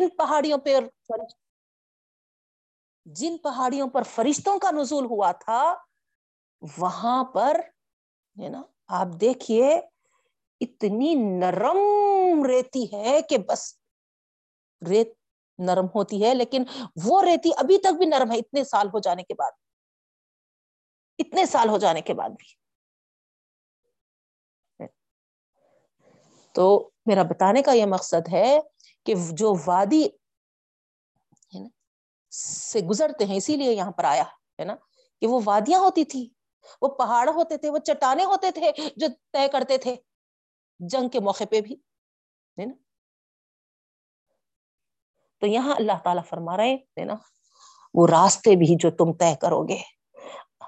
جن 0.00 0.08
پہاڑیوں 0.08 0.58
پر 0.58 0.84
جن 3.06 3.36
پہاڑیوں 3.38 3.88
پر 3.88 4.02
فرشتوں 4.02 4.58
کا 4.58 4.70
نزول 4.70 5.04
ہوا 5.04 5.32
تھا، 5.32 5.74
وہاں 6.78 7.24
پر 7.24 7.60
ہے 8.36 8.48
نا 8.48 8.62
آپ 8.86 9.06
دیکھیے، 9.20 9.74
اتنی 10.60 11.14
نرم 11.14 12.44
ریتی 12.44 12.84
ہے 12.92 13.20
کہ 13.22 13.38
بس 13.38 13.78
ریت 14.88 15.08
نرم 15.58 15.86
ہوتی 15.94 16.24
ہے، 16.24 16.34
لیکن 16.34 16.64
وہ 17.04 17.22
ریتی 17.22 17.50
ابھی 17.56 17.78
تک 17.78 17.96
بھی 17.98 18.06
نرم 18.06 18.32
ہے، 18.32 18.38
اتنے 18.38 18.64
سال 18.64 18.86
ہو 18.86 18.98
جانے 18.98 19.22
کے 19.22 19.34
بعد 19.34 19.52
اتنے 21.18 21.46
سال 21.46 21.68
ہو 21.68 21.78
جانے 21.78 22.00
کے 22.00 22.14
بعد 22.14 22.30
بھی۔ 22.30 22.54
تو 26.54 26.90
میرا 27.06 27.22
بتانے 27.22 27.62
کا 27.62 27.72
یہ 27.72 27.86
مقصد 27.86 28.28
ہے 28.32 28.58
کہ 29.10 29.14
جو 29.32 29.54
وادی 29.66 30.08
سے 32.32 32.80
گزرتے 32.80 33.24
ہیں، 33.24 33.36
اسی 33.36 33.56
لیے 33.56 33.72
یہاں 33.72 33.90
پر 33.90 34.04
آیا، 34.04 34.22
ہے 34.60 34.64
نا؟ 34.64 34.74
کہ 35.20 35.26
وہ 35.26 35.40
وادیاں 35.44 35.80
ہوتی 35.80 36.04
تھی 36.04 36.28
وہ 36.82 36.88
پہاڑ 36.88 37.28
ہوتے 37.28 37.56
تھے، 37.56 37.70
وہ 37.70 37.78
چٹانے 37.78 38.24
ہوتے 38.24 38.50
تھے 38.50 38.70
جو 38.96 39.06
طے 39.32 39.48
کرتے 39.48 39.78
تھے، 39.78 39.96
جنگ 40.80 41.08
کے 41.08 41.20
موقع 41.20 41.44
پہ 41.50 41.60
بھی، 41.60 41.74
ہے 42.58 42.66
نا؟ 42.66 42.74
تو 45.38 45.46
یہاں 45.46 45.74
اللہ 45.74 45.92
تعالیٰ 46.04 46.24
فرما 46.24 46.56
رہے 46.56 46.74
ہیں 46.74 47.04
نا؟ 47.04 47.14
وہ 47.94 48.06
راستے 48.06 48.56
بھی 48.56 48.76
جو 48.80 48.90
تم 48.90 49.12
طے 49.12 49.34
کرو 49.40 49.62
گے، 49.62 49.82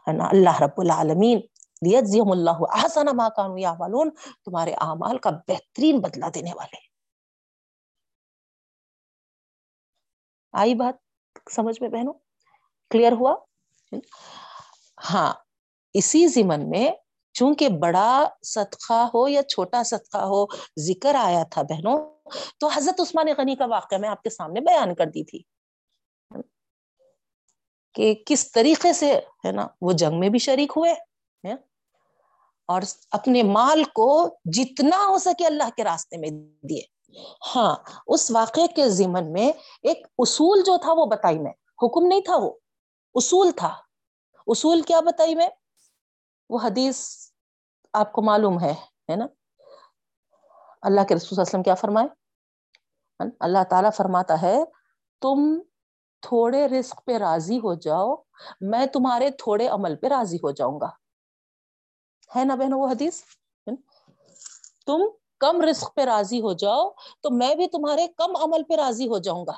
ہے 0.09 0.13
نا؟ 0.13 0.25
اللہ 0.25 0.63
رب 0.63 0.81
العالمین 0.81 1.41
اللہ 1.83 2.51
احسن 2.51 3.07
ما 3.17 3.29
کانوا 3.29 3.61
یعملون 3.61 4.11
تمہارے 4.45 4.73
اعمال 4.73 5.19
کا 5.19 5.31
بہترین 5.31 6.01
بدلہ 6.01 6.27
دینے 6.35 6.51
والے 6.55 6.92
آئی 10.53 10.75
بات 10.75 10.95
سمجھ 11.51 11.83
میں 11.83 11.89
بہنوں؟ 11.89 12.13
کلیئر 12.91 13.13
ہوا؟ 13.13 13.35
ہاں 15.11 15.33
اسی 15.95 16.27
زمن 16.27 16.71
میں 16.71 16.91
چونکہ 17.33 17.69
بڑا 17.69 18.29
صدقہ 18.43 19.09
ہو 19.15 19.29
یا 19.29 19.43
چھوٹا 19.43 19.83
صدقہ 19.83 20.19
ہو، 20.19 20.47
ذکر 20.81 21.15
آیا 21.15 21.45
تھا 21.51 21.63
بہنوں، 21.63 22.15
تو 22.59 22.67
حضرت 22.67 23.01
عثمان 23.01 23.27
غنی 23.39 23.57
کا 23.57 23.67
واقعہ 23.67 23.99
میں 23.99 24.09
آپ 24.09 24.23
کے 24.23 24.31
سامنے 24.31 24.61
بیان 24.61 24.95
کر 24.95 25.07
دی 25.07 25.25
تھی۔ 25.25 25.43
کہ 27.95 28.15
کس 28.27 28.53
طریقے 28.53 28.93
سے، 28.93 29.17
ہے 29.17 29.53
نا، 29.53 29.67
وہ 29.81 29.93
جنگ 29.93 30.21
میں 30.21 30.29
بھی 30.29 30.39
شریک 30.39 30.73
ہوئے 30.77 30.95
اور 32.67 32.83
اپنے 33.11 33.43
مال 33.43 33.85
کو 33.85 34.37
جتنا 34.45 35.07
ہو 35.09 35.19
سکے 35.19 35.47
اللہ 35.47 35.71
کے 35.77 35.85
راستے 35.85 36.17
میں 36.17 36.29
دیے۔ 36.63 36.92
ہاں 37.57 37.77
اس 38.07 38.31
واقعے 38.31 38.67
کے 38.67 38.89
ضمن 38.89 39.33
میں 39.33 39.53
ایک 39.83 40.07
اصول 40.19 40.63
جو 40.67 40.77
تھا 40.79 40.93
وہ 40.93 41.07
بتائی 41.07 41.39
میں، 41.39 41.53
حکم 41.83 42.07
نہیں 42.07 42.21
تھا 42.21 42.37
وہ، 42.37 42.53
اصول 43.15 43.51
تھا۔ 43.57 43.77
اصول 44.47 44.83
کیا 44.83 45.01
بتائی 45.01 45.35
میں؟ 45.35 45.49
وہ 46.51 46.59
حدیث 46.63 47.09
آپ 47.93 48.13
کو 48.13 48.23
معلوم 48.23 48.61
ہے 48.61 49.17
نا؟ 49.17 49.27
اللہ 50.83 51.01
کے 51.09 51.15
رسول 51.15 51.41
وسلم 51.41 51.63
کیا 51.63 51.75
فرمائے؟ 51.75 52.09
اللہ 53.41 53.65
تعالیٰ 53.71 53.91
فرماتا 53.97 54.43
ہے، 54.43 54.65
تم 55.21 55.61
تھوڑے 56.21 56.69
رزق 56.69 57.05
پہ 57.05 57.17
راضی 57.17 57.59
ہو 57.59 57.75
جاؤ، 57.75 58.17
میں 58.61 58.87
تمہارے 58.87 59.31
تھوڑے 59.31 59.69
عمل 59.69 59.97
پہ 59.97 60.07
راضی 60.07 60.37
ہو 60.37 60.51
جاؤں 60.51 60.81
گا۔ 60.81 60.89
ہے 62.37 62.45
نا 62.45 62.55
بہنوں 62.55 62.81
وہ 62.81 62.89
حدیث؟ 62.89 63.23
تم 64.87 65.03
کم 65.43 65.61
رزق 65.61 65.95
پہ 65.95 66.03
راضی 66.03 66.41
ہو 66.41 66.53
جاؤ، 66.53 66.91
تو 67.21 67.31
میں 67.31 67.55
بھی 67.55 67.67
تمہارے 67.67 68.07
کم 68.09 68.37
عمل 68.37 68.63
پہ 68.63 68.75
راضی 68.75 69.09
ہو 69.09 69.19
جاؤں 69.19 69.47
گا۔ 69.47 69.57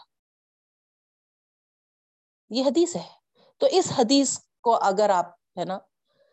یہ 2.51 2.65
حدیث 2.65 2.97
ہے۔ 2.97 3.09
تو 3.59 3.67
اس 3.71 3.93
حدیث 3.99 4.39
کو 4.63 4.75
اگر 4.75 5.11
آپ، 5.11 5.27
ہے 5.59 5.65
نا، 5.65 5.79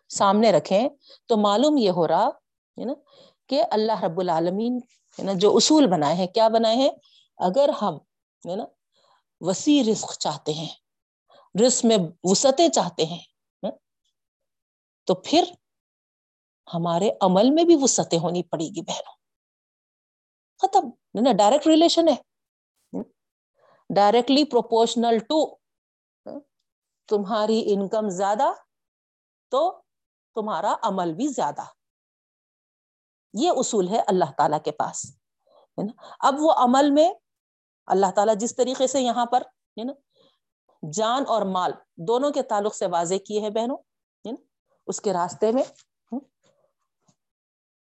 سامنے 0.09 0.51
رکھیں، 0.51 0.89
تو 1.25 1.37
معلوم 1.37 1.77
یہ 1.77 1.89
ہو 1.89 2.07
رہا، 2.07 2.27
ہے 2.77 2.85
نا، 2.85 2.93
کہ 3.47 3.63
اللہ 3.71 4.03
رب 4.03 4.19
العالمین، 4.19 4.79
ہے 5.19 5.23
نا، 5.23 5.31
جو 5.35 5.55
اصول 5.55 5.87
بنائے 5.87 6.15
ہیں، 6.15 6.27
کیا 6.27 6.47
بنائے 6.47 6.75
ہیں؟ 6.75 6.91
اگر 7.37 7.69
ہم، 7.81 7.95
ہے 8.49 8.55
نا، 8.55 8.65
وسیع 9.39 9.83
رزق 9.91 10.17
چاہتے 10.17 10.53
ہیں، 10.53 10.69
رزق 11.65 11.85
میں 11.85 11.97
وسطیں 12.23 12.69
چاہتے 12.69 13.05
ہیں 13.05 13.31
تو 15.05 15.15
پھر 15.15 15.43
ہمارے 16.73 17.09
عمل 17.21 17.49
میں 17.49 17.63
بھی 17.63 17.75
وسطیں 17.81 18.19
ہونی 18.19 18.43
پڑے 18.43 18.65
گی 18.65 18.81
بہنوں۔ 18.81 19.20
ختم۔ 20.61 20.79
نا 21.21 21.31
ڈائریکٹ 21.33 21.67
ریلیشن 21.67 22.07
ہے۔ 22.07 22.15
ڈائریکٹلی 23.95 24.43
پروپورشنل 24.43 25.17
ٹو 25.19 25.55
تمہاری 27.07 27.73
انکم 27.73 28.09
زیادہ 28.09 28.51
تو 29.49 29.81
تمہارا 30.35 30.75
عمل 30.81 31.13
بھی 31.13 31.27
زیادہ۔ 31.27 31.61
یہ 33.33 33.51
اصول 33.55 33.87
ہے 33.87 34.01
اللہ 34.07 34.25
تعالی 34.37 34.55
کے 34.65 34.71
پاس۔ 34.71 35.05
ہے 35.45 35.83
نا؟ 35.83 36.03
اب 36.19 36.35
وہ 36.39 36.53
عمل 36.53 36.91
میں 36.91 37.13
اللہ 37.85 38.11
تعالیٰ 38.15 38.35
جس 38.35 38.55
طریقے 38.55 38.87
سے 38.87 39.01
یہاں 39.01 39.25
پر، 39.25 39.41
ہے 39.47 39.83
نا، 39.83 39.93
جان 40.93 41.23
اور 41.27 41.41
مال 41.41 41.71
دونوں 41.95 42.31
کے 42.31 42.43
تعلق 42.43 42.75
سے 42.75 42.85
واضح 42.87 43.15
کیے 43.25 43.39
ہیں 43.39 43.49
بہنوں، 43.49 43.77
ہے 44.27 44.31
نا، 44.31 44.73
اس 44.87 45.01
کے 45.01 45.13
راستے 45.13 45.51
میں۔ 45.51 45.63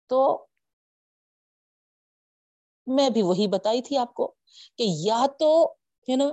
تو 0.07 0.45
میں 2.87 3.09
بھی 3.09 3.21
وہی 3.21 3.47
بتائی 3.47 3.81
تھی 3.81 3.97
آپ 3.97 4.13
کو 4.13 4.27
کہ 4.77 4.83
یا 4.87 5.25
تو، 5.39 5.51
ہے 6.07 6.15
نا، 6.15 6.29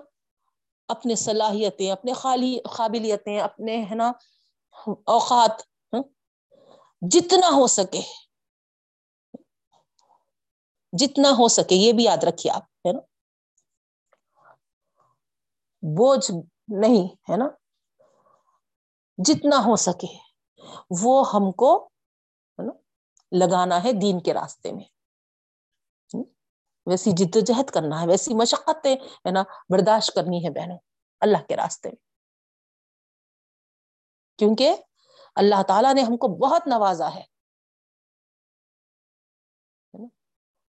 اپنے 0.88 1.14
صلاحیتیں، 1.16 1.90
اپنے 1.90 2.12
خالی 2.12 2.58
قابلیتیں، 2.76 3.40
اپنے، 3.40 3.76
ہے 3.90 3.94
نا، 3.94 4.08
اوقات 5.06 5.62
ہاں، 5.92 6.02
جتنا 7.02 7.48
ہو 7.56 7.66
سکے، 7.68 8.00
جتنا 10.92 11.30
ہو 11.38 11.48
سکے، 11.48 11.74
یہ 11.74 11.92
بھی 11.92 12.04
یاد 12.04 12.24
رکھیے 12.24 12.52
آپ، 12.52 12.62
ہے 12.86 12.92
نا، 12.92 13.00
بوجھ 15.82 16.30
نہیں، 16.80 17.06
ہے 17.30 17.36
نا، 17.36 17.48
جتنا 19.18 19.56
ہو 19.64 19.76
سکے، 19.76 20.06
وہ 21.02 21.24
ہم 21.34 21.52
کو، 21.52 21.76
ہے 22.58 22.62
نا، 22.62 22.72
لگانا 23.32 23.84
ہے 23.84 23.92
دین 23.92 24.20
کے 24.20 24.34
راستے 24.34 24.72
میں۔ 24.72 24.84
ویسی 26.86 27.10
جد 27.12 27.36
و 27.36 27.40
جہد 27.40 27.70
کرنا 27.70 28.02
ہے، 28.02 28.06
ویسی 28.06 28.34
مشقتیں 28.34 28.94
ہے 28.94 29.30
نا، 29.30 29.42
برداشت 29.68 30.14
کرنی 30.14 30.44
ہے 30.44 30.50
بہنوں، 30.50 30.78
اللہ 31.20 31.36
کے 31.48 31.56
راستے 31.56 31.88
میں۔ 31.88 32.10
کیونکہ 34.38 34.76
اللہ 35.34 35.62
تعالیٰ 35.62 35.94
نے 35.94 36.02
ہم 36.02 36.16
کو 36.16 36.28
بہت 36.28 36.66
نوازا 36.66 37.14
ہے۔ 37.14 37.22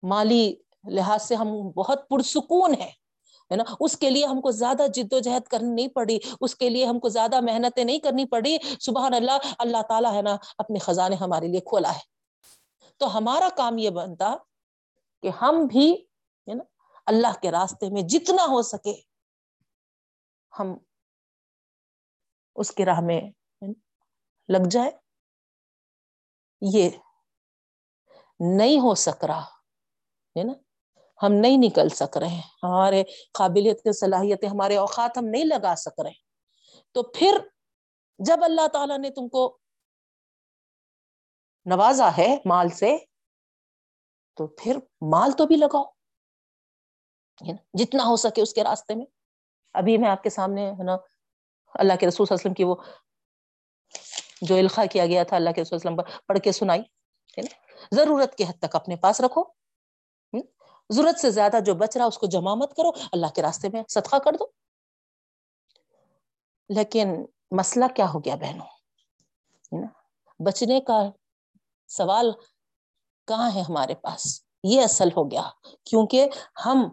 مالی 0.03 0.55
لحاظ 0.89 1.21
سے 1.21 1.35
ہم 1.35 1.69
بہت 1.69 2.09
پرسکون 2.09 2.73
ہے 2.73 3.55
نا؟ 3.55 3.63
اس 3.79 3.97
کے 3.97 4.09
لیے 4.09 4.25
ہم 4.25 4.41
کو 4.41 4.51
زیادہ 4.51 4.83
جد 4.93 5.13
و 5.13 5.19
جہد 5.19 5.41
کرنی 5.41 5.69
نہیں 5.69 5.87
پڑی، 5.87 6.19
اس 6.41 6.55
کے 6.55 6.69
لیے 6.69 6.85
ہم 6.85 6.99
کو 6.99 7.09
زیادہ 7.09 7.39
محنتیں 7.39 7.83
نہیں 7.83 7.99
کرنی 7.99 8.25
پڑی۔ 8.25 8.57
سبحان 8.81 9.13
اللہ 9.13 9.31
اللہ 9.59 9.81
تعالیٰ 9.89 10.13
ہے 10.13 10.21
نا، 10.21 10.37
اپنے 10.57 10.79
خزانے 10.79 11.15
ہمارے 11.15 11.47
لیے 11.47 11.59
کھولا 11.59 11.93
ہے۔ 11.93 11.99
تو 12.97 13.17
ہمارا 13.17 13.49
کام 13.57 13.77
یہ 13.77 13.89
بنتا 13.89 14.35
کہ 15.23 15.29
ہم 15.41 15.65
بھی، 15.65 15.91
ہے 16.47 16.53
نا، 16.53 16.63
اللہ 17.07 17.39
کے 17.41 17.51
راستے 17.51 17.89
میں 17.89 18.01
جتنا 18.09 18.45
ہو 18.45 18.61
سکے 18.61 18.93
ہم 20.53 20.73
اس 22.55 22.71
کی 22.71 22.85
راہ 22.85 22.99
میں 23.01 23.21
لگ 24.49 24.67
جائے 24.71 24.91
یہ 26.61 26.89
نہیں 28.39 28.79
ہو 28.79 28.93
سک 28.95 29.23
رہا، 29.25 29.45
ہے 30.35 30.43
نا، 30.43 30.53
ہم 31.19 31.33
نہیں 31.33 31.57
نکل 31.57 31.89
سک 31.89 32.17
رہے 32.17 32.27
ہیں۔ 32.27 32.41
ہمارے 32.63 33.03
قابلیت 33.33 33.83
کے 33.83 33.91
صلاحیتیں، 33.91 34.49
ہمارے 34.49 34.77
اوقات 34.77 35.17
ہم 35.17 35.25
نہیں 35.25 35.45
لگا 35.45 35.73
سک 35.75 35.99
رہے 35.99 36.21
تو 36.95 37.03
پھر 37.13 37.37
جب 38.19 38.43
اللہ 38.43 38.67
تعالیٰ 38.67 38.97
نے 38.97 39.09
تم 39.09 39.27
کو 39.27 39.45
نوازا 41.65 42.09
ہے 42.17 42.27
مال 42.45 42.69
سے 42.69 42.95
تو 44.33 44.47
پھر 44.47 44.77
مال 45.01 45.31
تو 45.31 45.45
بھی 45.45 45.55
لگاؤ 45.55 45.83
جتنا 47.73 48.03
ہو 48.05 48.15
سکے 48.15 48.41
اس 48.41 48.53
کے 48.53 48.63
راستے 48.63 48.95
میں۔ 48.95 49.05
ابھی 49.73 49.97
میں 49.97 50.09
آپ 50.09 50.23
کے 50.23 50.29
سامنے 50.29 50.71
ہے 50.71 50.83
نا، 50.83 50.97
اللہ 51.73 51.93
کے 51.99 52.07
رسول 52.07 52.27
وسلم 52.29 52.53
کی 52.53 52.63
وہ 52.63 52.75
جو 54.41 54.55
الخا 54.55 54.85
کیا 54.85 55.05
گیا 55.05 55.23
تھا، 55.23 55.35
اللہ 55.35 55.49
کے 55.49 55.61
رسول 55.61 55.75
وسلم 55.75 56.01
پڑھ 56.27 56.39
کے 56.39 56.51
سنائی، 56.51 56.81
ہے 56.81 57.41
نا؟ 57.41 57.55
ضرورت 57.91 58.35
کی 58.35 58.43
حد 58.43 58.59
تک 58.59 58.75
اپنے 58.75 58.95
پاس 58.95 59.21
رکھو 59.21 59.43
ضرورت 60.89 61.19
سے 61.19 61.31
زیادہ 61.31 61.57
جو 61.65 61.75
بچ 61.75 61.97
رہا 61.97 62.05
اس 62.05 62.17
کو 62.17 62.25
جمع 62.25 62.55
مت 62.55 62.75
کرو، 62.75 62.89
اللہ 63.11 63.27
کے 63.35 63.41
راستے 63.41 63.67
میں 63.73 63.83
صدقہ 63.87 64.15
کر 64.15 64.31
دو۔ 64.39 64.45
لیکن 66.69 67.25
مسئلہ 67.51 67.85
کیا 67.95 68.05
ہو 68.13 68.19
گیا 68.19 68.35
بہنوں؟ 68.35 68.65
بچنے 70.39 70.81
کا 70.81 71.09
سوال 71.87 72.31
کہاں 73.27 73.51
ہے 73.55 73.61
ہمارے 73.61 73.95
پاس؟ 73.95 74.41
یہ 74.63 74.81
اصل 74.81 75.07
ہو 75.07 75.31
گیا، 75.31 75.49
کیونکہ 75.83 76.29
ہم 76.65 76.85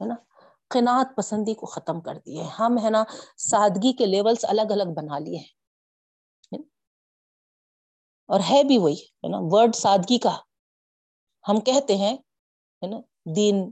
ہے 0.00 0.04
نا، 0.06 0.14
قناعت 0.68 1.08
پسندی 1.16 1.54
کو 1.54 1.66
ختم 1.66 2.00
کر 2.00 2.18
دیے 2.26 2.42
ہم 2.42 2.78
ہے 2.84 2.90
نا، 2.90 3.04
سادگی 3.36 3.92
کے 3.92 4.06
لیولز 4.06 4.44
الگ 4.44 4.70
الگ 4.70 4.92
بنا 4.96 5.18
لیے 5.18 5.38
ہیں۔ 5.38 5.56
اور 8.26 8.40
ہے 8.50 8.64
بھی 8.64 8.78
وہی، 8.78 8.94
ہے 8.94 9.28
نا، 9.28 9.38
ورڈ 9.40 9.74
سادگی 9.74 10.18
کا۔ 10.18 10.38
ہم 11.48 11.60
کہتے 11.60 11.96
ہیں، 11.96 12.16
ہے 12.82 12.86
نا، 12.86 12.96
دین 13.36 13.70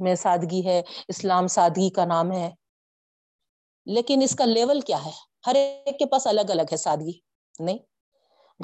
میں 0.00 0.14
سادگی 0.14 0.66
ہے، 0.66 0.82
اسلام 1.08 1.46
سادگی 1.46 1.90
کا 1.90 2.04
نام 2.04 2.32
ہے۔ 2.32 2.54
لیکن 3.86 4.20
اس 4.22 4.36
کا 4.36 4.44
لیول 4.44 4.80
کیا 4.80 5.04
ہے؟ 5.04 5.10
ہر 5.46 5.54
ایک 5.54 5.98
کے 5.98 6.06
پاس 6.06 6.26
الگ 6.26 6.40
الگ 6.40 6.62
ہے 6.72 6.76
سادگی، 6.76 7.18
نہیں؟ 7.58 7.78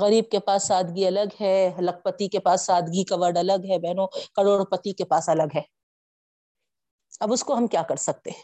غریب 0.00 0.24
کے 0.30 0.38
پاس 0.38 0.62
سادگی 0.62 1.06
الگ 1.06 1.34
ہے 1.40 1.70
لکھپتی 1.78 2.28
کے 2.28 2.38
پاس 2.38 2.62
سادگی 2.62 3.04
کا 3.04 3.16
ورڈ 3.18 3.38
الگ 3.38 3.66
ہے، 3.70 3.78
بہنوں، 3.78 4.06
کروڑ 4.06 4.64
پتی 4.64 4.92
کے 4.92 5.04
پاس 5.04 5.28
الگ 5.28 5.54
ہے۔ 5.54 5.62
اب 7.20 7.32
اس 7.32 7.44
کو 7.44 7.54
ہم 7.54 7.66
کیا 7.66 7.82
کر 7.82 7.96
سکتے 7.96 8.30
ہیں؟ 8.30 8.42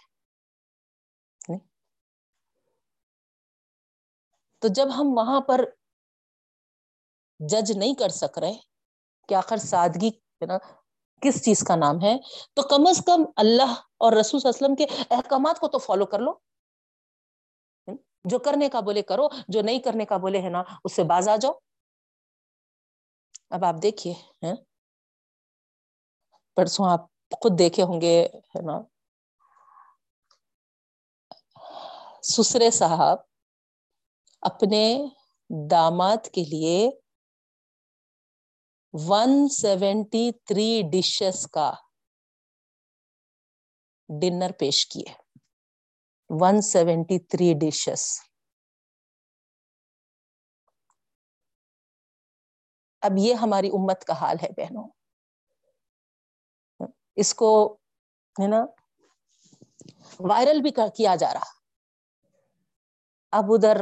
تو 4.59 4.69
جب 4.69 4.89
ہم 4.97 5.19
وہاں 5.19 5.41
پر 5.41 5.65
جج 7.41 7.73
نہیں 7.73 7.95
کر 7.95 8.09
سک 8.09 8.39
رہے 8.39 8.53
کہ 9.29 9.35
آخر 9.35 9.57
سادگی 9.57 10.11
نا، 10.47 10.59
کس 11.23 11.45
چیز 11.45 11.61
کا 11.61 11.77
نام 11.77 12.03
ہے، 12.03 12.17
تو 12.55 12.63
کم 12.63 12.87
از 12.87 13.03
کم 13.07 13.25
اللہ 13.37 13.73
اور 13.97 14.13
رسول 14.13 14.41
اسلم 14.45 14.75
کے 14.75 14.87
احکامات 15.11 15.61
کو 15.61 15.69
تو 15.69 15.79
فالو 15.79 16.07
کر 16.07 16.19
لو۔ 16.19 16.33
جو 18.25 18.39
کرنے 18.39 18.69
کا 18.69 18.81
بولے 18.81 19.03
کرو، 19.03 19.29
جو 19.49 19.63
نہیں 19.63 19.79
کرنے 19.79 20.05
کا 20.05 20.17
بولے 20.17 20.43
ہے 20.43 20.49
نا، 20.49 20.63
اس 20.85 20.97
سے 20.97 21.05
باز 21.05 21.29
آ 21.29 21.37
جاؤ۔ 21.37 21.53
اب 23.51 23.65
آپ 23.65 23.75
دیکھیے 23.83 24.13
ہاں۔ 24.13 24.55
پرسوں 26.57 26.91
آپ 26.91 27.01
خود 27.41 27.59
دیکھے 27.59 27.83
ہوں 27.83 28.01
گے، 28.01 28.25
ہے 28.25 28.63
نا۔ 28.63 28.81
سسرے 32.23 32.71
صاحب، 32.71 33.19
اپنے 34.43 34.97
داماد 35.71 36.29
کے 36.33 36.45
لیے 36.45 36.91
ون 38.93 39.49
سیونٹی 39.49 40.33
تھری 40.45 40.83
ڈشز 40.93 41.47
کا 41.47 41.73
ڈنر 44.09 44.51
پیش 44.59 44.87
کیے۔ 44.87 45.20
ون 46.31 46.61
سیونٹی 46.63 47.19
تھری 47.19 47.53
ڈشز 47.61 48.03
اب 53.03 53.13
یہ 53.19 53.35
ہماری 53.35 53.69
امت 53.69 54.05
کا 54.05 54.13
حال 54.21 54.37
ہے 54.43 54.49
بہنوں۔ 54.57 54.89
اس 57.17 57.35
کو 57.35 57.51
ہے 58.37 58.47
نا 58.47 58.65
وائرل 60.21 60.61
بھی 60.63 60.71
کیا 60.71 61.15
جا 61.17 61.33
رہا۔ 61.35 61.51
اب 63.33 63.53
ادھر 63.53 63.81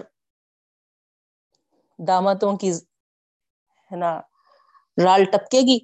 دامتوں 1.99 2.57
کی 2.57 2.71
ہے 3.91 3.97
نا 3.97 4.21
رال 5.05 5.25
ٹپکے 5.25 5.61
گی 5.61 5.79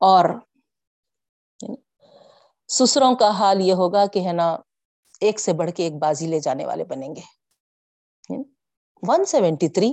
اور 0.00 0.24
سسروں 2.68 3.14
کا 3.16 3.30
حال 3.30 3.60
یہ 3.60 3.72
ہوگا 3.72 4.06
کہ 4.06 4.26
ہے 4.26 4.32
نا 4.32 4.56
ایک 5.20 5.40
سے 5.40 5.52
بڑھ 5.52 5.70
کے 5.70 5.82
ایک 5.82 5.92
بازی 5.92 6.26
لے 6.26 6.40
جانے 6.40 6.66
والے 6.66 6.84
بنیں 6.84 7.08
گے۔ 7.08 7.20
ون 9.08 9.24
سیونٹی 9.24 9.68
تھری 9.68 9.92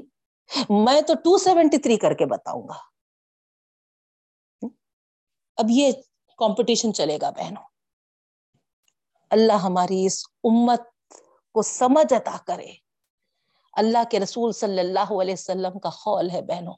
میں 0.70 1.02
تو 1.02 1.14
ٹو 1.14 1.38
سیونٹی 1.38 1.78
تھری 1.78 1.98
کر 1.98 2.14
کے 2.14 2.26
بتاؤں 2.26 2.68
گا۔ 2.68 2.78
اب 5.56 5.66
یہ 5.70 5.92
کمپٹیشن 6.38 6.94
چلے 6.94 7.18
گا 7.22 7.30
بہنوں۔ 7.30 7.64
اللہ 9.30 9.54
ہماری 9.54 10.06
اس 10.06 10.24
امت 10.44 10.82
کو 11.52 11.62
سمجھ 11.62 12.14
عطا 12.14 12.38
کرے۔ 12.48 12.72
اللہ 13.74 13.98
کے 14.12 14.20
رسول 14.20 14.52
صلی 14.52 14.80
اللہ 14.80 15.22
علیہ 15.22 15.34
وسلم 15.34 15.80
کا 15.80 15.90
خول 15.90 16.30
ہے 16.30 16.42
بہنوں۔ 16.42 16.74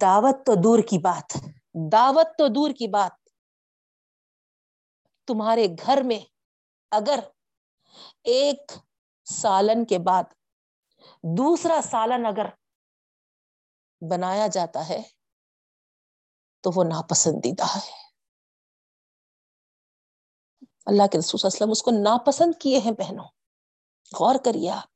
دعوت 0.00 0.46
تو 0.46 0.54
دور 0.54 0.78
کی 0.78 0.98
بات۔ 0.98 1.38
دعوت 1.92 2.26
تو 2.38 2.48
دور 2.48 2.70
کی 2.70 2.88
بات۔ 2.88 3.28
تمہارے 5.26 5.66
گھر 5.86 6.02
میں 6.02 6.33
اگر 6.94 7.18
ایک 8.24 8.72
سالن 9.24 9.84
کے 9.84 9.98
بعد 9.98 10.24
دوسرا 11.22 11.80
سالن 11.82 12.26
اگر 12.26 12.46
بنایا 14.10 14.46
جاتا 14.46 14.88
ہے 14.88 15.02
تو 16.60 16.70
وہ 16.76 16.84
ناپسندیدہ 16.84 17.76
ہے۔ 17.76 18.04
اللہ 20.86 21.06
کے 21.12 21.18
رسول 21.18 21.46
اسلم 21.46 21.70
اس 21.70 21.82
کو 21.82 21.90
ناپسند 21.90 22.60
کیے 22.60 22.78
ہیں 22.78 22.92
بہنوں۔ 22.92 23.24
غور 24.18 24.34
کریے 24.44 24.70
آپ۔ 24.70 24.88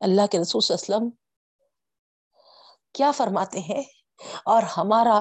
اللہ 0.00 0.26
کے 0.26 0.38
رسول 0.42 0.74
اسلم 0.74 1.10
کیا 2.92 3.10
فرماتے 3.10 3.58
ہیں 3.58 3.82
اور 4.44 4.62
ہمارا 4.62 5.20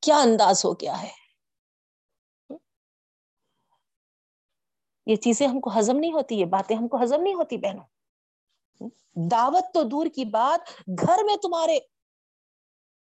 کیا 0.00 0.16
انداز 0.16 0.64
ہو 0.64 0.72
گیا 0.72 1.02
ہے؟ 1.02 1.10
یہ 5.06 5.16
چیزیں 5.16 5.46
ہم 5.46 5.60
کو 5.60 5.70
ہزم 5.78 5.96
نہیں 5.96 6.12
ہوتی، 6.12 6.40
یہ 6.40 6.44
باتیں 6.44 6.76
ہم 6.76 6.88
کو 6.88 7.02
ہزم 7.02 7.22
نہیں 7.22 7.34
ہوتی 7.34 7.56
بہنوں۔ 7.56 7.84
دعوت 9.30 9.74
تو 9.74 9.82
دور 9.82 10.06
کی 10.06 10.24
بات، 10.24 10.60
گھر 10.88 11.24
میں 11.24 11.36
تمہارے 11.36 11.78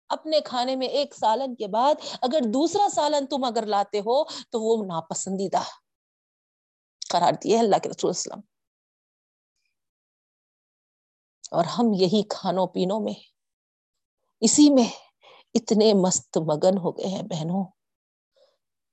اپنے 0.09 0.41
کھانے 0.41 0.75
میں 0.75 0.87
ایک 0.87 1.15
سالن 1.15 1.55
کے 1.55 1.67
بعد 1.67 1.95
اگر 2.21 2.39
دوسرا 2.53 2.87
سالن 2.89 3.25
تم 3.25 3.43
اگر 3.43 3.65
لاتے 3.65 3.99
ہو 3.99 4.23
تو 4.23 4.61
وہ 4.61 4.85
ناپسندیدہ 4.85 5.61
قرار 7.09 7.33
دیے 7.43 7.59
اللہ 7.59 7.75
کے 7.83 7.89
رسول 7.89 8.09
اسلام 8.09 8.39
اور 11.51 11.65
ہم 11.65 11.93
یہی 11.93 12.21
کھانوں 12.29 12.67
پینوں 12.67 12.99
میں، 12.99 13.13
اسی 14.41 14.69
میں 14.69 15.04
اتنے 15.55 15.93
مست 15.93 16.37
مگن 16.37 16.77
ہو 16.77 16.97
گئے 16.97 17.07
ہیں 17.07 17.21
بہنوں۔ 17.21 17.65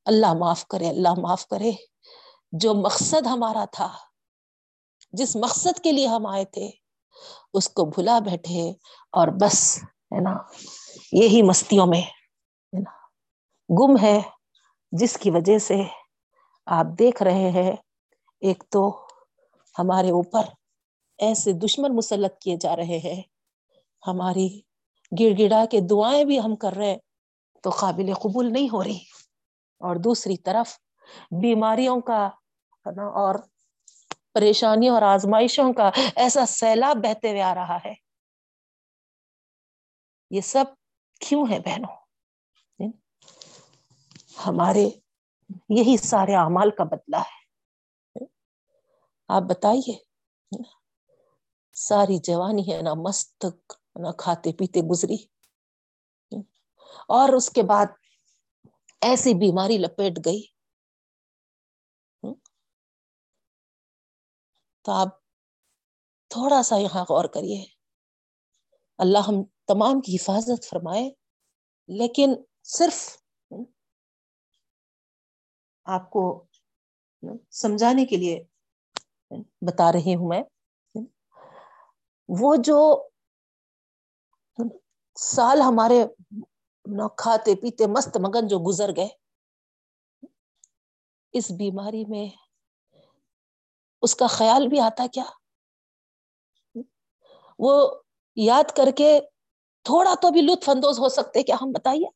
اللہ 0.05 0.35
معاف 0.35 0.67
کرے، 0.67 0.89
اللہ 0.89 1.09
معاف 1.19 1.47
کرے۔ 1.47 1.71
جو 2.53 2.75
مقصد 2.75 3.27
ہمارا 3.27 3.65
تھا، 3.73 3.97
جس 5.13 5.37
مقصد 5.37 5.81
کے 5.81 5.93
لیے 5.93 6.07
ہم 6.07 6.27
آئے 6.27 6.45
تھے، 6.45 6.71
اس 7.55 7.69
کو 7.69 7.85
بھلا 7.85 8.19
بیٹھے 8.19 8.71
اور 9.13 9.29
بس، 9.29 9.79
ہے 9.83 10.21
نا؟ 10.21 10.37
یہی 11.13 11.43
مستیوں 11.43 11.87
میں، 11.87 12.03
ہے 12.03 12.81
نا؟ 12.81 12.91
گم 13.71 13.97
ہے، 14.03 14.21
جس 14.93 15.19
کی 15.19 15.31
وجہ 15.31 15.59
سے 15.59 15.75
آپ 16.67 16.87
دیکھ 16.99 17.23
رہے 17.23 17.51
ہیں، 17.51 17.73
ایک 18.41 18.65
تو 18.71 19.07
ہمارے 19.79 20.11
اوپر 20.11 20.43
ایسے 21.19 21.53
دشمن 21.53 21.97
مسلط 21.97 22.39
کیے 22.39 22.57
جا 22.57 22.77
رہے 22.77 22.99
ہیں، 22.99 23.23
ہماری 24.07 24.72
گڑ 25.21 25.39
گڑا 25.39 25.65
کے 25.71 25.81
دعائیں 25.81 26.25
بھی 26.25 26.41
ہم 26.41 26.57
کر 26.57 26.73
رہے 26.73 26.87
ہیں، 26.87 26.99
تو 27.63 27.71
قابل 27.71 28.15
قبول 28.15 28.53
نہیں 28.53 28.69
ہو 28.73 28.85
رہی۔ 28.85 28.99
اور 29.79 29.97
دوسری 29.97 30.37
طرف، 30.37 30.79
بیماریوں 31.31 32.01
کا 32.01 32.29
نا، 32.97 33.03
اور 33.03 33.35
پریشانیوں 34.33 34.95
اور 34.95 35.03
آزمائشوں 35.03 35.73
کا 35.73 35.91
ایسا 36.17 36.47
سیلاب 36.47 36.97
بہتے 36.97 37.31
ہوئے 37.31 37.43
آ 37.43 37.55
رہا 37.55 37.77
ہے۔ 37.85 37.95
یہ 40.31 40.41
سب 40.41 40.65
کیوں 41.21 41.47
ہے 41.51 41.59
بہنوں؟ 41.59 41.97
ہمارے 44.47 44.89
یہی 45.69 45.97
سارے 45.97 46.35
اعمال 46.35 46.71
کا 46.71 46.85
بدلہ 46.85 47.17
ہے۔ 47.17 47.43
آپ 49.29 49.43
بتائیے، 49.43 49.99
ساری 51.73 52.19
جوانی 52.19 52.73
ہے 52.73 52.83
نا 52.83 52.95
مست 52.95 53.47
نہ 53.95 54.09
کھاتے 54.19 54.53
پیتے 54.53 54.81
گزری۔ 54.81 55.17
اور 57.09 57.33
اس 57.33 57.51
کے 57.51 57.63
بعد 57.63 57.87
ایسی 59.01 59.35
بیماری 59.35 59.79
لپیٹ 59.79 60.19
گئی۔ 60.25 60.43
تو 64.83 64.93
آپ 64.93 65.09
تھوڑا 66.29 66.63
سا 66.63 66.77
یہاں 66.77 67.03
غور 67.03 67.25
کریے۔ 67.25 67.65
اللہ 68.99 69.19
ہم 69.19 69.45
تمام 69.67 70.01
کی 70.01 70.17
حفاظت 70.17 70.69
فرمائے، 70.69 71.11
لیکن 71.89 72.35
صرف 72.63 73.17
آپ 75.85 76.11
کو 76.11 76.47
سمجھانے 77.51 78.05
کے 78.05 78.17
لیے 78.17 78.45
بتا 79.61 79.93
رہی 79.93 80.15
ہوں 80.15 80.29
میں۔ 80.29 80.43
وہ 82.29 82.57
جو 82.59 83.09
سال 85.17 85.61
ہمارے 85.61 86.05
کھاتے 87.17 87.55
پیتے 87.55 87.87
مست 87.87 88.17
مگن 88.17 88.47
جو 88.49 88.59
گزر 88.59 88.91
گئے، 88.97 89.09
اس 91.35 91.51
بیماری 91.51 92.05
میں 92.05 92.29
اس 94.03 94.15
کا 94.17 94.27
خیال 94.27 94.69
بھی 94.69 94.81
آتا 94.81 95.07
کیا؟ 95.13 95.25
وہ 97.59 98.03
یاد 98.37 98.71
کر 98.77 98.91
کے 98.97 99.21
تھوڑا 99.85 100.15
تو 100.23 100.31
بھی 100.31 100.41
لطف 100.41 100.69
اندوز 100.69 100.99
ہو 100.99 101.09
سکتے، 101.09 101.43
کیا 101.43 101.57
ہم 101.63 101.73
بتائیے؟ 101.73 102.07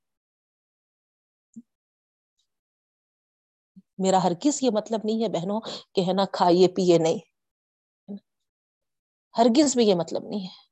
میرا 3.99 4.23
ہر 4.23 4.33
کس 4.41 4.63
یہ 4.63 4.71
مطلب 4.75 5.01
نہیں 5.05 5.23
ہے 5.23 5.29
بہنوں 5.29 5.61
کہ 5.95 6.01
ہے 6.01 6.13
نا 6.13 6.25
کھائیے 6.33 6.69
پیے 6.69 6.99
نہیں۔ 6.99 7.19
ہرگز 9.39 9.77
بھی 9.77 9.87
یہ 9.87 9.95
مطلب 9.95 10.25
نہیں 10.25 10.41
ہے۔ 10.41 10.66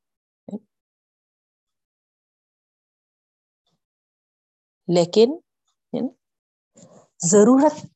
لیکن 4.89 5.39
یعنی، 5.93 6.09
ضرورت 7.27 7.87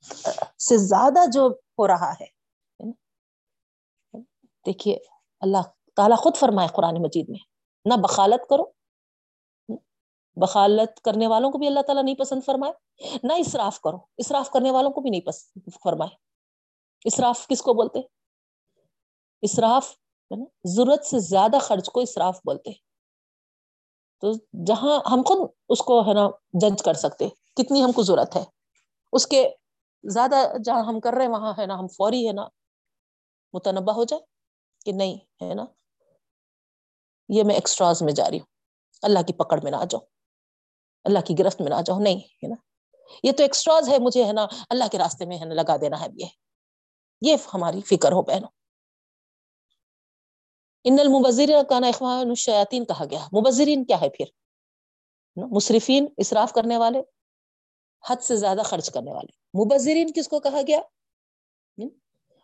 سے 0.63 0.77
زیادہ 0.77 1.31
جو 1.33 1.49
ہو 1.49 1.87
رہا 1.87 2.13
ہے 2.13 2.27
یعنی، 2.79 2.93
دیکھیے، 4.67 4.99
اللہ 5.41 5.63
تعالیٰ 5.97 6.17
خود 6.17 6.37
فرمائے 6.37 6.69
قرآن 6.69 7.03
مجید 7.03 7.29
میں، 7.29 7.39
نہ 7.85 7.95
بخالت 8.03 8.49
کرو، 8.49 8.65
بخالت 10.37 11.01
کرنے 11.01 11.27
والوں 11.27 11.51
کو 11.51 11.59
بھی 11.59 11.67
اللہ 11.67 11.81
تعالیٰ 11.81 12.05
نہیں 12.05 12.15
پسند 12.15 12.41
فرمائے، 12.45 12.73
نہ 13.23 13.33
اسراف 13.39 13.81
کرو، 13.81 13.99
اسراف 14.17 14.51
کرنے 14.51 14.71
والوں 14.71 14.91
کو 14.91 15.01
بھی 15.01 15.11
نہیں 15.11 15.21
پسند 15.21 15.69
فرمائے۔ 15.85 16.17
اسراف 17.05 17.47
کس 17.47 17.63
کو 17.63 17.75
بولتے؟ 17.75 18.01
اسراف 19.43 19.95
یعنی، 20.31 20.45
ضرورت 20.65 21.05
سے 21.05 21.19
زیادہ 21.19 21.57
خرچ 21.61 21.91
کو 21.91 22.01
اسراف 22.01 22.39
بولتے۔ 22.45 22.88
تو 24.21 24.33
جہاں 24.65 25.01
ہم 25.11 25.23
خود 25.23 25.51
اس 25.69 25.79
کو 25.79 26.09
ہے 26.09 26.15
نا 26.15 26.31
جج 26.53 26.83
کر 26.83 26.95
سکتے 26.95 27.29
کتنی 27.57 27.85
ہم 27.85 27.93
کو 27.93 28.03
ضرورت 28.03 28.37
ہے۔ 28.37 28.45
اس 29.13 29.27
کے 29.27 29.49
زیادہ 30.05 30.37
جہاں 30.65 30.85
ہم 30.85 31.01
کر 31.01 31.13
رہے 31.13 31.23
ہیں، 31.23 31.33
وہاں 31.33 31.53
ہے 31.59 31.67
نا 31.67 31.79
ہم 31.79 31.89
فوری 31.89 32.27
ہے 32.27 32.33
نا 32.33 32.49
متنبع 33.53 33.93
ہو 33.93 34.05
جائے 34.05 34.23
کہ 34.85 34.93
نہیں 34.93 35.45
ہے 35.45 35.55
نا۔ 35.55 35.65
یہ 37.29 37.43
میں 37.45 37.55
ایکسٹراز 37.55 38.03
میں 38.03 38.13
جا 38.13 38.31
رہی 38.31 38.39
ہوں۔ 38.39 38.47
اللہ 39.03 39.19
کی 39.27 39.33
پکڑ 39.33 39.61
میں 39.63 39.71
نہ 39.71 39.77
آ 39.77 39.85
جاؤ 39.85 40.01
اللہ 41.05 41.19
کی 41.19 41.39
گرفت 41.39 41.61
میں 41.61 41.71
نہ 41.71 41.75
آ 41.75 41.81
جاؤ 41.81 41.99
نہیں 41.99 42.19
ہے 42.19 42.49
نا۔ 42.49 42.55
یہ 43.23 43.33
تو 43.33 43.43
ایکسٹراز 43.43 43.89
ہے، 43.89 43.99
مجھے 43.99 44.25
ہے 44.25 44.33
نا 44.33 44.47
اللہ 44.71 44.85
کے 44.93 44.99
راستے 44.99 45.25
میں 45.25 45.39
ہے 45.39 45.45
نا 45.45 45.55
لگا 45.55 45.77
دینا 45.77 46.01
ہے۔ 46.01 46.07
یہ 46.15 46.27
یہ 47.21 47.37
ہماری 47.55 47.81
فکر 47.81 48.13
ہو 48.13 48.23
بہنوں۔ 48.23 48.58
ان 50.85 51.01
المبذر 51.01 51.51
کا 51.69 51.79
نا 51.79 51.87
اخوان 51.87 52.29
الشیاطین 52.29 52.85
کہا 52.85 53.05
گیا۔ 53.11 53.27
مبذرین 53.41 53.85
کیا 53.85 54.01
ہے 54.01 54.09
پھر؟ 54.09 54.25
مصرفین 55.37 56.07
اسراف 56.17 56.53
کرنے 56.53 56.77
والے، 56.77 57.01
حد 58.09 58.17
سے 58.17 58.37
زیادہ 58.37 58.61
خرچ 58.65 58.91
کرنے 58.91 59.13
والے۔ 59.13 59.65
مبذرین 59.65 60.13
کس 60.13 60.29
کو 60.29 60.41
کہا 60.41 60.61
گیا؟ 60.67 60.81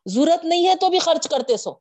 ضرورت 0.06 0.44
نہیں 0.44 0.68
ہے 0.68 0.74
تو 0.74 0.90
بھی 0.90 0.98
خرچ 0.98 1.28
کرتے 1.28 1.56
سو۔ 1.56 1.74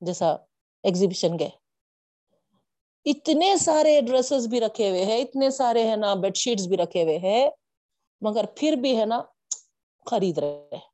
جیسا 0.00 0.30
ایگزیبیشن 0.82 1.38
گئے۔ 1.38 1.50
اتنے 3.04 3.56
سارے 3.56 4.00
ڈریسز 4.00 4.46
بھی 4.46 4.60
رکھے 4.60 4.90
ہوئے 4.90 5.04
ہیں، 5.04 5.18
اتنے 5.18 5.50
سارے 5.50 5.90
ہے 5.90 5.96
نا 5.96 6.14
بیڈ 6.14 6.36
شیٹس 6.36 6.66
بھی 6.66 6.76
رکھے 6.76 7.02
ہوئے 7.02 7.18
ہیں، 7.18 7.50
مگر 8.20 8.44
پھر 8.56 8.72
بھی 8.72 9.00
ہے 9.00 9.04
نا، 9.04 9.22
خرید 10.10 10.38
رہے 10.38 10.87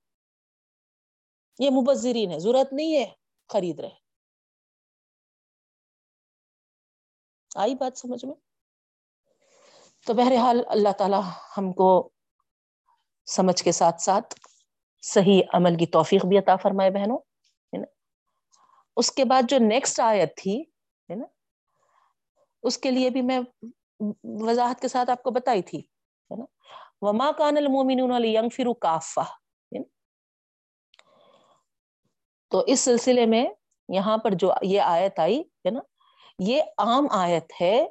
یہ 1.59 1.71
مبذرین 1.71 2.31
ہے 2.31 2.39
ضرورت 2.39 2.73
نہیں 2.73 2.97
ہے 2.97 3.13
خرید 3.49 3.81
رہے۔ 3.81 4.05
آئی 7.57 7.75
بات 7.75 7.99
سمجھ 7.99 8.25
میں؟ 8.25 8.35
تو 10.07 10.15
بہرحال 10.15 10.63
اللہ 10.67 10.93
تعالی 10.99 11.17
ہم 11.57 11.73
کو 11.73 12.11
سمجھ 13.27 13.65
کے 13.65 13.73
ساتھ 13.73 14.03
ساتھ 14.03 14.35
صحیح 15.03 15.43
عمل 15.55 15.77
کی 15.79 15.87
توفیق 15.87 16.27
بھی 16.27 16.39
عطا 16.39 16.57
فرمائے 16.57 16.91
بہنوں، 16.91 17.19
ہے 17.67 17.77
نا؟ 17.77 17.87
اس 18.97 19.13
کے 19.13 19.25
بعد 19.25 19.43
جو 19.49 19.59
نیکسٹ 19.59 20.01
آیت 20.01 20.37
تھی، 20.37 20.61
ہے 21.11 21.15
نا؟ 21.15 21.25
اس 22.63 22.79
کے 22.79 22.91
لیے 22.91 23.11
بھی 23.11 23.23
میں 23.23 23.41
وضاحت 24.25 24.81
کے 24.81 24.89
ساتھ 24.89 25.11
آپ 25.11 25.23
کو 25.23 25.31
بتائی 25.31 25.63
تھی، 25.63 25.79
ہے 25.79 26.37
نا؟ 26.37 26.45
وما 27.01 27.33
کان 27.33 27.57
المومنون 27.57 28.51
فرو 28.51 28.75
کافا 28.75 29.44
تو 32.55 32.65
اس 32.67 32.81
سلسلے 32.81 33.27
میں 33.27 33.47
یہاں 33.89 34.19
پر 34.19 34.31
جو 34.31 34.53
یہ 34.63 34.81
آیت 34.81 35.19
آئی 35.19 35.41
ہے 35.41 35.71
نا، 35.71 35.81
یہ 36.39 36.63
عام 36.79 37.07
آیت 37.11 37.53
ہے 37.61 37.87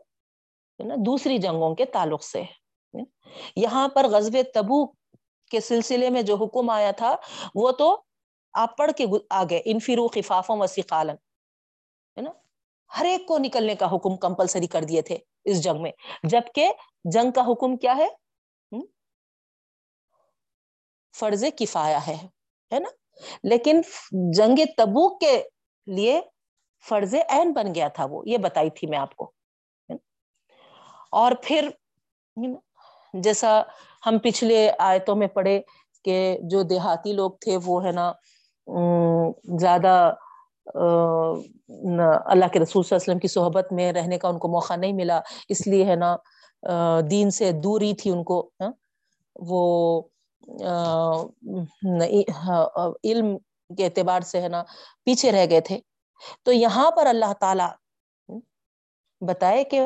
نا، 0.80 0.96
دوسری 0.98 1.38
جنگوں 1.38 1.76
کے 1.76 1.86
تعلق 1.86 2.24
سے۔ 2.24 2.44
یہاں 3.56 3.88
پر 3.88 4.06
غزب 4.12 4.38
تبو 4.54 4.86
کے 5.52 5.60
سلسلے 5.60 6.10
میں 6.10 6.22
جو 6.22 6.36
حکم 6.36 6.70
آیا 6.70 6.92
تھا، 6.92 7.16
وہ 7.56 7.72
تو 7.72 8.02
آپ 8.54 8.78
پڑھ 8.78 8.92
کے 8.98 9.06
آگے، 9.30 9.62
انفرو 9.66 10.08
خفافوں 10.08 10.58
و 10.58 10.68
سقالن 10.68 11.16
ہے 12.18 12.22
نا۔ 12.22 12.32
ہر 13.00 13.06
ایک 13.06 13.28
کو 13.28 13.38
نکلنے 13.38 13.76
کا 13.76 13.96
حکم 13.96 14.18
کمپلسری 14.18 14.68
کر 14.68 14.82
دیے 14.82 15.02
تھے 15.02 15.18
اس 15.46 15.64
جنگ 15.64 15.82
میں۔ 15.82 15.92
جبکہ 16.24 16.74
جنگ 17.04 17.32
کا 17.32 17.42
حکم 17.52 17.78
کیا 17.78 17.98
ہے؟ 17.98 18.08
فرض 21.16 21.44
کفایا 21.58 22.08
ہے 22.08 22.28
نا۔ 22.72 22.90
لیکن 23.44 23.82
جنگ 24.34 24.60
تبوک 24.78 25.20
کے 25.20 25.42
لیے 25.88 26.20
فرض 26.86 27.14
عین 27.30 27.52
بن 27.54 27.74
گیا 27.76 27.88
تھا 27.88 28.06
وہ، 28.06 28.22
یہ 28.26 28.38
بتائی 28.38 28.70
تھی 28.70 28.88
میں 28.88 28.98
آپ 28.98 29.16
کو۔ 29.16 29.32
اور 31.12 31.32
پھر 31.44 31.70
جیسا 33.14 33.62
ہم 34.04 34.18
پچھلے 34.24 34.70
آیتوں 34.80 35.16
میں 35.16 35.28
پڑھے 35.28 35.60
کہ 36.06 36.16
جو 36.44 36.62
دیہاتی 36.64 37.14
لوگ 37.14 37.32
تھے 37.42 37.58
وہ 37.66 37.84
ہے 37.86 37.92
نا 37.92 38.12
زیادہ 39.60 39.94
اللہ 42.26 42.48
کے 42.54 42.60
رسول 42.60 42.84
صلی 42.84 42.96
اللہ 42.96 42.96
علیہ 42.96 43.04
وسلم 43.04 43.20
کی 43.20 43.28
صحبت 43.28 43.72
میں 43.72 43.92
رہنے 43.94 44.18
کا 44.18 44.28
ان 44.28 44.38
کو 44.40 44.48
موقع 44.48 44.76
نہیں 44.76 44.94
ملا، 44.94 45.20
اس 45.50 45.66
لیے 45.68 45.86
ہے 45.86 45.96
نا 45.96 46.16
دین 47.12 47.30
سے 47.32 47.52
دوری 47.64 47.94
تھی 47.94 48.12
ان 48.12 48.24
کو 48.24 48.38
وہ 49.36 50.02
علم 53.04 53.38
کے 53.78 53.86
اعتبار 53.86 54.22
سے 54.22 54.42
ہے 54.42 54.48
نا، 54.48 54.64
پیچھے 55.06 55.32
رہ 55.32 55.46
گئے 55.50 55.62
تھے۔ 55.62 55.80
تو 56.46 56.52
یہاں 56.52 56.90
پر 56.92 57.06
اللہ 57.08 57.34
تعالی 57.40 57.64
بتائے 59.22 59.64
کہ 59.64 59.80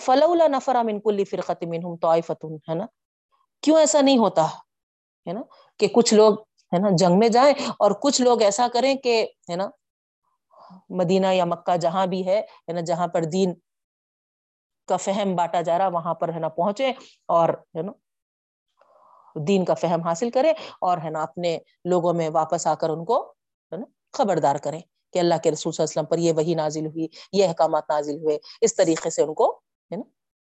فلولا 0.00 0.46
نفر 0.48 0.76
من 0.84 1.00
کل 1.00 1.22
فرقت 1.30 1.64
منہم 1.64 1.96
طائفت 2.02 2.44
ہے 2.68 2.74
نا۔ 2.74 2.86
کیوں 3.62 3.78
ایسا 3.78 4.00
نہیں 4.00 4.18
ہوتا، 4.18 4.44
ہے 5.26 5.32
نا، 5.32 5.42
کہ 5.80 5.86
کچھ 5.94 6.14
لوگ 6.14 6.34
ہے 6.72 6.78
نا 6.78 6.88
جنگ 6.98 7.18
میں 7.18 7.28
جائیں 7.28 7.52
اور 7.78 7.90
کچھ 8.02 8.20
لوگ 8.22 8.42
ایسا 8.42 8.66
کریں 8.72 8.94
کہ 8.94 9.26
ہے 9.50 9.56
نا، 9.56 9.68
مدینہ 10.98 11.26
یا 11.32 11.44
مکہ 11.44 11.76
جہاں 11.76 12.06
بھی 12.06 12.26
ہے 12.26 12.40
نا، 12.72 12.80
جہاں 12.80 13.06
پر 13.14 13.24
دین 13.32 13.54
کا 14.88 14.96
فہم 14.96 15.34
بانٹا 15.36 15.60
جا 15.60 15.78
رہا، 15.78 15.88
وہاں 15.88 16.14
پر 16.14 16.32
ہے 16.34 16.38
نا 16.38 16.48
پہنچے 16.58 16.90
اور 17.28 17.48
ہے 17.76 17.82
نا 17.82 17.92
دین 19.36 19.64
کا 19.64 19.74
فہم 19.74 20.02
حاصل 20.02 20.30
کرے 20.30 20.52
اور 20.80 20.98
ہے 21.04 21.10
نا 21.10 21.22
اپنے 21.22 21.58
لوگوں 21.84 22.12
میں 22.14 22.28
واپس 22.28 22.66
آ 22.66 22.74
کر 22.74 22.90
ان 22.90 23.04
کو 23.04 23.22
ہے 23.72 23.76
نا 23.76 23.84
خبردار 24.12 24.56
کریں 24.56 24.80
کہ 25.12 25.18
اللہ 25.18 25.34
کے 25.42 25.50
رسول 25.50 25.72
صلی 25.72 25.82
اللہ 25.82 25.90
علیہ 25.90 26.00
وسلم 26.00 26.10
پر 26.10 26.18
یہ 26.18 26.32
وہی 26.32 26.54
نازل 26.54 26.86
ہوئی، 26.86 27.06
یہ 27.32 27.48
احکامات 27.48 27.90
نازل 27.90 28.16
ہوئے، 28.22 28.38
اس 28.60 28.76
طریقے 28.76 29.10
سے 29.10 29.22
ان 29.22 29.34
کو 29.34 29.50
ہے 29.90 29.96
نا 29.96 30.02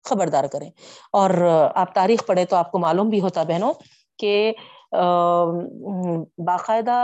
خبردار 0.05 0.43
کریں۔ 0.51 0.69
اور 1.11 1.29
آپ 1.75 1.93
تاریخ 1.95 2.25
پڑھے 2.27 2.45
تو 2.45 2.55
آپ 2.55 2.71
کو 2.71 2.79
معلوم 2.79 3.09
بھی 3.09 3.21
ہوتا 3.21 3.43
بہنوں 3.43 3.73
کہ 4.19 4.53
باقاعدہ 6.45 6.97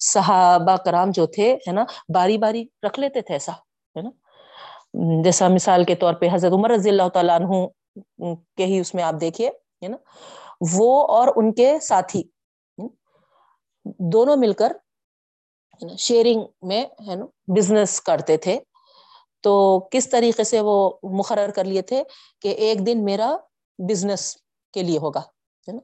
صحابہ 0.00 0.76
کرام 0.84 1.10
جو 1.10 1.26
تھے 1.26 1.54
ہے 1.68 1.72
نا، 1.72 1.84
باری 2.14 2.38
باری 2.38 2.64
رکھ 2.86 3.00
لیتے 3.00 3.20
تھے 3.20 3.34
ایسا، 3.34 3.52
ہے 3.96 4.02
نا۔ 4.02 4.10
جیسا 5.22 5.48
مثال 5.48 5.84
کے 5.84 5.94
طور 5.94 6.14
پہ 6.14 6.28
حضرت 6.32 6.52
عمر 6.52 6.70
رضی 6.70 6.90
اللہ 6.90 7.08
تعالیٰ 7.14 7.40
عنہ 7.40 7.66
کے 8.56 8.64
ہی 8.66 8.78
اس 8.80 8.94
میں 8.94 9.02
آپ 9.04 9.14
دیکھیے۔ 9.20 9.50
ہے 9.82 9.88
نا؟ 9.88 9.96
وہ 10.70 11.06
اور 11.08 11.28
ان 11.36 11.52
کے 11.52 11.78
ساتھی 11.80 12.22
دونوں 14.12 14.36
مل 14.36 14.52
کر 14.52 14.72
شیئرنگ 15.98 16.40
میں، 16.62 16.84
ہے 17.08 17.14
نا 17.14 17.26
بزنس 17.56 18.00
کرتے 18.00 18.36
تھے۔ 18.36 18.58
تو 19.44 19.54
کس 19.92 20.08
طریقے 20.10 20.44
سے 20.44 20.60
وہ 20.60 20.76
مقرر 21.18 21.50
کر 21.50 21.64
لیے 21.64 21.82
تھے 21.82 22.02
کہ 22.42 22.48
ایک 22.48 22.86
دن 22.86 23.04
میرا 23.04 23.36
بزنس 23.78 24.36
کے 24.74 24.82
لیے 24.82 24.98
ہوگا، 24.98 25.20
ہے 25.20 25.72
نا؟ 25.72 25.80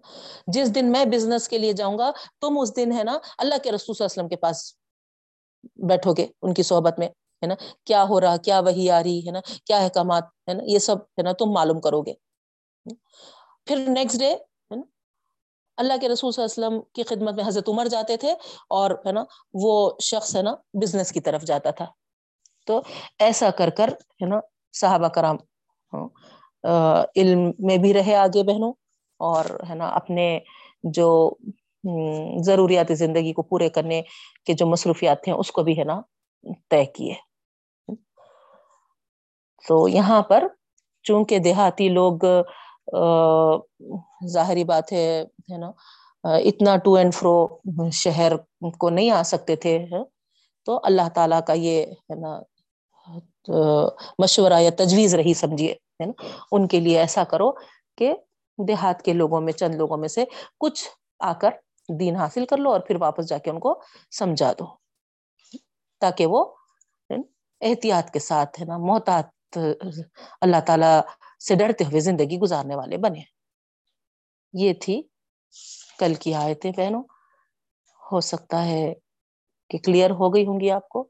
جس 0.46 0.74
دن 0.74 0.90
میں 0.92 1.04
بزنس 1.04 1.48
کے 1.48 1.58
لیے 1.58 1.72
جاؤں 1.72 1.98
گا، 1.98 2.10
تم 2.40 2.58
اس 2.58 2.74
دن، 2.76 2.92
ہے 2.92 3.04
نا، 3.04 3.18
اللہ 3.38 3.54
کے 3.62 3.72
رسول 3.72 3.94
صلی 3.94 4.04
اللہ 4.04 4.12
علیہ 4.12 4.18
وسلم 4.20 4.28
کے 4.28 4.36
پاس 4.36 4.74
بیٹھو 5.88 6.12
گے، 6.12 6.26
ان 6.42 6.54
کی 6.54 6.62
صحبت 6.62 6.98
میں، 6.98 7.08
ہے 7.08 7.46
نا؟ 7.46 7.54
کیا 7.84 8.04
ہو 8.04 8.20
رہا، 8.20 8.36
کیا 8.36 8.60
وہی 8.60 8.90
آ 8.90 9.02
رہی، 9.02 9.26
ہے 9.26 9.30
نا؟ 9.30 9.40
کیا 9.64 9.78
احکامات، 9.78 10.24
ہے 10.48 10.54
نا؟ 10.54 10.62
یہ 10.66 10.78
سب، 10.78 10.96
ہے 10.96 11.22
نا، 11.22 11.32
تم 11.32 11.52
معلوم 11.52 11.80
کرو 11.80 12.02
گے۔ 12.02 12.14
پھر 13.66 13.85
نیکسٹ 13.88 14.18
ڈے 14.18 14.30
ہے 14.30 14.76
نا؟ 14.76 14.83
اللہ 15.76 15.92
کے 16.00 16.09
رسول 16.09 16.33
صلی 16.33 16.42
اللہ 16.42 16.66
علیہ 16.66 16.76
وسلم 16.76 16.80
کی 16.94 17.02
خدمت 17.02 17.35
میں 17.35 17.44
حضرت 17.47 17.68
عمر 17.68 17.87
جاتے 17.87 18.16
تھے 18.16 18.33
اور 18.71 18.90
ہے 19.06 19.12
نا، 19.12 19.25
وہ 19.54 19.90
شخص 20.02 20.37
ہے 20.37 20.42
نا 20.42 20.54
بزنس 20.75 21.12
کی 21.12 21.21
طرف 21.21 21.42
جاتا 21.42 21.71
تھا۔ 21.71 21.87
تو 22.66 22.80
ایسا 23.18 23.50
کر 23.50 23.71
کر 23.71 23.88
ہے 23.88 24.26
نا، 24.26 24.40
صحابہ 24.73 25.09
کرام 25.09 25.37
ہاں، 25.92 26.09
علم 27.16 27.50
میں 27.59 27.76
بھی 27.76 27.92
رہے 27.94 28.14
آگے 28.14 28.42
بہنوں 28.42 28.73
اور 29.21 29.44
ہے 29.68 29.75
نا، 29.75 29.88
اپنے 29.88 30.38
جو 30.85 31.35
ضروریات 32.44 32.87
زندگی 32.90 33.33
کو 33.33 33.42
پورے 33.42 33.68
کرنے 33.68 34.02
کے 34.47 34.52
جو 34.52 34.66
مصروفیات 34.66 35.23
تھے، 35.23 35.33
اس 35.33 35.50
کو 35.52 35.62
بھی 35.62 35.78
ہے 35.78 35.85
نا، 35.85 36.00
طے 36.71 36.85
کیے۔ 36.85 37.14
تو 39.68 39.88
یہاں 39.88 40.23
پر 40.23 40.47
چونکہ 41.02 41.38
دیہاتی 41.38 41.88
لوگ 41.88 42.25
ظاہری 44.32 44.64
بات 44.64 44.92
ہے 44.92 45.56
نا؟ 45.58 45.70
اتنا 46.24 46.76
ٹو 46.84 46.94
اینڈ 46.94 47.14
فرو 47.14 47.34
شہر 47.92 48.32
کو 48.78 48.90
نہیں 48.90 49.10
آ 49.10 49.22
سکتے 49.26 49.56
تھے 49.64 49.78
تو 50.66 50.78
اللہ 50.84 51.08
تعالیٰ 51.14 51.40
کا 51.46 51.52
یہ، 51.52 51.84
ہے 52.10 52.14
نا 52.20 52.38
مشورہ 54.18 54.60
یا 54.60 54.70
تجویز 54.76 55.14
رہی، 55.14 55.34
سمجھیے، 55.34 55.72
ہے 56.00 56.06
نا؟ 56.06 56.12
ان 56.52 56.66
کے 56.68 56.80
لیے 56.80 56.98
ایسا 56.98 57.24
کرو 57.30 57.50
کہ 57.98 58.12
دیہات 58.58 59.02
کے 59.02 59.12
لوگوں 59.12 59.40
میں، 59.40 59.52
چند 59.52 59.74
لوگوں 59.74 59.96
میں 59.96 60.08
سے 60.08 60.24
کچھ 60.60 60.84
آ 61.20 61.32
کر 61.40 61.50
دین 61.88 62.16
حاصل 62.16 62.44
کر 62.46 62.56
لو 62.56 62.70
اور 62.72 62.80
پھر 62.80 62.96
واپس 63.00 63.28
جا 63.28 63.38
کے 63.38 63.50
ان 63.50 63.58
کو 63.60 63.74
سمجھا 64.18 64.52
دو، 64.58 64.66
تاکہ 66.02 66.26
وہ 66.26 66.44
احتیاط 67.60 68.10
کے 68.10 68.18
ساتھ، 68.18 68.60
ہے 68.60 68.64
نا، 68.66 68.78
محتاط، 68.78 69.58
اللہ 70.40 70.60
تعالی 70.66 70.92
سے 71.41 71.55
ڈرتے 71.55 71.85
ہوئے 71.85 72.00
زندگی 72.00 72.38
گزارنے 72.38 72.75
والے 72.76 72.97
بنے۔ 72.97 73.23
یہ 74.55 74.73
تھی 74.75 75.03
کل 75.99 76.14
کی 76.14 76.35
آیتیں 76.35 76.73
بہنوں۔ 76.76 77.03
ہو 78.12 78.21
سکتا 78.21 78.64
ہے 78.67 78.95
کہ 79.71 79.79
کلیئر 79.79 80.11
ہو 80.11 80.35
گئی 80.35 80.47
ہوں 80.47 80.61
گی 80.61 80.71
آپ 80.71 80.88
کو۔ 80.88 81.09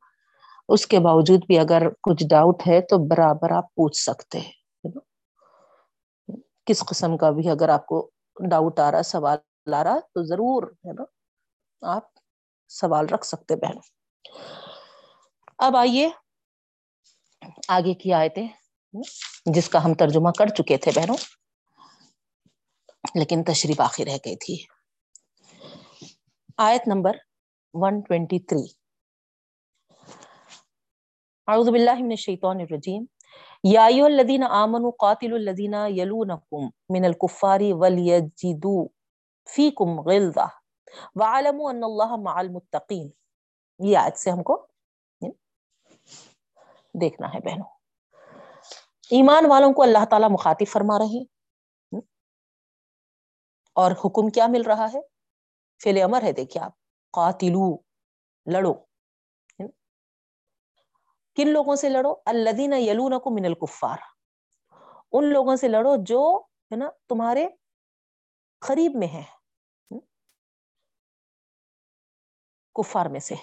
اس 0.68 0.86
کے 0.86 0.98
باوجود 0.98 1.46
بھی 1.46 1.58
اگر 1.58 1.88
کچھ 2.02 2.24
ڈاؤٹ 2.30 2.66
ہے 2.66 2.80
تو 2.80 3.08
برابر 3.08 3.50
آپ 3.50 3.74
پوچھ 3.74 3.96
سکتے 3.96 4.40
ہیں۔ 4.40 4.52
کس 6.66 6.80
قسم 6.86 7.16
کا 7.16 7.30
بھی 7.30 7.50
اگر 7.50 7.68
آپ 7.68 7.86
کو 7.86 8.10
ڈاؤٹ 8.50 8.78
آ 8.78 8.90
رہا 8.90 9.02
سوال 9.02 9.38
آ 9.74 9.84
رہا 9.84 9.98
تو 9.98 10.22
ضرور 10.22 10.62
ہے 10.62 10.92
نا 10.92 11.04
آپ 11.82 12.02
سوال 12.70 13.06
رکھ 13.06 13.26
سکتے 13.26 13.56
بہن 13.56 13.78
اب 15.58 15.76
آئیے 15.76 16.08
آگے 17.68 17.94
کی 17.94 18.12
آیتیں۔ 18.12 18.48
جس 19.46 19.68
کا 19.68 19.84
ہم 19.84 19.94
ترجمہ 19.94 20.28
کر 20.38 20.46
چکے 20.46 20.76
تھے 20.76 20.90
بہنوں، 20.94 21.16
لیکن 23.14 23.44
تشریف 23.44 23.80
آخر 23.80 24.04
رہ 24.04 24.16
گئی 24.24 24.36
تھی۔ 24.36 24.64
آیت 26.56 26.88
نمبر 26.88 27.16
123 27.74 28.74
اعوذ 31.46 31.68
باللہ 31.68 31.94
من 31.94 32.10
الشیطان 32.10 32.60
الرجیم۔ 32.60 33.04
یا 33.64 33.84
ایھا 33.84 34.04
الذین 34.04 34.42
آمنوا 34.42 34.90
قاتلوا 34.90 35.38
الذین 35.38 35.74
یلونکم 35.88 36.64
من 36.88 37.04
الکفار 37.04 37.60
ولیجدوا 37.60 38.86
فیکم 39.54 40.00
غلظہ۔ 40.00 40.48
وعلموا 41.14 41.70
ان 41.70 41.84
اللہ 41.84 42.16
مع 42.16 42.38
المتقین۔ 42.38 43.10
یہ 43.78 43.98
آیت 43.98 44.18
سے 44.18 44.30
ہم 44.30 44.42
کو 44.42 44.66
یعنی، 45.20 45.34
دیکھنا 47.00 47.34
ہے 47.34 47.40
بہنوں۔ 47.40 47.73
ایمان 49.10 49.44
والوں 49.48 49.72
کو 49.72 49.82
اللہ 49.82 50.04
تعالیٰ 50.10 50.30
مخاطب 50.30 50.72
فرما 50.72 50.98
رہے 50.98 51.04
ہیں۔ 51.04 51.24
اور 53.72 53.90
حکم 53.90 54.28
کیا 54.28 54.46
مل 54.46 54.62
رہا 54.62 54.92
ہے؟ 54.92 55.00
فیل 55.82 56.02
امر 56.02 56.22
ہے، 56.22 56.32
دیکھیے 56.32 56.62
آپ۔ 56.62 56.72
قاتلو، 57.10 57.76
لڑو۔ 58.52 58.74
کن 61.34 61.48
لوگوں 61.48 61.76
سے 61.76 61.88
لڑو؟ 61.88 62.14
الدین 62.26 62.72
یلون 62.72 63.18
کو 63.18 63.30
من 63.30 63.44
الکفار۔ 63.44 63.96
ان 65.12 65.32
لوگوں 65.32 65.56
سے 65.56 65.68
لڑو 65.68 65.94
جو، 65.98 66.42
ہے 66.72 66.76
نا، 66.76 66.90
تمہارے 67.08 67.46
قریب 68.58 68.92
میں 68.94 69.08
ہے 69.08 69.22
کفار 72.74 73.06
میں 73.06 73.20
سے۔ 73.20 73.34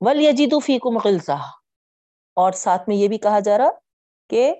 ول 0.00 0.20
یجیدو 0.20 0.60
فی 0.60 0.78
کو 0.78 0.90
اور 2.34 2.52
ساتھ 2.52 2.82
میں 2.88 2.96
یہ 2.96 3.08
بھی 3.08 3.18
کہا 3.18 3.40
جا 3.40 3.58
رہا 3.58 3.70
کہ 4.30 4.54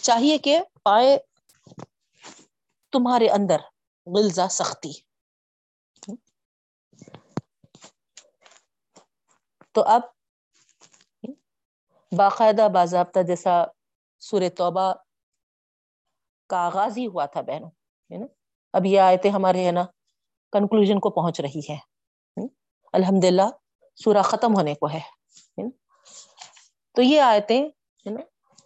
چاہیے 0.00 0.38
کہ 0.38 0.60
پائے 0.82 1.18
تمہارے 2.92 3.28
اندر 3.28 3.56
غلزہ 4.06 4.48
سختی۔ 4.50 4.92
تو 9.72 9.82
اب 9.82 10.02
باقاعدہ 12.16 12.68
باضابطہ 12.74 13.20
جیسا 13.22 13.64
سور 14.20 14.42
توبہ 14.56 14.92
کا 16.46 16.56
آغاز 16.56 16.98
ہی 16.98 17.06
ہوا 17.06 17.26
تھا 17.26 17.40
بہنوں، 17.40 17.70
ہے 18.10 18.18
نا؟ 18.18 18.26
اب 18.72 18.86
یہ 18.86 19.00
آیتیں 19.00 19.30
ہمارے، 19.30 19.66
ہے 19.66 19.72
نا 19.72 19.84
کنکلوژن 20.52 21.00
کو 21.00 21.10
پہنچ 21.10 21.40
رہی 21.40 21.60
ہے۔ 21.70 21.78
الحمد 22.92 23.24
للہ 23.24 23.48
سورہ 23.94 24.22
ختم 24.22 24.54
ہونے 24.56 24.74
کو 24.74 24.88
ہے۔ 24.88 25.23
تو 26.94 27.02
یہ 27.02 27.20
آیتیں 27.20 27.68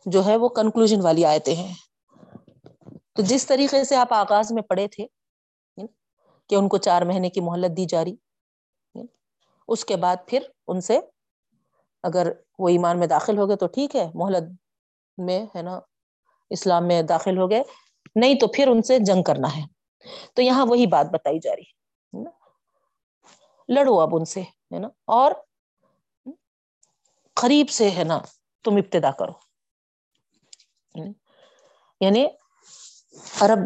جو 0.07 0.25
ہے 0.27 0.37
وہ 0.37 0.49
کنکلوژن 0.49 1.01
والی 1.01 1.25
آیتیں 1.25 1.55
ہیں۔ 1.55 1.75
تو 3.17 3.23
جس 3.23 3.47
طریقے 3.47 3.85
سے 3.85 3.97
آپ 3.97 4.13
آغاز 4.13 4.53
میں 4.53 4.63
پڑھے 4.63 4.89
تھے 4.89 5.07
کہ 6.51 6.55
ان 6.55 6.69
کو 6.69 6.77
چار 6.77 7.03
مہینے 7.03 7.31
کی 7.31 7.41
مہلت 7.41 7.77
دی 7.77 7.85
جا 7.85 8.05
رہی 8.05 8.15
اس 9.69 9.85
کے 9.85 9.97
بعد 9.97 10.17
پھر 10.27 10.43
ان 10.67 10.81
سے 10.81 10.99
اگر 12.03 12.33
وہ 12.59 12.69
ایمان 12.69 12.99
میں 12.99 13.07
داخل 13.07 13.39
ہو 13.39 13.49
گئے 13.49 13.57
تو 13.57 13.67
ٹھیک 13.67 13.97
ہے 13.97 14.11
محلت 14.15 14.51
میں، 15.19 15.47
ہے 15.57 15.63
نا، 15.63 15.79
اسلام 16.51 16.87
میں 16.89 17.03
داخل 17.03 17.39
ہو 17.39 17.51
گئے۔ 17.51 17.63
نہیں 18.17 18.35
تو 18.35 18.47
پھر 18.47 18.69
ان 18.69 18.83
سے 18.83 18.99
جنگ 18.99 19.23
کرنا 19.23 19.57
ہے۔ 19.57 19.63
تو 20.35 20.43
یہاں 20.43 20.67
وہی 20.67 20.87
بات 20.87 21.07
بتائی 21.13 21.39
جا 21.39 21.57
رہی 21.57 22.25
لڑو 23.69 24.01
اب 24.01 24.17
ان 24.17 24.25
سے، 24.25 24.41
ہے 24.41 24.79
نا، 24.79 24.89
اور 25.07 25.33
قریب 27.41 27.71
سے 27.71 27.91
ہے 27.91 28.05
نا، 28.05 28.19
تم 28.65 28.77
ابتدا 28.77 29.11
کرو۔ 29.11 29.33
یعنی 32.01 32.27
عرب 33.41 33.59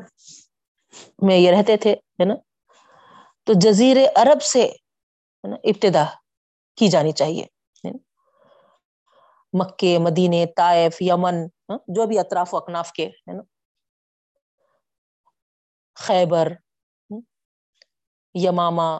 میں 1.23 1.37
یہ 1.37 1.51
رہتے 1.51 1.77
تھے، 1.77 1.93
ہے 1.93 2.25
نا؟ 2.25 2.35
تو 3.45 3.53
جزیر 3.57 3.97
عرب 4.17 4.43
سے 4.43 4.73
ابتدا 5.45 6.05
کی 6.77 6.89
جانی 6.89 7.13
چاہیے۔ 7.13 7.47
مکے، 9.53 9.99
مدینے، 9.99 10.47
طائف، 10.57 11.03
یمن 11.03 11.35
ہاں، 11.69 11.79
جو 11.89 12.07
بھی 12.07 12.19
اطراف 12.19 12.55
و 12.55 12.57
اکناف 12.57 12.93
کے، 12.93 13.07
ہے 13.07 13.33
نا؟ 13.33 13.43
خیبر 15.95 16.53
ہاں، 17.11 17.21
یماما 18.35 18.99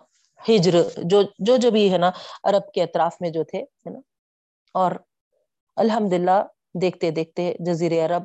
ہجر، 0.49 0.75
جو 1.05 1.23
جو 1.39 1.57
جو 1.57 1.71
بھی 1.71 1.93
ہے 1.93 1.99
نا، 1.99 2.11
عرب 2.45 2.73
کے 2.73 2.83
اطراف 2.83 3.17
میں 3.21 3.31
جو 3.31 3.45
تھے، 3.45 3.59
ہے 3.59 3.91
نا؟ 3.91 4.12
اور 4.75 4.93
الحمد 5.77 6.13
للہ 6.13 6.43
دیکھتے 6.81 7.11
دیکھتے 7.11 7.53
جزیر 7.67 7.93
عرب 8.05 8.23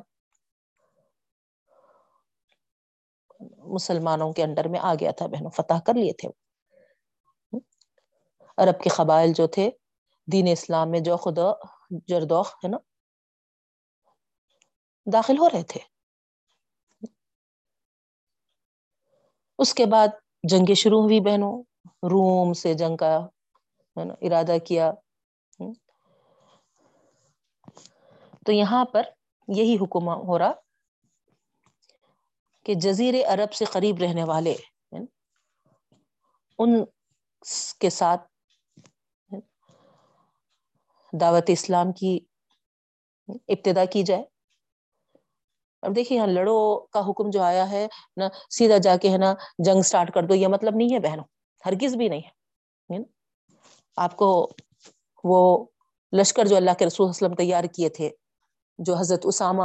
مسلمانوں 3.75 4.33
کے 4.33 4.43
انڈر 4.43 4.67
میں 4.67 4.79
آ 4.79 4.93
گیا 4.99 5.11
تھا 5.11 5.27
بہنوں، 5.27 5.49
فتح 5.49 5.79
کر 5.85 5.93
لیے 5.93 6.13
تھے 6.13 6.29
عرب 8.57 8.81
کے 8.83 8.89
قبائل 8.89 9.33
جو 9.33 9.47
تھے، 9.47 9.69
دین 10.27 10.47
اسلام 10.51 10.91
میں 10.91 10.99
جو 10.99 11.17
خدا 11.17 11.51
جردوخ، 12.07 12.53
ہے 12.55 12.67
نا، 12.67 12.77
داخل 15.07 15.37
ہو 15.37 15.49
رہے 15.49 15.63
تھے۔ 15.63 15.79
اس 19.59 19.73
کے 19.73 19.85
بعد 19.85 20.07
جنگیں 20.43 20.75
شروع 20.75 21.01
ہوئی 21.01 21.19
بہنوں، 21.19 21.63
روم 22.03 22.53
سے 22.53 22.73
جنگ 22.73 22.97
کا 22.97 23.15
ارادہ 23.97 24.57
کیا۔ 24.65 24.91
تو 28.47 28.51
یہاں 28.51 28.85
پر 28.85 29.03
یہی 29.47 29.75
حکم 29.75 30.07
ہو 30.27 30.37
رہا 30.39 30.51
کہ 32.65 32.73
جزیر 32.73 33.13
عرب 33.27 33.53
سے 33.53 33.65
قریب 33.65 33.97
رہنے 33.97 34.23
والے 34.23 34.55
ان 36.59 36.83
کے 37.79 37.89
ساتھ 37.89 38.21
دعوت 41.13 41.43
اسلام 41.47 41.91
کی 41.91 42.19
ابتدا 43.27 43.85
کی 43.85 44.03
جائے۔ 44.03 44.23
اب 45.83 45.95
دیکھیے 45.95 46.17
یہاں 46.17 46.27
لڑو 46.27 46.59
کا 46.85 46.99
حکم 46.99 47.29
جو 47.29 47.41
آیا 47.41 47.69
ہے 47.69 47.87
نا 48.17 48.27
سیدھا 48.49 48.77
جا 48.77 48.95
کے 48.97 49.09
ہے 49.09 49.17
نا 49.17 49.33
جنگ 49.65 49.81
سٹارٹ 49.81 50.13
کر 50.13 50.23
دو، 50.23 50.35
یہ 50.35 50.47
مطلب 50.47 50.75
نہیں 50.75 50.93
ہے 50.93 50.99
بہنوں، 50.99 51.23
ہرگز 51.65 51.95
بھی 51.95 52.07
نہیں 52.09 52.21
ہے۔ 52.21 53.01
آپ 53.97 54.15
کو 54.15 54.29
وہ 55.23 55.65
لشکر 56.13 56.45
جو 56.45 56.55
اللہ 56.55 56.71
کے 56.79 56.85
رسول 56.85 57.09
وسلم 57.09 57.35
تیار 57.35 57.63
کیے 57.63 57.89
تھے 57.89 58.09
جو 58.77 58.95
حضرت 58.95 59.19
اسامہ 59.23 59.63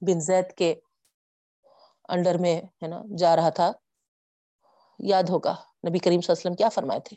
بن 0.00 0.20
زید 0.20 0.52
کے 0.56 0.74
انڈر 2.08 2.38
میں 2.38 2.62
ہے 2.62 2.86
نا 2.86 3.02
جا 3.18 3.36
رہا 3.36 3.48
تھا، 3.48 3.72
یاد 4.98 5.22
ہوگا۔ 5.22 5.50
نبی 5.88 5.98
کریم 5.98 6.20
صلی 6.20 6.32
اللہ 6.32 6.40
علیہ 6.40 6.40
وسلم 6.40 6.54
کیا 6.54 6.68
فرمائے 6.68 7.00
تھے؟ 7.00 7.16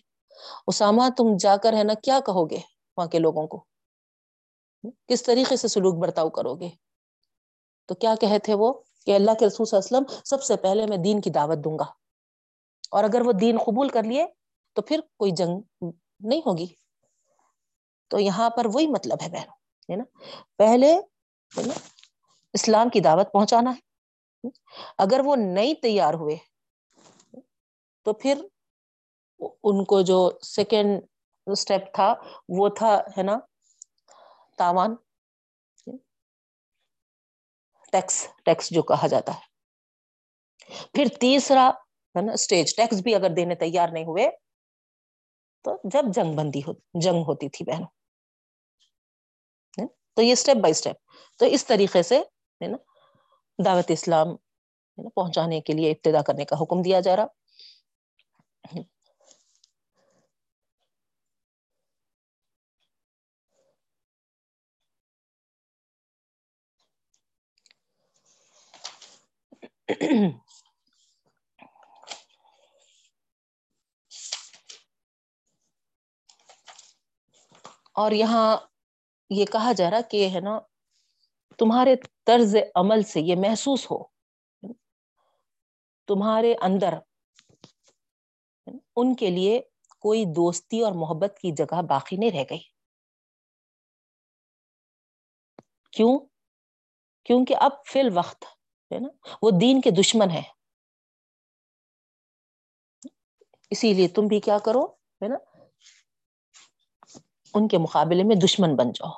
اسامہ، 0.67 1.03
تم 1.17 1.23
جا 1.39 1.57
کر 1.57 1.73
ہے 1.73 1.83
نا 1.83 1.93
کیا 1.93 2.19
کہو 2.25 2.49
گے 2.49 2.57
وہاں 2.97 3.07
کے 3.07 3.19
لوگوں 3.19 3.47
کو؟ 3.47 3.65
کس 5.07 5.23
طریقے 5.23 5.55
سے 5.55 5.67
سلوک 5.67 5.95
برتاؤ 5.95 6.29
کرو 6.29 6.55
گے؟ 6.55 6.69
تو 7.85 7.95
کیا 7.95 8.15
کہے 8.21 8.39
تھے 8.39 8.53
وہ؟ 8.53 8.73
کہ 9.05 9.15
اللہ 9.15 9.31
کے 9.39 9.47
رسول 9.47 9.65
صلی 9.65 9.79
اللہ 9.79 9.97
علیہ 9.97 10.07
وسلم، 10.07 10.21
سب 10.25 10.43
سے 10.43 10.55
پہلے 10.55 10.85
میں 10.85 10.97
دین 10.97 11.21
کی 11.21 11.29
دعوت 11.29 11.57
دوں 11.57 11.79
گا۔ 11.79 11.85
اور 12.91 13.03
اگر 13.03 13.21
وہ 13.21 13.31
دین 13.31 13.57
قبول 13.57 13.89
کر 13.89 14.03
لیے 14.03 14.25
تو 14.73 14.81
پھر 14.81 14.99
کوئی 15.17 15.31
جنگ 15.31 15.61
نہیں 16.19 16.41
ہوگی۔ 16.45 16.67
تو 18.07 18.19
یہاں 18.19 18.49
پر 18.49 18.65
وہی 18.73 18.87
مطلب 18.87 19.17
ہے 19.21 19.29
بہنوں۔ 19.29 19.56
ہے 19.89 19.95
نا؟ 19.95 20.03
پہلے 20.57 20.99
اسلام 22.53 22.89
کی 22.89 22.99
دعوت 22.99 23.33
پہنچانا 23.33 23.71
ہے۔ 23.71 23.79
اگر 24.97 25.19
وہ 25.25 25.35
نہیں 25.35 25.73
تیار 25.73 26.13
ہوئے، 26.13 26.35
تو 28.03 28.13
پھر 28.13 28.45
ان 29.39 29.83
کو 29.85 30.01
جو 30.01 30.39
سیکنڈ 30.41 31.01
اسٹیپ 31.45 31.93
تھا، 31.93 32.13
وہ 32.49 32.69
تھا 32.69 32.97
ہے 33.17 33.23
نا، 33.23 33.37
تاوان۔ 34.57 34.95
ٹیکس 37.91 38.27
ٹیکس 38.45 38.69
جو 38.69 38.81
کہا 38.81 39.07
جاتا 39.07 39.33
ہے۔ 39.33 39.41
پھر 40.93 41.05
تیسرا 41.19 41.69
ہے 42.15 42.21
نا 42.21 42.31
اسٹیج 42.33 42.75
ٹیکس 42.75 43.01
بھی 43.01 43.15
اگر 43.15 43.29
دینے 43.29 43.55
تیار 43.55 43.89
نہیں 43.89 44.03
ہوئے، 44.03 44.29
تو 45.61 45.77
جب 45.83 46.03
جنگ 46.13 46.35
بندی 46.35 46.59
ہو، 46.59 46.71
جنگ 47.01 47.23
ہوتی 47.27 47.49
تھی 47.49 47.65
بہنوں۔ 47.65 47.96
تو 50.17 50.21
یہ 50.21 50.31
اسٹیپ 50.31 50.57
بائی 50.57 50.71
اسٹیپ 50.71 50.95
تو 51.39 51.45
اس 51.45 51.65
طریقے 51.65 52.03
سے 52.03 52.19
ہے 52.61 52.67
نا، 52.67 52.77
دعوت 53.65 53.91
اسلام 53.91 54.35
پہنچانے 55.15 55.61
کے 55.61 55.73
لیے 55.73 55.91
ابتدا 55.91 56.21
کرنے 56.21 56.45
کا 56.45 56.55
حکم 56.61 56.81
دیا 56.81 56.99
جا 56.99 57.15
رہا۔ 57.15 57.25
اور 77.93 78.11
یہاں 78.11 78.57
یہ 79.29 79.45
کہا 79.45 79.71
جا 79.71 79.89
رہا 79.91 80.01
کہ 80.01 80.29
ہے 80.29 80.39
نا، 80.39 80.59
تمہارے 81.57 81.95
طرز 82.25 82.55
عمل 82.75 83.03
سے 83.03 83.21
یہ 83.21 83.35
محسوس 83.35 83.91
ہو۔ 83.91 84.03
تمہارے 86.07 86.53
اندر 86.61 86.93
ان 88.95 89.15
کے 89.15 89.29
لیے 89.29 89.61
کوئی 89.99 90.25
دوستی 90.25 90.81
اور 90.81 90.91
محبت 90.91 91.37
کی 91.41 91.51
جگہ 91.51 91.81
باقی 91.81 92.15
نہیں 92.17 92.31
رہ 92.31 92.43
گئی۔ 92.49 92.63
کیوں؟ 95.91 96.19
کیونکہ 97.23 97.55
اب 97.59 97.71
فی 97.85 97.99
الوقت 97.99 98.45
ہے 98.91 98.99
نا، 98.99 99.37
وہ 99.41 99.51
دین 99.61 99.81
کے 99.81 99.91
دشمن 99.91 100.31
ہے 100.31 100.43
اسی 103.69 103.93
لیے 103.93 104.07
تم 104.07 104.21
بھی 104.27 104.39
کیا 104.39 104.57
کرو، 104.65 104.85
ہے 104.91 105.27
نا 105.27 105.56
ان 107.57 107.67
کے 107.67 107.77
مقابلے 107.77 108.23
میں 108.23 108.35
دشمن 108.35 108.75
بن 108.75 108.91
جاؤ۔ 108.91 109.11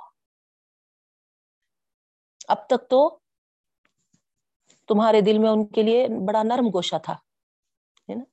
اب 2.48 2.68
تک 2.68 2.90
تو 2.90 3.20
تمہارے 4.88 5.22
دل 5.22 5.38
میں 5.38 5.50
ان 5.50 5.66
کے 5.66 5.82
لیے 5.82 6.08
بڑا 6.28 6.44
نرم 6.44 6.68
گوشہ 6.74 6.96
تھا 7.04 7.16
نا؟ 8.10 8.24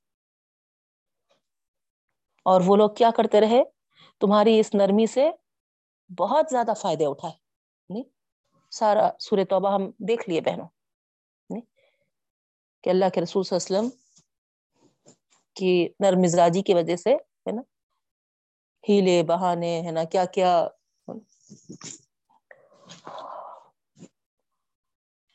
اور 2.43 2.61
وہ 2.65 2.75
لوگ 2.75 2.89
کیا 2.89 3.09
کرتے 3.17 3.41
رہے؟ 3.41 3.63
تمہاری 4.19 4.59
اس 4.59 4.75
نرمی 4.75 5.07
سے 5.07 5.31
بہت 6.17 6.45
زیادہ 6.49 6.71
فائدے 6.77 7.05
اٹھائے، 7.05 7.33
نہیں؟ 7.89 8.03
سارا 8.71 9.09
سور 9.19 9.37
توبہ 9.49 9.73
ہم 9.73 9.91
دیکھ 9.99 10.29
لیے 10.29 10.41
بہنوں، 10.41 10.67
نہیں؟ 11.49 11.61
کہ 12.83 12.89
اللہ 12.89 13.05
کے 13.13 13.21
رسول 13.21 13.43
صلی 13.43 13.55
اللہ 13.55 13.77
علیہ 13.77 13.87
وسلم 13.87 14.07
کی 15.53 15.89
نرم 15.99 16.19
مزاجی 16.19 16.61
کی 16.61 16.73
وجہ 16.73 16.95
سے، 16.95 17.15
ہے 17.15 17.51
نا؟ 17.51 17.61
ہیلے 18.89 19.23
بہانے 19.23 19.81
ہے 19.81 19.91
نا، 19.91 20.03
کیا 20.03 20.25
کیا؟ 20.25 20.67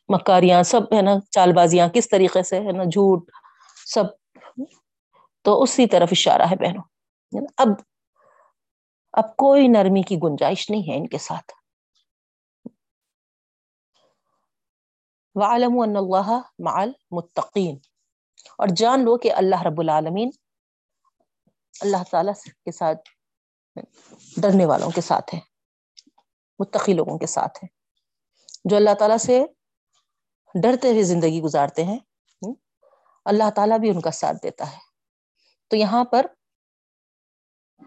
مکاریاں 0.08 0.62
سب 0.62 0.94
ہے 0.94 1.02
نا 1.02 1.10
چال 1.30 1.52
بازیاں 1.52 1.88
کس 1.88 2.08
طریقے 2.08 2.42
سے 2.42 2.60
ہے 2.60 2.72
نا، 2.72 2.84
جھوٹ 2.84 3.30
سب۔ 3.86 4.04
تو 5.42 5.62
اسی 5.62 5.86
طرف 5.86 6.08
اشارہ 6.10 6.42
ہے 6.42 6.56
بہنوں 6.56 6.82
اب 7.56 7.68
اب 9.12 9.36
کوئی 9.36 9.68
نرمی 9.68 10.02
کی 10.02 10.16
گنجائش 10.22 10.70
نہیں 10.70 10.92
ہے 10.92 10.96
ان 10.96 11.06
کے 11.08 11.18
ساتھ۔ 11.18 11.52
وعلم 15.34 15.80
ان 15.80 15.96
اللہ 15.96 16.40
مع 16.58 16.72
المتقین 16.72 17.78
اور 18.58 18.68
جان 18.76 19.04
لو 19.04 19.18
کہ 19.18 19.32
اللہ 19.32 19.62
رب 19.62 19.80
العالمین 19.80 20.30
اللہ 21.80 22.02
تعالی 22.10 22.32
کے 22.64 22.72
ساتھ 22.72 22.98
ڈرنے 24.36 24.66
والوں 24.66 24.90
کے 24.90 25.00
ساتھ 25.00 25.34
ہے، 25.34 25.40
متقی 26.58 26.92
لوگوں 26.92 27.18
کے 27.18 27.26
ساتھ 27.26 27.64
ہے۔ 27.64 27.68
جو 28.64 28.76
اللہ 28.76 28.94
تعالیٰ 28.98 29.16
سے 29.16 29.44
ڈرتے 30.62 30.90
ہوئے 30.90 31.02
زندگی 31.02 31.40
گزارتے 31.40 31.84
ہیں 31.84 31.98
اللہ 33.24 33.50
تعالیٰ 33.56 33.78
بھی 33.78 33.90
ان 33.90 34.00
کا 34.00 34.10
ساتھ 34.10 34.36
دیتا 34.42 34.72
ہے۔ 34.72 34.78
تو 35.68 35.76
یہاں 35.76 36.04
پر 36.04 36.26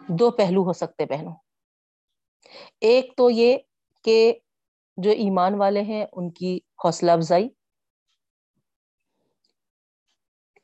دو 0.09 0.31
پہلو 0.31 0.63
ہو 0.63 0.73
سکتے 0.73 1.05
بہنوں 1.05 1.35
ایک 2.79 3.17
تو 3.17 3.29
یہ 3.29 3.57
کہ 4.03 4.39
جو 4.97 5.11
ایمان 5.11 5.55
والے 5.55 5.81
ہیں، 5.81 6.05
ان 6.11 6.31
کی 6.31 6.59
حوصلہ 6.83 7.11
افزائی۔ 7.11 7.49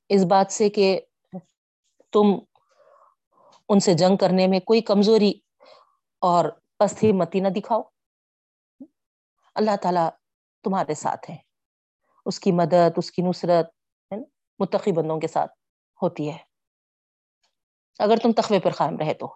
اس 0.10 0.24
بات 0.24 0.52
سے 0.52 0.70
کہ 0.70 1.02
تم 2.12 2.26
ان 3.74 3.80
سے 3.80 3.94
جنگ 3.94 4.18
کرنے 4.18 4.48
میں 4.48 4.60
کوئی 4.60 4.82
کمزوری 4.82 5.34
اور 6.20 6.46
پستی 6.78 7.12
متی 7.12 7.40
نہ 7.40 7.48
دکھاؤ۔ 7.48 7.82
اللہ 9.56 9.76
تعالی 9.82 10.10
تمہارے 10.64 10.94
ساتھ 10.94 11.32
ہے 11.32 11.38
اس 12.26 12.40
کی 12.40 12.52
مدد، 12.52 12.92
اس 12.98 13.12
کی 13.12 13.22
نصرت 13.22 13.70
متقی 14.60 14.92
بندوں 14.92 15.20
کے 15.20 15.28
ساتھ 15.28 15.52
ہوتی 16.02 16.32
ہے۔ 16.32 16.38
اگر 18.00 18.16
تم 18.24 18.32
تخوے 18.32 18.60
پر 18.60 18.72
قائم 18.72 18.98
رہے 18.98 19.14
تو۔ 19.14 19.36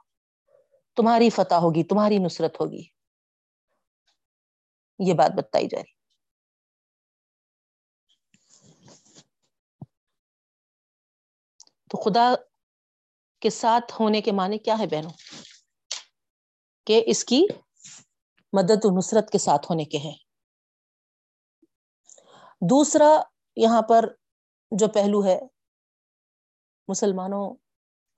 تمہاری 0.96 1.30
فتح 1.30 1.56
ہوگی، 1.56 1.84
تمہاری 1.84 2.18
نصرت 2.18 2.60
ہوگی۔ 2.60 2.84
یہ 5.00 5.14
بات 5.14 5.32
بتائی 5.38 5.68
جا 5.68 5.78
رہی۔ 5.78 5.96
تو 11.90 12.02
خدا 12.04 12.34
کے 13.46 13.50
ساتھ 13.50 13.94
ہونے 14.00 14.22
کے 14.22 14.32
معنی 14.32 14.58
کیا 14.58 14.80
ہے 14.80 14.88
بہنوں؟ 14.88 15.12
کہ 16.88 17.04
اس 17.08 17.24
کی 17.26 17.46
مدد 18.54 18.86
و 18.86 18.98
نصرت 18.98 19.30
کے 19.32 19.38
ساتھ 19.38 19.66
ہونے 19.72 19.84
کے 19.86 19.98
ہیں۔ 19.98 20.16
دوسرا 22.62 23.10
یہاں 23.56 23.82
پر 23.82 24.06
جو 24.72 24.88
پہلو 24.88 25.26
ہے، 25.26 25.40
مسلمانوں 26.88 27.44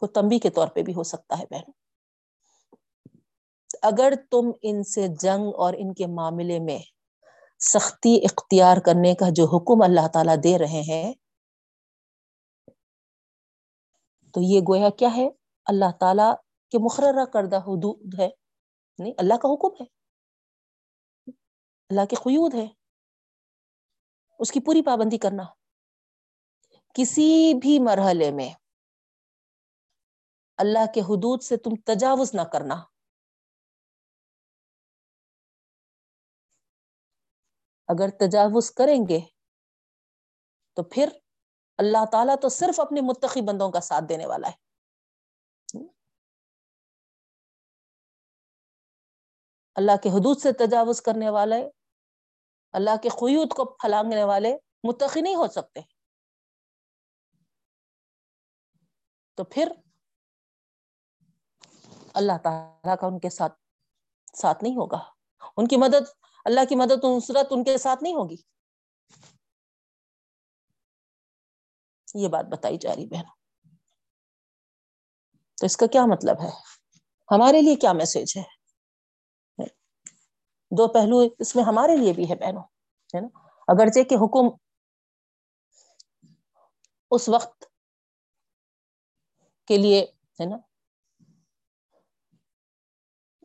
کو 0.02 0.08
تمبی 0.08 0.40
کے 0.40 0.50
طور 0.50 0.68
پہ 0.68 0.82
بھی 0.82 0.94
ہو 0.94 1.04
سکتا 1.04 1.40
ہے 1.40 1.46
بہن 1.50 1.72
اگر 3.82 4.14
تم 4.32 4.52
ان 4.62 4.84
سے 4.84 5.08
جنگ 5.20 5.54
اور 5.58 5.74
ان 5.78 5.94
کے 5.94 6.06
معاملے 6.08 6.60
میں 6.60 6.80
سختی 7.60 8.16
اختیار 8.24 8.78
کرنے 8.78 9.14
کا 9.16 9.26
جو 9.32 9.46
حکم 9.46 9.82
اللہ 9.82 10.08
تعالی 10.08 10.36
دے 10.44 10.58
رہے 10.58 10.82
ہیں 10.88 11.14
تو 14.38 14.42
یہ 14.42 14.60
گویا 14.60 14.90
کیا 14.90 15.10
ہے؟ 15.18 15.28
اللہ 15.66 15.92
تعالی 16.00 16.36
کے 16.72 16.78
مقررہ 16.86 17.26
کردہ 17.26 17.56
حدود 17.56 18.20
ہے۔ 18.20 18.28
نہیں، 19.00 19.14
اللہ 19.18 19.34
کا 19.34 19.54
حکم 19.54 19.84
ہے۔ 19.84 19.86
اللہ 21.90 22.06
کے 22.06 22.16
قیود 22.16 22.54
ہے 22.54 22.68
اس 24.40 24.52
کی 24.52 24.60
پوری 24.60 24.82
پابندی 24.82 25.18
کرنا۔ 25.18 25.44
کسی 26.94 27.54
بھی 27.62 27.80
مرحلے 27.80 28.32
میں 28.32 28.54
اللہ 30.58 30.86
کے 30.94 31.00
حدود 31.00 31.42
سے 31.42 31.58
تم 31.58 31.70
تجاوز 31.86 32.36
نہ 32.36 32.42
کرنا۔ 32.42 32.76
اگر 37.88 38.10
تجاوز 38.10 38.72
کریں 38.72 39.00
گے 39.10 39.20
تو 40.74 40.84
پھر 40.84 41.10
اللہ 41.78 42.06
تعالیٰ 42.12 42.36
تو 42.42 42.50
صرف 42.50 42.80
اپنے 42.80 43.02
متقی 43.02 43.42
بندوں 43.42 43.72
کا 43.72 43.80
ساتھ 43.80 44.06
دینے 44.10 44.26
والا 44.26 44.50
ہے۔ 44.50 44.68
اللہ 49.76 49.92
کے 50.04 50.10
حدود 50.10 50.42
سے 50.42 50.52
تجاوز 50.52 51.02
کرنے 51.02 51.30
والے، 51.30 51.70
اللہ 52.72 52.90
کے 53.04 53.10
قیود 53.10 53.52
کو 53.52 53.66
پھلانگنے 53.66 54.24
والے 54.24 54.58
متقی 54.84 55.22
نہیں 55.22 55.36
ہو 55.36 55.48
سکتے۔ 55.48 55.80
تو 59.36 59.44
پھر 59.44 59.72
اللہ 62.14 62.38
تعالیٰ 62.44 62.98
کا 62.98 63.08
ان 63.08 63.20
کے 63.20 63.30
ساتھ 63.30 63.54
ساتھ 64.34 64.64
نہیں 64.64 64.76
ہوگا۔ 64.76 65.10
ان 65.58 65.68
کی 65.68 65.78
مدد، 65.78 66.10
اللہ 66.46 66.60
کی 66.70 66.76
مدد 66.76 67.06
نصرت 67.18 67.48
ان 67.50 67.64
کے 67.64 67.78
ساتھ 67.78 68.04
نہیں 68.04 68.14
ہوگی۔ 68.14 68.57
یہ 72.16 72.28
بات 72.28 72.46
بتائی 72.46 72.78
جا 72.78 72.96
رہی 72.96 73.06
بہن 73.06 73.24
تو 75.58 75.66
اس 75.66 75.78
کا 75.78 75.88
کیا 75.88 76.06
مطلب 76.06 76.42
ہے؟ 76.42 76.50
ہمارے 77.30 77.62
لیے 77.62 77.76
کیا 77.76 77.94
میسج 77.94 78.38
ہے؟ 78.38 78.44
دو 80.72 80.88
پہلو 80.88 81.20
اس 81.40 81.56
میں 81.56 81.64
ہمارے 81.64 81.96
لیے 81.98 82.14
بھی 82.14 82.30
ہے 82.30 82.36
بہنوں، 82.36 82.64
ہے 83.16 83.22
نا؟ 83.22 83.28
اگرچہ 83.68 84.04
کہ 84.04 84.16
حکم 84.16 84.56
اس 87.12 87.30
وقت 87.30 87.66
کے 89.68 89.78
لیے، 89.78 90.02
ہے 90.40 90.46
نا، 90.46 90.58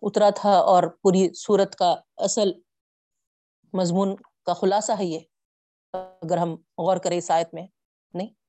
اترا 0.03 0.31
تھا 0.31 0.51
اور 0.51 0.83
پوری 1.03 1.35
صورت 1.35 1.77
کا 1.77 1.95
اصل 2.17 2.53
مضمون 3.73 4.17
کا 4.47 4.55
خلاصہ 4.55 4.93
ہے 4.99 5.05
یہ۔ 5.05 5.21
اگر 5.95 6.37
ہم 6.37 6.55
غور 6.79 6.97
کریں 6.97 7.19
اس 7.19 7.31
آیت 7.31 7.55
میں، 7.55 7.67
نہیں؟ 8.15 8.42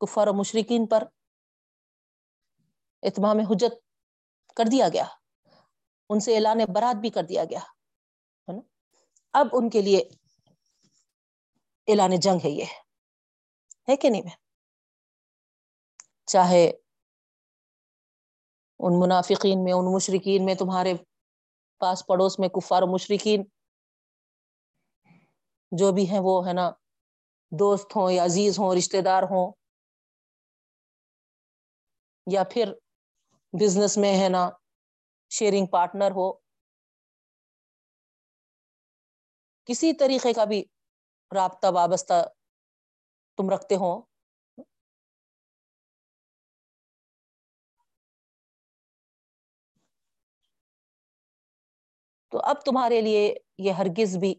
کفار 0.00 0.26
و 0.26 0.32
مشرقین 0.32 0.86
پر 0.86 1.04
اتمام 3.02 3.38
حجت 3.50 3.74
کر 4.56 4.66
دیا 4.70 4.88
گیا، 4.88 5.04
ان 6.10 6.20
سے 6.20 6.34
اعلان 6.34 6.58
برات 6.74 7.00
بھی 7.00 7.10
کر 7.10 7.24
دیا 7.24 7.44
گیا، 7.44 7.60
ہے 8.48 8.52
نا؟ 8.52 8.60
اب 9.34 9.46
ان 9.52 9.68
کے 9.70 9.82
لیے 9.82 10.00
اعلان 11.88 12.16
جنگ 12.16 12.38
ہے 12.44 12.50
یہ، 12.50 12.64
ہے 13.88 13.96
کہ 13.96 14.10
نہیں 14.10 14.22
میں 14.22 14.36
چاہے 16.28 16.64
ان 18.80 18.98
منافقین 19.00 19.64
میں، 19.64 19.72
ان 19.72 19.92
مشرقین 19.94 20.44
میں، 20.44 20.54
تمہارے 20.54 20.94
پاس 21.80 22.06
پڑوس 22.06 22.38
میں 22.38 22.48
کفار 22.48 22.82
و 22.82 22.86
مشرقین 22.86 23.42
جو 25.72 25.92
بھی 25.92 26.10
ہیں، 26.10 26.20
وہ 26.22 26.46
ہے 26.46 26.52
نا، 26.52 26.70
دوست 27.52 27.96
ہوں 27.96 28.10
یا 28.10 28.24
عزیز 28.24 28.58
ہوں 28.58 28.74
رشتے 28.76 29.00
دار 29.00 29.22
ہوں 29.22 29.50
یا 32.26 32.42
پھر 32.44 32.72
بزنس 33.52 33.96
میں 33.98 34.12
ہے 34.22 34.28
نا 34.28 34.50
شیئرنگ 35.30 35.66
پارٹنر 35.66 36.10
ہو، 36.10 36.32
کسی 39.68 39.92
طریقے 39.92 40.32
کا 40.32 40.44
بھی 40.44 40.64
رابطہ 41.34 41.66
وابستہ 41.74 42.24
تم 43.38 43.50
رکھتے 43.50 43.74
ہو۔ 43.74 44.10
تو 52.32 52.38
اب 52.38 52.60
تمہارے 52.64 53.00
لیے 53.00 53.34
یہ 53.58 53.72
ہرگز 53.72 54.16
بھی 54.16 54.34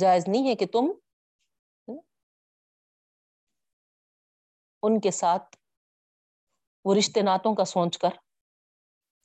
جائز 0.00 0.24
نہیں 0.28 0.48
ہے 0.48 0.54
کہ 0.54 0.66
تم 0.66 0.92
ان 4.86 5.00
کے 5.00 5.10
ساتھ 5.10 5.56
وہ 6.84 6.94
رشتے 6.94 7.22
ناتوں 7.22 7.54
کا 7.54 7.64
سوچ 7.64 7.98
کر 7.98 8.10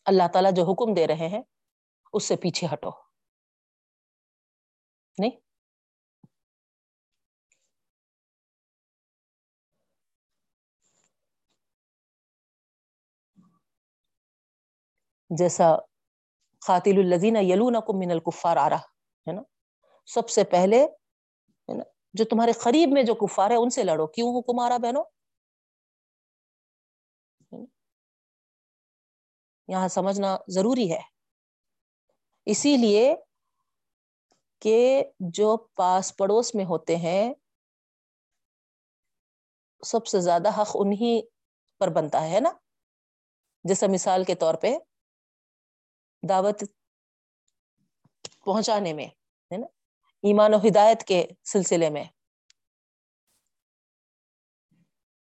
اللہ 0.05 0.27
تعالیٰ 0.33 0.51
جو 0.55 0.63
حکم 0.63 0.93
دے 0.93 1.07
رہے 1.07 1.27
ہیں، 1.27 1.41
اس 2.13 2.23
سے 2.27 2.35
پیچھے 2.35 2.67
ہٹو۔ 2.73 2.91
نہیں؟ 5.17 5.31
جیسا 15.29 15.75
خاطل 16.67 16.97
الزین 16.97 17.35
یلون 17.35 17.75
من 17.99 18.11
الکفار 18.11 18.57
آ 18.57 18.69
رہا، 18.69 18.77
ہے 19.27 19.31
نا؟ 19.31 19.41
سب 20.07 20.29
سے 20.29 20.43
پہلے 20.51 20.85
جو 22.13 22.25
تمہارے 22.25 22.51
قریب 22.63 22.89
میں 22.93 23.03
جو 23.03 23.15
کفار 23.15 23.51
ہے 23.51 23.55
ان 23.55 23.69
سے 23.69 23.83
لڑو۔ 23.83 24.07
کیوں 24.07 24.29
حکم 24.39 24.59
آ 24.59 24.69
رہا 24.69 24.77
بہنوں؟ 24.77 25.03
یہاں 29.69 29.87
سمجھنا 29.87 30.37
ضروری 30.47 30.91
ہے۔ 30.91 31.01
اسی 32.45 32.77
لیے 32.77 33.15
کہ 34.59 35.03
جو 35.19 35.57
پاس 35.57 36.17
پڑوس 36.17 36.55
میں 36.55 36.65
ہوتے 36.65 36.95
ہیں، 36.95 37.33
سب 39.85 40.07
سے 40.07 40.21
زیادہ 40.21 40.61
حق 40.61 40.67
انہی 40.73 41.21
پر 41.79 41.87
بنتا 41.87 42.29
ہے 42.29 42.39
نا؟ 42.39 42.51
جیسا 43.63 43.85
مثال 43.91 44.23
کے 44.23 44.35
طور 44.35 44.55
پہ 44.55 44.77
دعوت 46.29 46.63
پہنچانے 48.45 48.93
میں، 48.93 49.07
ہے 49.51 49.57
نا؟ 49.57 49.67
ایمان 50.23 50.53
و 50.53 50.57
ہدایت 50.57 51.03
کے 51.03 51.27
سلسلے 51.43 51.89
میں۔ 51.89 52.03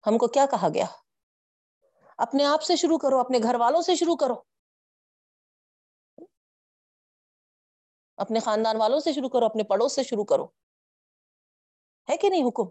ہم 0.08 0.18
کو 0.18 0.28
کیا 0.28 0.46
کہا 0.52 0.68
گیا؟ 0.74 0.86
اپنے 2.18 2.46
آپ 2.46 2.64
سے 2.64 2.76
شروع 2.76 2.98
کرو، 2.98 3.20
اپنے 3.20 3.40
گھر 3.44 3.56
والوں 3.56 3.82
سے 3.82 3.96
شروع 3.96 4.16
کرو۔ 4.16 4.36
اپنے 8.18 8.40
خاندان 8.40 8.78
والوں 8.78 9.00
سے 9.00 9.14
شروع 9.14 9.30
کرو، 9.30 9.46
اپنے 9.46 9.64
پڑوس 9.64 9.96
سے 9.96 10.04
شروع 10.04 10.24
کرو۔ 10.24 10.46
ہے 12.10 12.18
کہ 12.18 12.30
نہیں 12.30 12.44
حکم؟ 12.44 12.64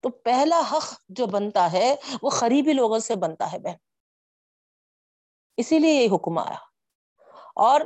تو 0.00 0.08
پہلا 0.08 0.62
حق 0.72 1.00
جو 1.08 1.26
بنتا 1.26 1.72
ہے، 1.72 1.96
وہ 2.22 2.30
قریبی 2.40 2.72
لوگوں 2.72 2.98
سے 2.98 3.16
بنتا 3.16 3.52
ہے 3.52 3.58
بہن۔ 3.58 3.76
اسی 5.56 5.78
لیے 5.78 6.02
یہ 6.02 6.08
حکم 6.14 6.38
آیا۔ 6.38 6.58
اور 7.54 7.80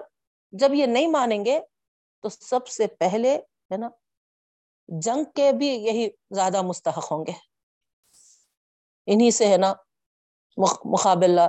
جب 0.53 0.75
یہ 0.75 0.87
نہیں 0.87 1.07
مانیں 1.07 1.45
گے، 1.45 1.61
تو 2.21 2.29
سب 2.29 2.67
سے 2.67 2.87
پہلے 2.87 3.35
ہے 3.73 3.77
نا، 3.77 3.89
جنگ 4.89 5.25
کے 5.35 5.53
بھی 5.53 5.67
یہی 5.67 6.09
زیادہ 6.31 6.63
مستحق 6.63 7.13
ہوں 7.13 7.27
گے۔ 7.27 7.33
انہی 9.07 9.31
سے 9.31 9.49
ہے 9.49 9.57
نا 9.57 9.75
مقابلہ 10.85 11.41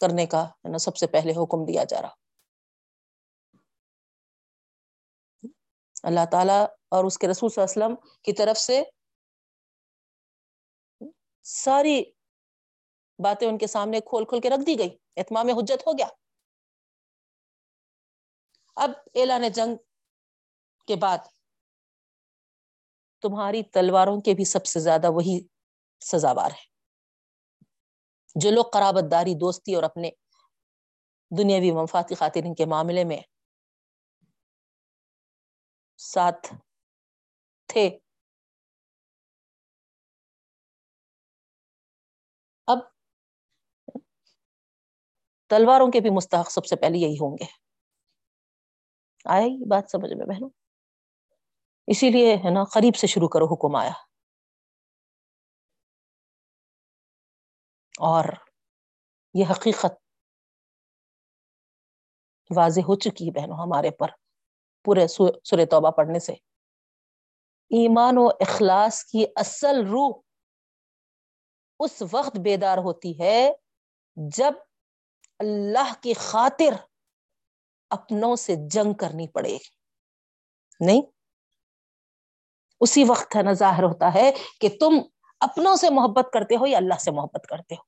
کرنے 0.00 0.26
کا، 0.26 0.44
ہے 0.44 0.68
نا، 0.68 0.78
سب 0.78 0.96
سے 0.96 1.06
پہلے 1.06 1.32
حکم 1.32 1.64
دیا 1.64 1.84
جا 1.84 2.02
رہا۔ 2.02 2.14
اللہ 6.02 6.20
تعالی 6.30 6.64
اور 6.88 7.04
اس 7.04 7.18
کے 7.18 7.28
رسول 7.28 7.50
صلی 7.50 7.62
اللہ 7.62 7.84
علیہ 7.84 7.94
وسلم 7.94 8.20
کی 8.22 8.32
طرف 8.32 8.56
سے 8.56 8.82
ساری 11.42 12.04
باتیں 13.18 13.48
ان 13.48 13.58
کے 13.58 13.66
سامنے 13.66 14.00
کھول 14.00 14.24
کھول 14.24 14.40
کے 14.40 14.50
رکھ 14.50 14.66
دی 14.66 14.78
گئی۔ 14.78 14.98
اتمام 15.16 15.48
حجت 15.48 15.86
ہو 15.86 15.92
گیا۔ 15.92 16.06
اب 18.76 18.90
اعلان 19.14 19.48
جنگ 19.48 19.76
کے 20.86 20.96
بعد 20.96 21.18
تمہاری 23.20 23.62
تلواروں 23.62 24.20
کے 24.20 24.34
بھی 24.34 24.44
سب 24.44 24.66
سے 24.66 24.80
زیادہ 24.80 25.10
وہی 25.10 25.46
سزاوار 26.00 26.50
ہے۔ 26.50 26.77
جو 28.40 28.50
لوگ 28.50 28.64
قرابت 28.72 29.10
داری 29.10 29.34
دوستی 29.34 29.74
اور 29.74 29.82
اپنے 29.82 30.10
دنیاوی 31.30 31.70
مفاتی 31.72 32.14
خاطر 32.14 32.40
کے 32.58 32.66
معاملے 32.66 33.04
میں 33.04 33.18
ساتھ 35.98 36.46
تھے۔ 37.68 37.84
اب 42.68 42.80
تلواروں 45.50 45.88
کے 45.90 46.00
بھی 46.00 46.10
مستحق 46.10 46.50
سب 46.50 46.66
سے 46.66 46.76
پہلے 46.76 46.98
یہی 46.98 47.14
ہوں 47.14 47.36
گے۔ 47.40 47.44
آیا 49.26 49.44
ہی 49.44 49.64
بات 49.68 49.90
سمجھ 49.90 50.12
میں 50.12 50.26
بہنوں؟ 50.26 50.50
اسی 51.88 52.10
لیے 52.10 52.36
ہے 52.36 52.50
نا، 52.50 52.64
قریب 52.64 52.96
سے 52.96 53.06
شروع 53.06 53.28
کرو 53.28 53.46
حکم 53.46 53.76
آیا۔ 53.76 54.07
اور 57.98 58.24
یہ 59.34 59.44
حقیقت 59.50 59.92
واضح 62.56 62.80
ہو 62.80 62.94
چکی 62.94 63.26
ہے 63.26 63.30
بہنوں 63.30 63.56
ہمارے 63.56 63.90
پر 63.90 64.08
پورے 64.84 65.06
سورہ 65.08 65.64
توبہ 65.70 65.90
پڑھنے 65.90 66.18
سے۔ 66.18 66.32
ایمان 67.70 68.14
و 68.18 68.26
اخلاص 68.26 69.04
کی 69.04 69.24
اصل 69.36 69.86
روح 69.86 70.20
اس 71.80 72.02
وقت 72.10 72.36
بیدار 72.38 72.78
ہوتی 72.78 73.20
ہے 73.20 73.52
جب 74.16 74.52
اللہ 75.38 75.92
کی 76.02 76.14
خاطر 76.14 76.74
اپنوں 77.90 78.36
سے 78.36 78.54
جنگ 78.70 78.94
کرنی 78.94 79.28
پڑے۔ 79.28 79.48
گی 79.48 79.68
نہیں؟ 80.80 81.02
اسی 82.80 83.04
وقت 83.08 83.36
ہے 83.36 83.42
نا 83.42 83.52
ظاہر 83.52 83.82
ہوتا 83.82 84.14
ہے 84.14 84.30
کہ 84.60 84.68
تم 84.80 84.94
اپنوں 85.40 85.76
سے 85.76 85.90
محبت 85.90 86.32
کرتے 86.32 86.56
ہو 86.56 86.66
یا 86.66 86.78
اللہ 86.78 86.98
سے 86.98 87.10
محبت 87.10 87.46
کرتے 87.46 87.74
ہو؟ 87.74 87.82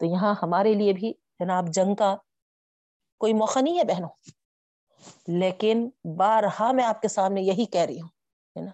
تو 0.00 0.06
یہاں 0.06 0.34
ہمارے 0.42 0.74
لیے 0.74 0.92
بھی 0.92 1.12
جناب 1.40 1.68
جنگ 1.68 1.94
کا 1.94 2.16
کوئی 3.18 3.32
موقع 3.32 3.60
نہیں 3.60 3.78
ہے 3.78 3.84
بہنوں۔ 3.84 4.08
لیکن 5.28 5.88
بارہا 6.16 6.72
میں 6.72 6.84
آپ 6.84 7.02
کے 7.02 7.08
سامنے 7.08 7.42
یہی 7.42 7.64
کہہ 7.64 7.80
رہی 7.80 8.00
ہوں، 8.00 8.08
ہے 8.56 8.62
نا؟ 8.62 8.70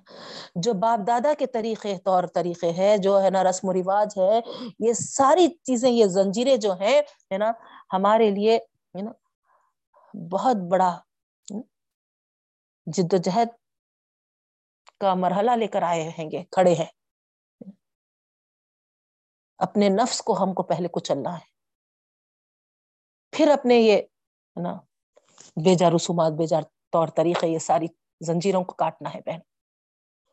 جو 0.55 0.72
باپ 0.72 1.07
دادا 1.07 1.33
کے 1.38 1.46
طریقے 1.46 1.98
طور 1.98 2.25
طریقے 2.25 2.72
ہے 2.72 2.98
جو 2.98 3.22
ہے 3.22 3.31
نا 3.31 3.44
رسم 3.44 3.68
و 3.68 3.72
رواج 3.72 4.09
ہے، 4.16 4.40
یہ 4.79 4.92
ساری 4.92 5.48
چیزیں، 5.48 5.90
یہ 5.90 6.07
زنجیریں 6.07 6.57
جو 6.57 6.72
ہیں، 6.72 7.03
ہے 7.33 7.38
نا، 7.38 7.53
ہمارے 7.92 8.31
لیے، 8.31 8.57
ہے 8.94 9.03
نا، 9.03 9.12
بہت 10.31 10.57
بڑا 10.70 10.98
جد 12.87 13.12
و 13.12 13.16
جہد 13.16 13.49
کا 15.01 15.14
مرحلہ 15.14 15.51
لے 15.51 15.66
کر 15.66 15.83
آئے 15.83 16.03
ہیں 16.03 16.31
گے، 16.31 16.45
کھڑے 16.45 16.75
ہیں۔ 16.75 16.87
اپنے 19.59 19.88
نفس 19.88 20.23
کو 20.23 20.42
ہم 20.42 20.55
کو 20.55 20.62
پہلے 20.62 20.88
کو 20.88 21.01
چلنا 21.01 21.38
ہے۔ 21.38 21.45
پھر 23.31 23.49
اپنے 23.49 23.75
یہ، 23.75 23.97
ہے 23.97 24.62
نا 24.62 24.75
بیجا 25.64 25.90
رسومات 25.97 26.33
بیجا 26.33 26.61
طور 26.92 27.09
طریقے، 27.09 27.47
یہ 27.47 27.59
ساری 27.59 27.87
زنجیروں 28.21 28.64
کو 28.64 28.73
کاٹنا 28.73 29.14
ہے 29.14 29.21
بہن۔ 29.27 29.38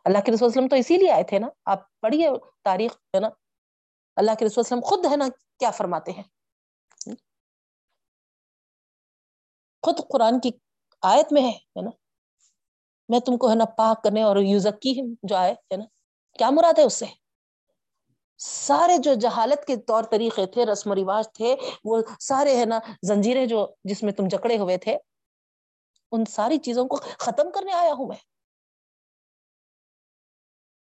اللہ 0.05 0.17
کے 0.25 0.31
رسول 0.31 0.47
وسلم 0.47 0.67
تو 0.67 0.75
اسی 0.75 0.97
لیے 0.97 1.11
آئے 1.11 1.23
تھے 1.23 1.39
نا۔ 1.39 1.47
آپ 1.65 1.99
پڑھیے 1.99 2.29
تاریخ، 2.63 2.91
ہے 2.91 3.19
نا۔ 3.19 3.29
اللہ 4.15 4.31
کے 4.39 4.45
رسول 4.45 4.63
وسلم 4.65 4.79
خود، 4.79 5.05
ہے 5.11 5.17
نا، 5.17 5.25
کیا 5.59 5.71
فرماتے 5.71 6.11
ہیں؟ 6.11 6.23
خود 9.81 9.99
قرآن 10.09 10.39
کی 10.39 10.51
آیت 11.01 11.33
میں 11.33 11.41
ہے 11.41 11.81
نا۔ 11.81 11.89
میں 13.09 13.19
تم 13.19 13.37
کو 13.37 13.49
ہے 13.49 13.55
نا 13.55 13.65
پاک 13.65 14.03
کرنے 14.03 14.21
اور 14.21 14.35
یوزکی 14.35 15.15
جو 15.23 15.35
آئے، 15.35 15.51
ہے 15.51 15.77
نا؟ 15.77 15.85
کیا 16.37 16.49
مراد 16.49 16.79
ہے 16.79 16.83
اس 16.83 16.93
سے؟ 16.93 17.05
سارے 18.37 18.97
جو 18.97 19.13
جہالت 19.13 19.67
کے 19.67 19.77
طور 19.77 20.03
طریقے 20.03 20.45
تھے، 20.45 20.65
رسم 20.65 20.91
و 20.91 20.95
رواج 20.95 21.25
تھے، 21.33 21.55
وہ 21.83 22.01
سارے 22.19 22.57
ہے 22.57 22.65
نا 22.65 22.79
زنجیریں 23.03 23.45
جو 23.45 23.67
جس 23.83 24.03
میں 24.03 24.13
تم 24.13 24.27
جکڑے 24.27 24.57
ہوئے 24.57 24.77
تھے، 24.77 24.97
ان 26.11 26.25
ساری 26.25 26.57
چیزوں 26.57 26.85
کو 26.85 26.95
ختم 27.17 27.51
کرنے 27.51 27.71
آیا 27.71 27.93
ہوں 27.93 28.07
میں۔ 28.07 28.17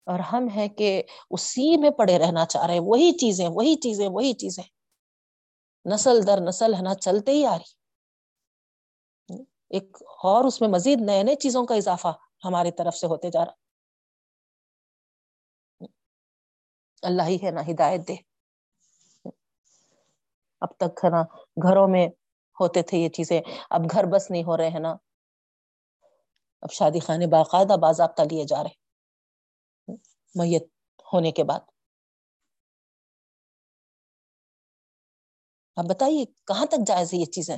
اور 0.06 0.20
ہم 0.20 0.48
ہیں 0.48 0.68
کہ 0.68 1.04
اسی 1.30 1.78
میں 1.78 1.90
پڑے 1.90 2.20
رہنا 2.20 2.46
چاہ 2.46 2.66
رہے 2.66 2.74
ہیں۔ 2.74 2.82
وہی 2.82 3.12
چیزیں 3.12 3.48
وہی 3.48 3.76
چیزیں 3.76 4.08
وہی 4.08 4.34
چیزیں۔ 4.34 4.64
نسل 5.94 6.28
در 6.28 6.42
نسل 6.42 6.74
ہے 6.76 6.82
نا، 6.82 6.96
چلتے 6.96 7.32
ہی 7.32 7.46
آ 7.46 7.58
رہی۔ 7.58 7.77
ایک 9.70 9.98
اور 10.24 10.46
اس 10.46 10.62
میں 10.62 10.70
مزید 10.70 11.02
نئے 11.02 11.24
نئے 11.24 11.36
چیزوں 11.36 11.66
کا 11.66 11.76
اضافہ 11.76 12.08
ہماری 12.46 12.72
طرف 12.72 12.96
سے 12.96 13.08
ہوتے 13.08 13.32
جا 13.32 13.46
رہا 13.46 13.54
اللہ 17.04 17.24
ہی 17.24 17.38
ہے 17.44 17.52
نا 17.52 17.62
ہدایت 17.62 18.08
دے۔ 18.08 18.16
اب 20.62 20.70
تک 20.78 21.06
ہے 21.06 21.10
نا، 21.10 21.24
گھروں 21.64 21.88
میں 21.88 22.08
ہوتے 22.60 22.82
تھے 22.82 22.98
یہ 22.98 23.10
چیزیں۔ 23.10 23.42
اب 23.70 23.82
گھر 23.92 24.04
بس 24.14 24.32
نہیں 24.32 24.44
ہو 24.44 24.58
رہے 24.58 24.70
ہیں 24.70 24.80
نا۔ 24.80 24.96
اب 26.62 26.72
شادی 26.72 27.00
خانے 27.00 27.28
باقاعدہ 27.28 27.78
باضابطہ 27.82 28.22
لیے 28.22 28.46
جا 28.46 28.64
رہے 28.64 28.76
میت 30.36 30.64
ہونے 31.14 31.32
کے 31.32 31.44
بعد۔ 31.44 31.60
اب 35.76 35.86
بتائیے، 35.90 36.26
کہاں 36.26 36.66
تک 36.66 36.88
جائز 36.88 37.14
یہ 37.14 37.26
چیزیں؟ 37.26 37.58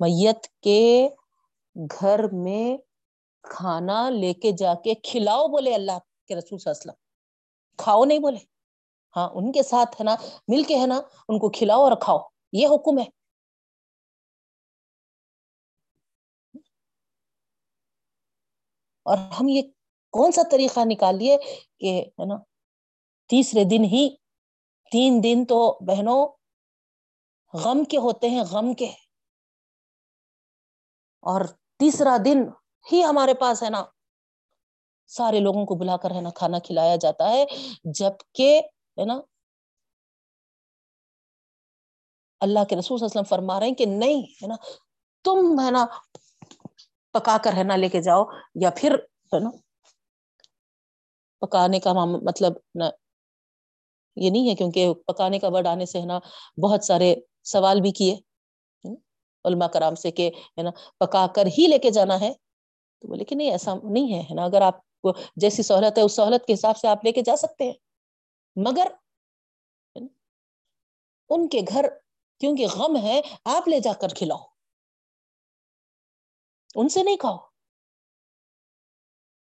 میت 0.00 0.46
کے 0.62 1.08
گھر 1.76 2.20
میں 2.32 2.76
کھانا 3.42 4.10
لے 4.10 4.34
کے 4.34 4.52
جا 4.52 4.74
کے 4.74 4.94
کھلاؤ 4.94 5.48
بولے 5.48 5.74
اللہ 5.74 5.98
کے 6.28 6.34
رسول 6.34 6.58
صلی 6.58 6.70
اللہ 6.70 6.82
علیہ 6.82 6.90
وسلم۔ 6.90 7.02
کھاؤ 7.76 8.04
نہیں 8.04 8.18
بولے۔ 8.18 8.38
ہاں 9.16 9.28
ان 9.34 9.52
کے 9.52 9.62
ساتھ 9.62 10.00
ہے 10.00 10.04
نا، 10.04 10.16
مل 10.48 10.62
کے 10.62 10.78
ہے 10.78 10.86
نا، 10.86 11.00
ان 11.28 11.38
کو 11.38 11.50
کھلاؤ 11.50 11.80
اور 11.80 11.92
کھاؤ۔ 12.00 12.18
یہ 12.52 12.66
حکم 12.66 12.98
ہے۔ 12.98 13.04
اور 19.02 19.18
ہم 19.18 19.48
یہ 19.48 19.62
کون 20.12 20.32
سا 20.32 20.42
طریقہ 20.50 20.80
نکال 20.84 21.16
لیے 21.16 21.38
کہ 21.80 22.04
ہے 22.18 22.26
نا، 22.26 22.34
تیسرے 23.28 23.64
دن 23.64 23.84
ہی، 23.84 24.16
تین 24.92 25.20
دن 25.24 25.44
تو 25.44 25.78
بہنوں، 25.86 26.26
غم 27.54 27.84
کے 27.84 27.96
ہوتے 27.96 28.30
ہیں، 28.30 28.42
غم 28.50 28.74
کے۔ 28.74 28.90
اور 31.26 31.44
تیسرا 31.78 32.16
دن 32.24 32.44
ہی 32.92 33.02
ہمارے 33.04 33.34
پاس 33.40 33.62
ہے 33.62 33.70
نا۔ 33.70 33.84
سارے 35.10 35.40
لوگوں 35.40 35.64
کو 35.66 35.74
بلا 35.74 35.96
کر 35.96 36.10
ہے 36.10 36.20
نا 36.20 36.30
کھانا 36.30 36.58
کھلایا 36.58 36.96
جاتا 36.96 37.28
ہے 37.30 37.44
جبکہ 37.94 38.60
ہے 38.98 39.04
نا 39.04 39.20
اللہ 42.40 42.64
کے 42.68 42.76
رسول 42.76 42.98
صلی 42.98 43.04
اللہ 43.04 43.12
علیہ 43.12 43.20
وسلم 43.20 43.28
فرما 43.28 43.58
رہے 43.60 43.66
ہیں 43.66 43.74
کہ 43.74 43.86
نہیں، 43.86 44.22
ہے 44.42 44.46
نا، 44.46 44.54
تم 45.24 45.60
ہے 45.60 45.70
نا 45.70 45.84
پکا 47.14 47.36
کر 47.44 47.52
ہے 47.52 47.62
نا 47.62 47.76
لے 47.76 47.88
کے 47.88 48.00
جاؤ، 48.02 48.24
یا 48.62 48.70
پھر 48.76 48.94
ہے 49.32 49.38
نا 49.40 49.50
پکانے 51.40 51.80
کا 51.80 51.92
مطلب 52.04 52.52
نہ 52.74 52.84
یہ 54.16 54.30
نہیں 54.30 54.48
ہے 54.50 54.54
کیونکہ 54.54 54.92
پکانے 55.06 55.38
کا 55.38 55.48
ورڈ 55.48 55.66
آنے 55.66 55.86
سے 55.86 56.00
ہے 56.00 56.06
نا 56.06 56.18
بہت 56.62 56.84
سارے 56.84 57.14
سوال 57.44 57.80
بھی 57.80 57.90
کیے۔ 57.92 58.16
علماء 59.44 59.66
کرام 59.66 59.94
سے 59.94 60.10
کہ، 60.10 60.30
ہے 60.36 60.62
نا، 60.62 60.70
پکا 60.98 61.26
کر 61.26 61.46
ہی 61.46 61.66
لے 61.66 61.78
کے 61.78 61.90
جانا 61.90 62.20
ہے۔ 62.20 62.34
تو 62.98 63.08
بولے 63.08 63.24
کہ 63.24 63.34
نہیں، 63.34 63.50
ایسا 63.50 63.74
نہیں 63.82 64.22
ہے 64.22 64.34
نا، 64.34 64.44
اگر 64.44 64.62
آپ 64.62 65.00
کو 65.00 65.12
جیسی 65.36 65.62
سہولت 65.62 65.98
ہے، 65.98 66.02
اس 66.02 66.12
سہولت 66.12 66.46
کے 66.46 66.52
حساب 66.52 66.76
سے 66.76 66.88
آپ 66.88 67.04
لے 67.04 67.12
کے 67.12 67.22
جا 67.22 67.36
سکتے 67.36 67.64
ہیں۔ 67.64 67.72
مگر 68.56 68.86
ان 71.28 71.48
کے 71.48 71.60
گھر 71.68 71.86
کیونکہ 72.40 72.66
غم 72.66 72.96
ہے، 72.96 73.20
آپ 73.44 73.68
لے 73.68 73.80
جا 73.80 73.92
کر 73.92 74.08
کھلاؤ۔ 74.08 74.38
ان 76.74 76.88
سے 76.88 77.02
نہیں 77.02 77.16
کھاؤ۔ 77.16 77.36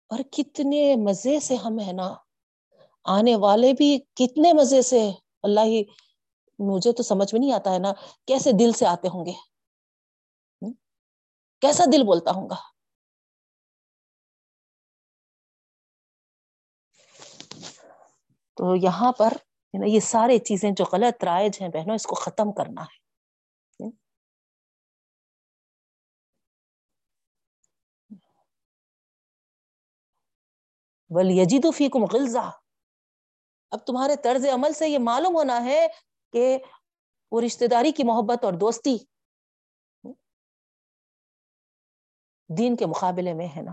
اور 0.09 0.19
کتنے 0.33 0.97
مزے 0.97 1.41
سے 1.41 1.55
ہم، 1.55 1.81
ہے 1.81 1.93
نا، 1.93 2.15
آنے 3.05 3.37
والے 3.37 3.73
بھی 3.73 3.99
کتنے 4.15 4.53
مزے 4.53 4.83
سے، 4.83 5.11
اللہ 5.43 5.61
ہی، 5.61 5.85
مجھے 6.59 6.93
تو 6.93 7.03
سمجھ 7.03 7.35
میں 7.35 7.41
نہیں 7.41 7.53
آتا، 7.53 7.73
ہے 7.73 7.79
نا، 7.79 7.93
کیسے 8.27 8.53
دل 8.53 8.73
سے 8.73 8.87
آتے 8.87 9.09
ہوں 9.09 9.27
گے۔ 9.27 9.33
کیسا 11.61 11.85
دل 11.93 12.03
بولتا 12.03 12.31
ہوں 12.31 12.51
گا؟ 12.51 12.57
تو 18.55 18.77
یہاں 18.77 19.13
پر 19.13 19.33
یہ 19.87 20.01
سارے 20.01 20.39
چیزیں 20.39 20.71
جو 20.71 20.85
غلط 20.93 21.25
رائج 21.25 21.59
ہیں 21.61 21.69
بہنوں، 21.69 21.95
اس 21.95 22.07
کو 22.07 22.15
ختم 22.15 22.53
کرنا 22.53 22.83
ہے۔ 22.83 23.07
ولیجد 31.11 31.67
فیکم 31.77 32.05
غلظہ 32.05 32.51
اب 33.71 33.87
تمہارے 33.87 34.17
طرز 34.17 34.47
عمل 34.47 34.73
سے 34.73 34.89
یہ 34.89 34.99
معلوم 34.99 35.37
ہونا 35.37 35.65
ہے 35.65 35.87
کہ 36.33 36.59
وہ 37.33 37.41
رشتہ 37.41 37.65
داری 37.65 37.93
کی 37.93 38.03
محبت 38.03 38.45
اور 38.45 38.53
دوستی 38.53 38.97
دین 42.49 42.77
کے 42.77 42.87
مقابلے 42.87 43.33
میں 43.33 43.49
ہے 43.57 43.63
نا، 43.63 43.73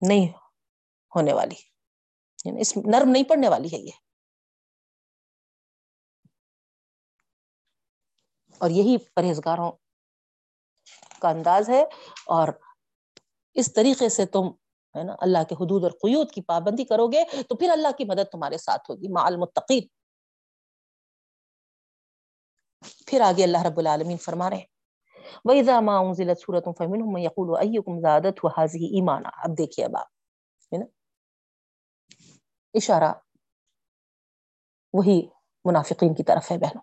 نہیں 0.00 0.28
ہونے 1.16 1.32
والی۔ 1.32 1.54
یعنی 2.44 2.60
اس 2.60 2.76
نرم 2.76 3.10
نہیں 3.10 3.24
پڑنے 3.24 3.48
والی 3.48 3.68
ہے 3.72 3.78
یہ۔ 3.78 3.90
اور 8.58 8.70
یہی 8.70 8.96
پرہیزگاروں 8.98 9.72
کا 11.20 11.28
انداز 11.28 11.68
ہے۔ 11.68 11.82
اور 12.26 12.48
اس 13.54 13.72
طریقے 13.72 14.08
سے 14.08 14.26
تم 14.26 14.48
ہے 14.98 15.02
نا، 15.04 15.12
اللہ 15.18 15.38
کے 15.48 15.54
حدود 15.54 15.82
اور 15.82 15.90
قیود 15.90 16.30
کی 16.32 16.42
پابندی 16.42 16.84
کرو 16.84 17.06
گے 17.06 17.42
تو 17.42 17.56
پھر 17.56 17.70
اللہ 17.70 17.88
کی 17.98 18.04
مدد 18.04 18.30
تمہارے 18.32 18.58
ساتھ 18.58 18.90
ہوگی۔ 18.90 19.12
مع 19.12 19.26
المتقین۔ 19.26 19.86
پھر 23.06 23.20
آگے 23.20 23.44
اللہ 23.44 23.62
رب 23.62 23.78
العالمین 23.78 24.16
فرما 24.16 24.50
رہے 24.50 24.56
ہیں۔ 24.56 24.73
وَإِذَا 25.44 25.80
مَا 25.80 26.00
أُنزِلَتْ 26.06 26.40
سُورَةٌ 26.40 26.72
فَمِنْهُمْ 26.78 27.12
مَنْ 27.12 27.22
يَقُولُ 27.22 27.58
أَيُّكُمْ 27.60 28.00
زَادَتْهُ 28.00 28.50
هَذِهِ 28.56 28.90
إِيمَانًا؟ 28.94 29.30
اب 29.36 29.58
دیکھیے 29.58 29.84
اب 29.84 29.96
آپ، 29.96 30.06
ہے 30.72 30.78
نا؟ 30.78 30.84
اشارہ 32.74 33.12
وہی 34.92 35.26
منافقین 35.64 36.14
کی 36.14 36.22
طرف 36.24 36.52
ہے 36.52 36.58
بہنوں۔ 36.58 36.82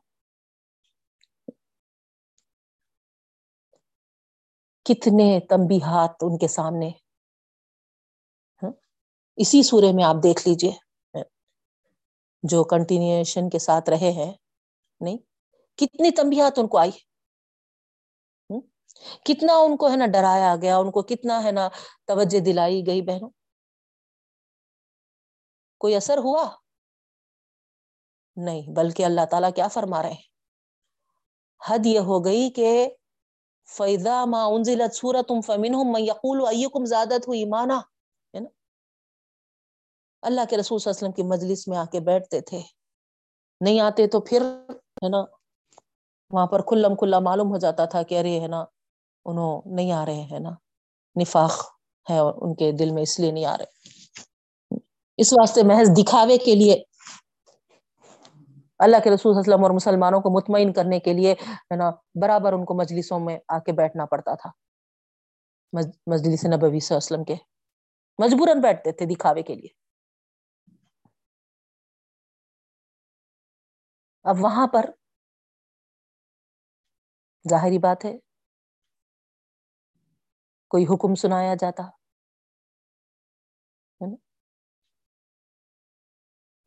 کتنے 4.85 5.39
تنبیہات 5.39 6.15
ان 6.21 6.37
کے 6.37 6.47
سامنے 6.47 6.89
ہاں؟ 8.63 8.71
اسی 9.35 9.63
سورے 9.63 9.91
میں 9.93 10.03
آپ 10.03 10.15
دیکھ 10.23 10.47
لیجیے 10.47 10.71
ہاں؟ 10.71 11.23
جو 12.43 12.63
کنٹینیوشن 12.63 13.49
کے 13.49 13.59
ساتھ 13.59 13.89
رہے 13.89 14.11
ہیں، 14.11 14.33
نہیں؟ 15.01 15.17
کتنی 15.77 16.11
تنبیہات 16.11 16.59
ان 16.59 16.67
کو 16.67 16.77
آئی 16.77 16.91
ہے؟ 16.91 17.10
کتنا 19.25 19.53
ان 19.57 19.77
کو 19.77 19.89
ہے 19.91 19.95
نا 19.95 20.05
ڈرایا 20.07 20.55
گیا، 20.61 20.77
ان 20.77 20.91
کو 20.91 21.01
کتنا 21.01 21.43
ہے 21.43 21.51
نا 21.51 21.69
توجہ 22.05 22.39
دلائی 22.39 22.87
گئی 22.87 23.01
بہنوں؟ 23.01 23.29
کوئی 25.81 25.95
اثر 25.95 26.17
ہوا؟ 26.17 26.43
نہیں، 28.37 28.61
بلکہ 28.75 29.05
اللہ 29.05 29.25
تعالیٰ 29.31 29.53
کیا 29.55 29.67
فرما 29.67 30.01
رہے 30.01 30.09
ہیں؟ 30.09 30.29
حد 31.61 31.85
یہ 31.85 31.99
ہو 31.99 32.25
گئی 32.25 32.49
کہ 32.49 32.89
فیضا 33.69 34.25
ما 34.25 34.43
انزلت 34.45 34.95
سورت 34.95 35.31
فمنہم 35.45 35.91
من 35.91 36.01
یقول 36.01 36.41
ایکم 36.47 36.85
زادت 36.85 37.27
ہو 37.27 37.33
ایمانا 37.33 37.77
ہے 37.77 38.39
نا؟ 38.39 38.49
اللہ 40.21 40.41
کے 40.49 40.57
رسول 40.57 40.79
صلی 40.79 40.89
اللہ 40.89 40.97
علیہ 40.97 41.07
وسلم 41.07 41.11
کی 41.11 41.23
مجلس 41.23 41.67
میں 41.67 41.77
آ 41.77 41.85
کے 41.91 41.99
بیٹھتے 41.99 42.41
تھے۔ 42.41 42.61
نہیں 43.61 43.79
آتے 43.79 44.07
تو 44.07 44.19
پھر 44.21 44.41
ہے 45.03 45.09
نا، 45.09 45.23
وہاں 46.31 46.47
پر 46.47 46.61
کھلم 46.61 46.95
کھلا 46.95 47.19
معلوم 47.19 47.51
ہو 47.51 47.57
جاتا 47.57 47.85
تھا 47.85 48.03
کہ 48.03 48.19
ارے 48.19 48.39
ہے 48.39 48.47
نا 48.47 48.63
انہوں 49.25 49.61
نہیں 49.65 49.91
آ 49.91 50.05
رہے 50.05 50.21
ہیں 50.21 50.39
نا۔ 50.39 50.49
نفاق 51.21 51.51
ہے 52.09 52.19
ان 52.19 52.55
کے 52.55 52.71
دل 52.71 52.91
میں 52.91 53.03
اس 53.03 53.19
لیے 53.19 53.31
نہیں 53.31 53.45
آ 53.45 53.57
رہے۔ 53.57 53.65
اس 55.17 55.33
واسطے 55.33 55.63
محض 55.63 55.89
دکھاوے 55.97 56.37
کے 56.37 56.55
لیے 56.55 56.83
اللہ 58.79 58.97
کے 59.03 59.09
رسول 59.09 59.33
وسلم 59.35 59.63
اور 59.63 59.71
مسلمانوں 59.71 60.19
کو 60.21 60.29
مطمئن 60.37 60.73
کرنے 60.73 60.99
کے 60.99 61.13
لیے 61.13 61.31
ہے 61.31 61.75
نا، 61.75 61.91
برابر 62.21 62.53
ان 62.53 62.65
کو 62.65 62.73
مجلسوں 62.73 63.19
میں 63.19 63.39
آ 63.47 63.59
کے 63.59 63.71
بیٹھنا 63.71 64.05
پڑتا 64.05 64.35
تھا۔ 64.35 64.49
مجلس 66.07 66.45
نبوی 66.45 66.79
صلی 66.79 66.95
اللہ 66.95 66.97
علیہ 66.97 66.97
وسلم 66.97 67.23
کے۔ 67.23 67.35
مجبوراً 68.19 68.61
بیٹھتے 68.61 68.91
تھے 68.91 69.05
دکھاوے 69.05 69.41
کے 69.41 69.55
لیے۔ 69.55 69.81
اب 74.23 74.35
وہاں 74.39 74.67
پر 74.67 74.85
ظاہری 77.49 77.77
بات 77.77 78.05
ہے 78.05 78.30
کوئی 80.71 80.83
حکم 80.83 81.15
سنایا 81.15 81.55
جاتا؟ 81.55 81.83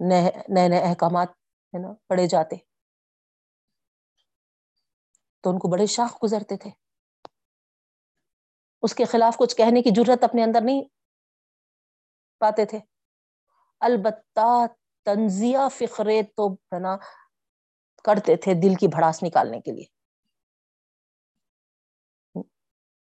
نئے 0.01 0.69
نئے 0.69 0.81
احکامات، 0.81 1.29
ہے 1.75 1.79
نا 1.79 1.95
پڑے 2.09 2.27
جاتے۔ 2.27 2.57
تو 5.41 5.51
ان 5.51 5.59
کو 5.59 5.69
بڑے 5.69 5.87
شاخ 5.87 6.25
گزرتے 6.25 6.57
تھے۔ 6.57 6.71
اس 8.83 8.95
کے 8.95 9.05
خلاف 9.05 9.37
کچھ 9.37 9.57
کہنے 9.57 9.83
کی 9.83 9.91
ضرورت 9.97 10.25
اپنے 10.25 10.45
اندر 10.45 10.61
نہیں 10.65 10.83
پاتے 12.39 12.65
تھے۔ 12.65 12.79
البتہ 13.81 14.67
تنزیہ 15.03 15.69
فکرے 15.73 16.23
تو، 16.37 16.53
ہے 16.55 16.79
نا، 16.79 16.97
کرتے 18.05 18.37
تھے 18.37 18.55
دل 18.55 18.75
کی 18.75 18.89
بھڑاس 18.89 19.23
نکالنے 19.23 19.61
کے 19.61 19.73
لیے۔ 19.73 19.85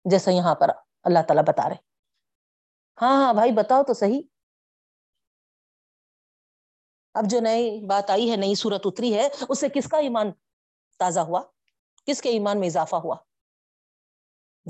جیسا 0.04 0.30
یہاں 0.30 0.54
پر 0.54 0.68
اللہ 1.02 1.18
تعالیٰ 1.28 1.44
بتا 1.44 1.68
رہے 1.68 1.74
ہاں 3.02 3.24
ہاں 3.24 3.34
بھائی 3.34 3.52
بتاؤ 3.52 3.82
تو 3.82 3.94
صحیح۔ 3.94 4.22
اب 7.14 7.24
جو 7.30 7.40
نئی 7.40 7.86
بات 7.86 8.10
آئی 8.10 8.30
ہے، 8.30 8.36
نئی 8.36 8.54
صورت 8.54 8.82
اتری 8.84 9.14
ہے، 9.14 9.28
اس 9.48 9.60
سے 9.60 9.68
کس 9.68 9.88
کا 9.88 9.98
ایمان 9.98 10.32
تازہ 10.98 11.20
ہوا؟ 11.20 11.42
کس 12.06 12.22
کے 12.22 12.28
ایمان 12.28 12.60
میں 12.60 12.68
اضافہ 12.68 12.96
ہوا؟ 12.96 13.16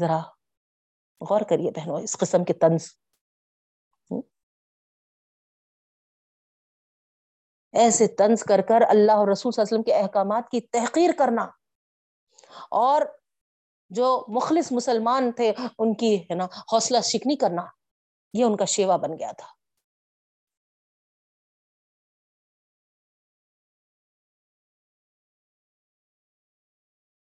ذرا 0.01 0.18
غور 1.30 1.41
کریے 1.51 1.70
بہنوں، 1.70 2.01
اس 2.01 2.18
قسم 2.18 2.45
کے 2.45 2.53
طنز۔ 2.53 2.85
ایسے 7.72 8.09
طنز 8.09 8.43
کر 8.43 8.61
کر 8.68 8.80
اللہ 8.89 9.12
اور 9.12 9.28
رسول 9.28 9.53
صلی 9.53 9.62
اللہ 9.62 9.74
علیہ 9.74 9.78
وسلم 9.78 9.83
کے 9.83 9.95
احکامات 9.95 10.51
کی 10.51 10.61
تحقیر 10.61 11.11
کرنا۔ 11.18 11.43
اور 12.70 13.03
جو 13.93 14.07
مخلص 14.28 14.72
مسلمان 14.72 15.32
تھے، 15.32 15.53
ان 15.78 15.95
کی، 15.95 16.16
ہے 16.22 16.34
نا، 16.34 16.47
حوصلہ 16.72 17.01
شکنی 17.05 17.36
کرنا، 17.36 17.66
یہ 18.34 18.45
ان 18.45 18.57
کا 18.57 18.64
شیوا 18.66 18.97
بن 18.97 19.18
گیا 19.18 19.32
تھا۔ 19.32 19.47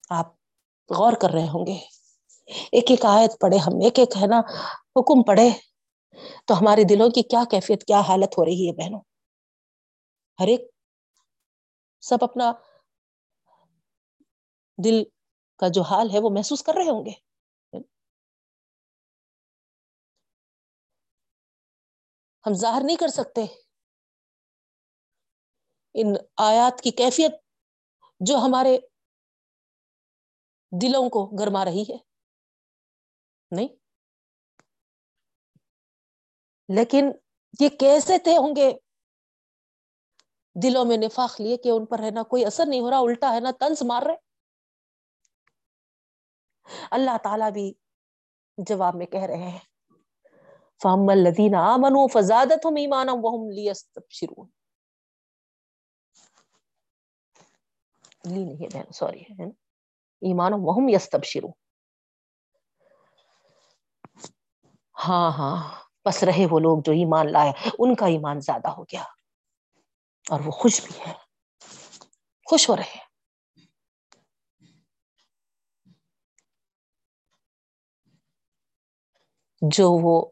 آپ 0.09 0.27
غور 0.89 1.13
کر 1.13 1.29
رہے 1.29 1.47
ہوں 1.47 1.65
گے۔ 1.65 1.77
ایک 2.71 2.91
ایک 2.91 3.05
آیت 3.05 3.39
پڑھے 3.41 3.57
ہم، 3.57 3.79
ایک 3.83 3.99
ایک، 3.99 4.17
ہے 4.21 4.27
نا، 4.27 4.39
حکم 4.95 5.23
پڑھے، 5.23 5.49
تو 6.47 6.59
ہمارے 6.59 6.83
دلوں 6.83 7.09
کی 7.09 7.21
کیا 7.23 7.43
کیفیت، 7.51 7.83
کیا 7.83 8.01
حالت 8.01 8.37
ہو 8.37 8.45
رہی 8.45 8.67
ہے 8.67 8.73
بہنوں؟ 8.73 9.01
ہر 10.39 10.47
ایک 10.47 10.61
سب 12.03 12.23
اپنا 12.23 12.51
دل 14.77 15.05
کا 15.57 15.67
جو 15.73 15.81
حال 15.81 16.09
ہے 16.09 16.19
وہ 16.23 16.29
محسوس 16.29 16.63
کر 16.63 16.73
رہے 16.77 16.89
ہوں 16.89 17.05
گے۔ 17.05 17.11
ہم 22.45 22.53
ظاہر 22.53 22.81
نہیں 22.83 22.97
کر 22.97 23.07
سکتے۔ 23.07 23.45
ان 25.93 26.13
آیات 26.37 26.81
کی 26.81 26.91
کیفیت 26.91 27.31
جو 28.19 28.35
ہمارے 28.37 28.77
دلوں 30.81 31.09
کو 31.09 31.25
گرما 31.25 31.65
رہی 31.65 31.83
ہے۔ 31.89 31.97
نہیں۔ 33.51 33.67
لیکن 36.75 37.11
یہ 37.59 37.69
کیسے 37.69 38.17
تھے 38.17 38.37
ہوں 38.37 38.55
گے؟ 38.55 38.71
دلوں 40.63 40.85
میں 40.85 40.97
نفاق 40.97 41.41
لیے 41.41 41.57
کہ 41.57 41.69
ان 41.69 41.85
پر 41.85 41.99
ہے 41.99 42.11
نا 42.11 42.23
کوئی 42.23 42.45
اثر 42.45 42.63
نہیں 42.67 42.81
ہو 42.81 42.89
رہا، 42.89 42.97
الٹا 42.97 43.33
ہے 43.33 43.39
نا 43.39 43.51
تنس 43.59 43.81
مار 43.81 44.03
رہے۔ 44.03 44.24
اللہ 46.91 47.17
تعالی 47.23 47.51
بھی 47.53 47.65
جواب 48.57 48.95
میں 48.95 49.05
کہہ 49.07 49.25
رہے 49.25 49.49
ہیں۔ 49.49 49.59
فام 50.81 51.09
الدین 51.09 51.55
آمن 51.57 51.95
فزادت 52.13 52.65
ہم 52.65 52.75
ایمان 52.75 53.07
شرو 54.11 54.43
لی 58.23 58.43
نہیں 58.45 58.75
ہے 58.75 58.91
سوری 58.93 59.23
ہے۔ 59.31 59.45
ایمان 60.21 60.53
وہم 60.59 60.89
یس 60.89 61.09
تب 61.09 61.23
شروع 61.23 61.51
ہاں 64.95 65.29
ہاں 65.31 65.57
بس 66.05 66.17
رہے 66.23 66.45
وہ 66.51 66.59
لوگ 66.59 66.77
جو 66.81 66.91
ایمان 66.93 67.31
لائے، 67.31 67.51
ان 67.79 67.95
کا 67.95 68.05
ایمان 68.07 68.37
زیادہ 68.41 68.69
ہو 68.69 68.83
گیا۔ 68.83 69.03
اور 70.27 70.39
وہ 70.39 70.51
خوش 70.53 70.81
بھی 70.83 70.99
ہے 70.99 71.13
خوش 72.47 72.69
ہو 72.69 72.75
رہے 72.75 72.99
جو 79.71 79.91
وہ 79.91 80.31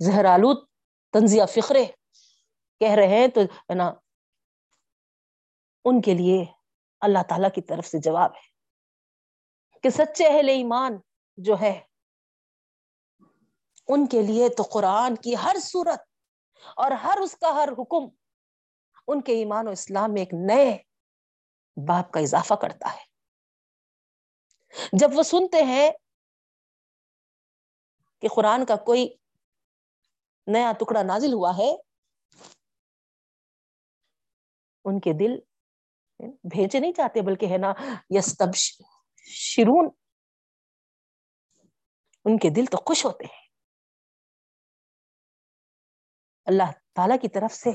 زہر 0.00 0.24
آلود 0.24 0.64
تنزیہ 1.14 1.44
فکرے 1.50 1.84
کہہ 2.80 2.94
رہے 2.94 3.06
ہیں، 3.06 3.28
تو 3.28 3.40
ہے 3.40 3.74
نا، 3.74 3.92
ان 5.84 6.00
کے 6.00 6.14
لیے 6.14 6.44
اللہ 7.00 7.22
تعالی 7.28 7.48
کی 7.54 7.60
طرف 7.60 7.86
سے 7.86 7.98
جواب 7.98 8.30
ہے 8.30 8.50
کہ 9.80 9.90
سچے 9.90 10.26
اہل 10.26 10.48
ایمان 10.48 10.98
جو 11.36 11.60
ہے، 11.60 11.80
ان 13.88 14.06
کے 14.06 14.22
لیے 14.22 14.48
تو 14.48 14.62
قرآن 14.62 15.16
کی 15.16 15.34
ہر 15.36 15.56
صورت 15.62 16.00
اور 16.76 16.90
ہر 16.90 17.18
اس 17.18 17.36
کا 17.36 17.54
ہر 17.54 17.68
حکم 17.78 18.08
ان 19.06 19.20
کے 19.20 19.32
ایمان 19.32 19.68
و 19.68 19.70
اسلام 19.70 20.12
میں 20.12 20.22
ایک 20.22 20.34
نئے 20.34 20.76
باپ 21.76 22.10
کا 22.12 22.20
اضافہ 22.20 22.54
کرتا 22.54 22.92
ہے۔ 22.92 23.04
جب 24.92 25.10
وہ 25.14 25.22
سنتے 25.22 25.62
ہیں 25.62 25.90
کہ 28.22 28.28
قرآن 28.28 28.64
کا 28.66 28.76
کوئی 28.76 29.08
نیا 30.46 30.72
ٹکڑا 30.80 31.02
نازل 31.02 31.32
ہوا 31.32 31.50
ہے، 31.58 31.70
ان 34.84 35.00
کے 35.00 35.12
دل 35.12 35.38
بھیجے 36.44 36.78
نہیں 36.78 36.92
چاہتے 36.92 37.20
بلکہ 37.20 37.46
ہے 37.46 37.58
نا 37.58 37.72
یس 38.10 38.36
تب 38.38 38.54
شرون 39.26 39.88
ان 42.24 42.38
کے 42.38 42.50
دل 42.50 42.66
تو 42.66 42.78
خوش 42.86 43.04
ہوتے 43.04 43.24
ہیں۔ 43.24 43.40
اللہ 46.46 46.70
تعالی 46.94 47.18
کی 47.18 47.28
طرف 47.28 47.54
سے 47.54 47.70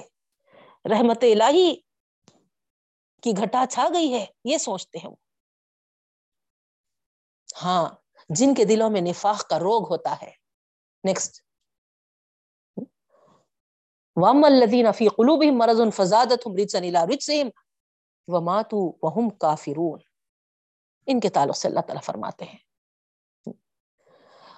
رحمت 0.85 1.23
الہی 1.23 1.69
کی 3.23 3.31
گھٹا 3.37 3.65
چھا 3.71 3.87
گئی 3.93 4.13
ہے، 4.13 4.25
یہ 4.43 4.57
سوچتے 4.57 4.97
ہیں 4.97 5.09
وہ۔ 5.09 5.15
ہاں 7.63 7.85
جن 8.29 8.53
کے 8.53 8.65
دلوں 8.65 8.89
میں 8.89 9.01
نفاق 9.01 9.47
کا 9.47 9.59
روگ 9.59 9.89
ہوتا 9.89 10.15
ہے۔ 10.21 10.31
نیکسٹ 11.03 11.41
وام 14.15 14.43
الدین 14.43 14.91
فی 14.91 15.07
قلوب 15.07 15.43
مرض 15.51 15.95
فزادت 15.95 16.47
وماتو 18.27 18.77
وہم 19.01 19.29
کافرون 19.29 19.99
ان 21.05 21.19
کے 21.19 21.29
تعلق 21.29 21.57
سے 21.57 21.67
اللہ 21.67 21.79
تعالیٰ 21.79 22.03
فرماتے 22.03 22.45
ہیں۔ 22.45 22.57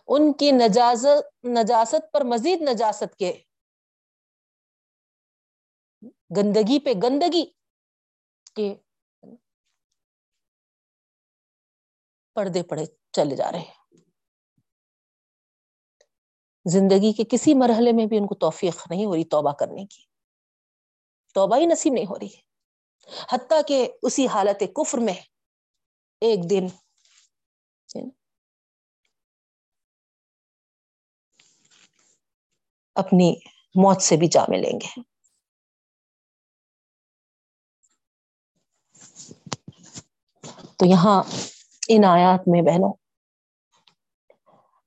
ان 0.07 0.34
کی 0.34 0.51
نجازت 0.51 1.45
نجاست 1.45 2.11
پر 2.13 2.22
مزید 2.22 2.61
نجاست 2.61 3.15
کے۔ 3.15 3.41
گندگی 6.38 6.80
پہ 6.80 6.93
گندگی 7.03 7.45
کے 8.55 8.76
پردے 12.34 12.64
پڑے 12.64 12.86
چلے 13.12 13.36
جا 13.36 13.52
رہے 13.52 13.60
ہیں۔ 13.60 13.74
زندگی 16.66 17.14
کے 17.14 17.24
کسی 17.30 17.54
مرحلے 17.54 17.92
میں 17.92 18.06
بھی 18.06 18.18
ان 18.18 18.28
کو 18.28 18.36
توفیق 18.36 18.92
نہیں 18.92 19.06
ہو 19.06 19.16
رہی 19.16 19.24
توبہ 19.24 19.54
کرنے 19.54 19.86
کی۔ 19.86 20.04
توبہ 21.34 21.58
ہی 21.58 21.66
نصیب 21.66 21.94
نہیں 21.94 22.06
ہو 22.06 22.20
رہی۔ 22.20 22.36
حتیٰ 23.34 23.62
کہ 23.68 23.92
اسی 24.02 24.28
حالت 24.28 24.64
کفر 24.76 24.98
میں 24.98 25.14
ایک 26.22 26.50
دن 26.50 26.68
اپنی 32.96 33.36
موت 33.76 34.02
سے 34.02 34.18
بھی 34.18 34.28
جا 34.28 34.46
ملیں 34.48 34.80
گے۔ 34.80 35.02
تو 40.80 40.86
یہاں 40.86 41.24
ان 41.90 42.06
آیات 42.06 42.48
میں 42.48 42.62
بہنوں۔ 42.62 42.94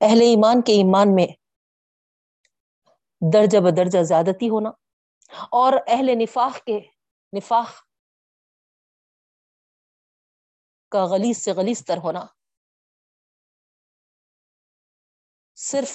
اہل 0.00 0.20
ایمان 0.20 0.62
کے 0.62 0.72
ایمان 0.72 1.14
میں 1.14 1.26
درجہ 3.32 3.59
بدرجہ 3.59 4.03
زیادتی 4.03 4.48
ہونا 4.48 4.70
اور 5.53 5.72
اہل 5.86 6.11
نفاق 6.18 6.64
کے 6.64 6.78
نفاق 7.32 7.70
کا 10.92 11.05
غلیظ 11.05 11.38
سے 11.38 11.53
غلیظ 11.53 11.84
تر 11.84 11.96
ہونا۔ 11.96 12.24
صرف 15.57 15.92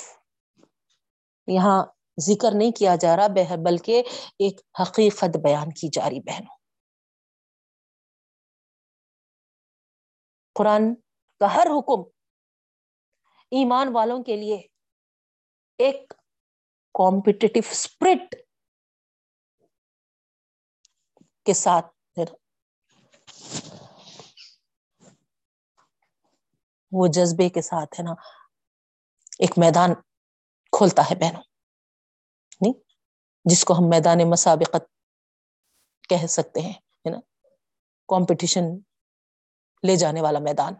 یہاں 1.48 1.86
ذکر 2.22 2.52
نہیں 2.56 2.72
کیا 2.72 2.96
جا 2.96 3.16
رہا 3.18 3.56
بلکہ 3.64 4.04
ایک 4.40 4.62
حقیقت 4.82 5.38
بیان 5.38 5.70
کی 5.72 5.90
جا 5.94 6.10
رہی 6.10 6.20
بہنوں۔ 6.20 6.57
قرآن 10.58 10.94
کا 11.42 11.54
ہر 11.56 11.68
حکم 11.68 12.04
ایمان 13.52 13.88
والوں 13.94 14.24
کے 14.24 14.36
لیے 14.36 14.56
ایک 15.80 16.14
کمپٹیٹو 16.96 17.60
اسپرٹ 17.70 18.36
کے 21.46 21.54
ساتھ 21.54 22.20
وہ 26.92 27.08
جذبے 27.08 27.50
کے 27.50 27.62
ساتھ 27.62 28.00
ہے 28.00 28.04
نا، 28.04 28.12
ایک 29.40 29.58
میدان 29.58 29.94
کھولتا 30.74 31.02
ہے 31.02 31.16
بہنوں، 31.16 31.42
نہیں؟ 32.62 32.74
جس 33.46 33.64
کو 33.66 33.74
ہم 33.74 33.90
میدان 33.90 34.30
مسابقت 34.30 34.86
کہہ 36.10 36.26
سکتے 36.28 36.62
ہیں 36.62 36.74
نا؟ 37.10 37.20
کمپٹیشن 38.10 38.64
لے 39.84 39.96
جانے 39.96 40.22
والا 40.22 40.40
میدان۔ 40.40 40.74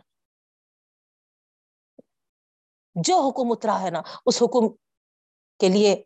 جو 2.96 3.30
حکم 3.30 3.52
اترا 3.52 3.82
ہے 3.82 3.90
نا، 3.90 4.02
اس 4.26 4.42
حکم 4.42 4.76
کے 5.60 5.70
لیے 5.70 6.04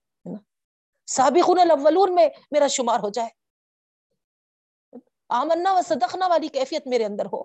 سابقون 1.07 1.59
الاولون 1.59 2.15
میں 2.15 2.29
میرا 2.51 2.67
شمار 2.67 2.99
ہو 2.99 3.09
جائے۔ 3.09 3.29
آمنا 5.29 5.73
و 5.73 5.81
صدقنا 5.81 6.27
والی 6.27 6.47
کیفیت 6.47 6.87
میرے 6.87 7.05
اندر 7.05 7.25
ہو۔ 7.25 7.43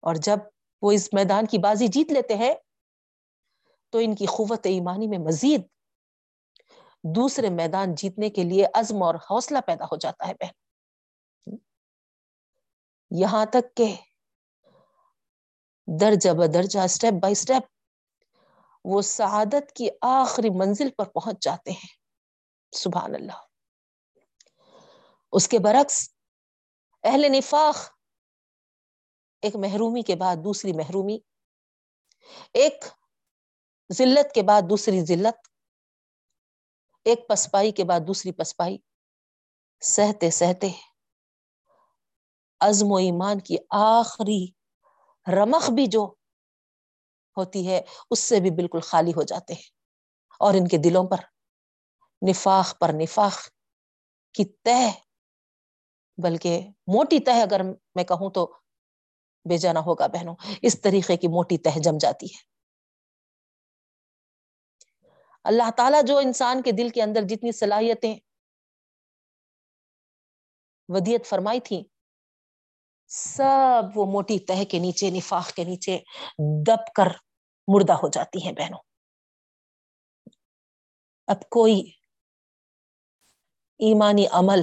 اور 0.00 0.14
جب 0.14 0.36
وہ 0.82 0.92
اس 0.92 1.08
میدان 1.12 1.46
کی 1.46 1.58
بازی 1.58 1.88
جیت 1.88 2.12
لیتے 2.12 2.34
ہیں، 2.34 2.54
تو 3.90 3.98
ان 3.98 4.14
کی 4.14 4.26
قوت 4.26 4.60
ایمانی 4.64 5.06
میں 5.06 5.18
مزید 5.18 5.60
دوسرے 7.04 7.50
میدان 7.50 7.94
جیتنے 7.94 8.30
کے 8.30 8.44
لیے 8.44 8.66
عزم 8.74 9.02
اور 9.02 9.14
حوصلہ 9.14 9.58
پیدا 9.66 9.84
ہو 9.84 9.96
جاتا 9.96 10.28
ہے 10.28 10.32
بہن۔ 10.34 10.52
یہاں 13.10 13.46
تک 13.46 13.76
کہ 13.76 13.96
درجہ 16.00 16.30
بدرجہ 16.30 16.80
اسٹیپ 16.80 17.12
بائی 17.22 17.32
اسٹیپ 17.32 17.62
وہ 18.84 19.02
سعادت 19.02 19.72
کی 19.72 19.88
آخری 20.02 20.50
منزل 20.50 20.90
پر 20.90 21.04
پہنچ 21.04 21.42
جاتے 21.42 21.70
ہیں۔ 21.70 22.00
سبحان 22.72 23.14
اللہ۔ 23.14 23.40
اس 25.32 25.48
کے 25.48 25.58
برعکس 25.58 26.08
اہل 27.02 27.32
نفاق 27.32 27.76
ایک 29.42 29.56
محرومی 29.56 30.02
کے 30.02 30.16
بعد 30.16 30.36
دوسری 30.36 30.72
محرومی، 30.72 31.18
ایک 32.52 32.84
ذلت 33.92 34.34
کے 34.34 34.42
بعد 34.42 34.62
دوسری 34.62 35.04
ذلت 35.04 35.49
ایک 37.04 37.28
پسپائی 37.28 37.70
کے 37.72 37.84
بعد 37.84 38.00
دوسری 38.06 38.32
پسپائی 38.32 38.78
سہتے 39.80 40.30
سہتے۔ 40.30 40.68
عزم 42.60 42.92
و 42.92 42.96
ایمان 42.96 43.40
کی 43.40 43.56
آخری 43.70 44.46
رمخ 45.32 45.70
بھی 45.70 45.86
جو 45.86 46.14
ہوتی 47.36 47.68
ہے، 47.68 47.80
اس 48.10 48.18
سے 48.18 48.40
بھی 48.40 48.50
بالکل 48.50 48.80
خالی 48.80 49.10
ہو 49.10 49.22
جاتے 49.22 49.52
ہیں۔ 49.54 49.70
اور 50.40 50.54
ان 50.54 50.68
کے 50.68 50.78
دلوں 50.78 51.04
پر 51.04 51.16
نفاق 52.28 52.78
پر 52.80 52.90
نفاق 52.92 53.32
کی 54.32 54.44
تہ، 54.44 54.90
بلکہ 56.22 56.60
موٹی 56.86 57.20
تہ 57.20 57.30
اگر 57.30 57.60
میں 57.94 58.04
کہوں 58.04 58.30
تو 58.30 58.52
بے 59.48 59.58
جانا 59.58 59.80
ہوگا 59.80 60.06
بہنوں۔ 60.06 60.34
اس 60.62 60.80
طریقے 60.80 61.16
کی 61.16 61.28
موٹی 61.28 61.58
تہ 61.58 61.78
جم 61.78 61.98
جاتی 61.98 62.26
ہے۔ 62.26 62.49
اللہ 65.44 65.70
تعالیٰ 65.76 66.02
جو 66.06 66.18
انسان 66.18 66.62
کے 66.62 66.72
دل 66.72 66.88
کے 66.88 67.02
اندر 67.02 67.22
جتنی 67.22 67.52
صلاحیتیں 67.52 68.18
ودیت 70.88 71.26
فرمائی 71.26 71.60
تھی 71.60 71.82
سب 73.06 73.82
وہ 73.94 74.06
موٹی 74.06 74.38
تہ 74.38 74.64
کے 74.70 74.78
نیچے، 74.78 75.10
نفاق 75.10 75.52
کے 75.52 75.64
نیچے 75.64 75.98
دب 76.66 76.94
کر 76.96 77.08
مردہ 77.68 77.92
ہو 77.92 78.08
جاتی 78.08 78.44
ہیں 78.44 78.52
بہنوں۔ 78.52 78.78
اب 81.26 81.40
کوئی 81.50 81.90
ایمانی 83.78 84.26
عمل 84.26 84.60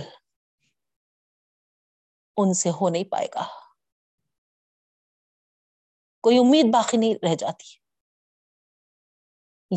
ان 2.38 2.54
سے 2.54 2.70
ہو 2.70 2.90
نہیں 2.90 3.04
پائے 3.04 3.28
گا۔ 3.36 3.44
کوئی 6.22 6.38
امید 6.38 6.66
باقی 6.74 6.98
نہیں 6.98 7.14
رہ 7.14 7.36
جاتی۔ 7.36 7.76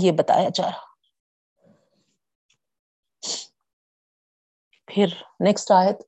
یہ 0.07 0.13
بتایا 0.13 0.49
جا 0.55 0.65
رہا۔ 0.65 0.90
پھر 4.91 5.07
نیکسٹ 5.41 5.71
آیت 5.71 6.03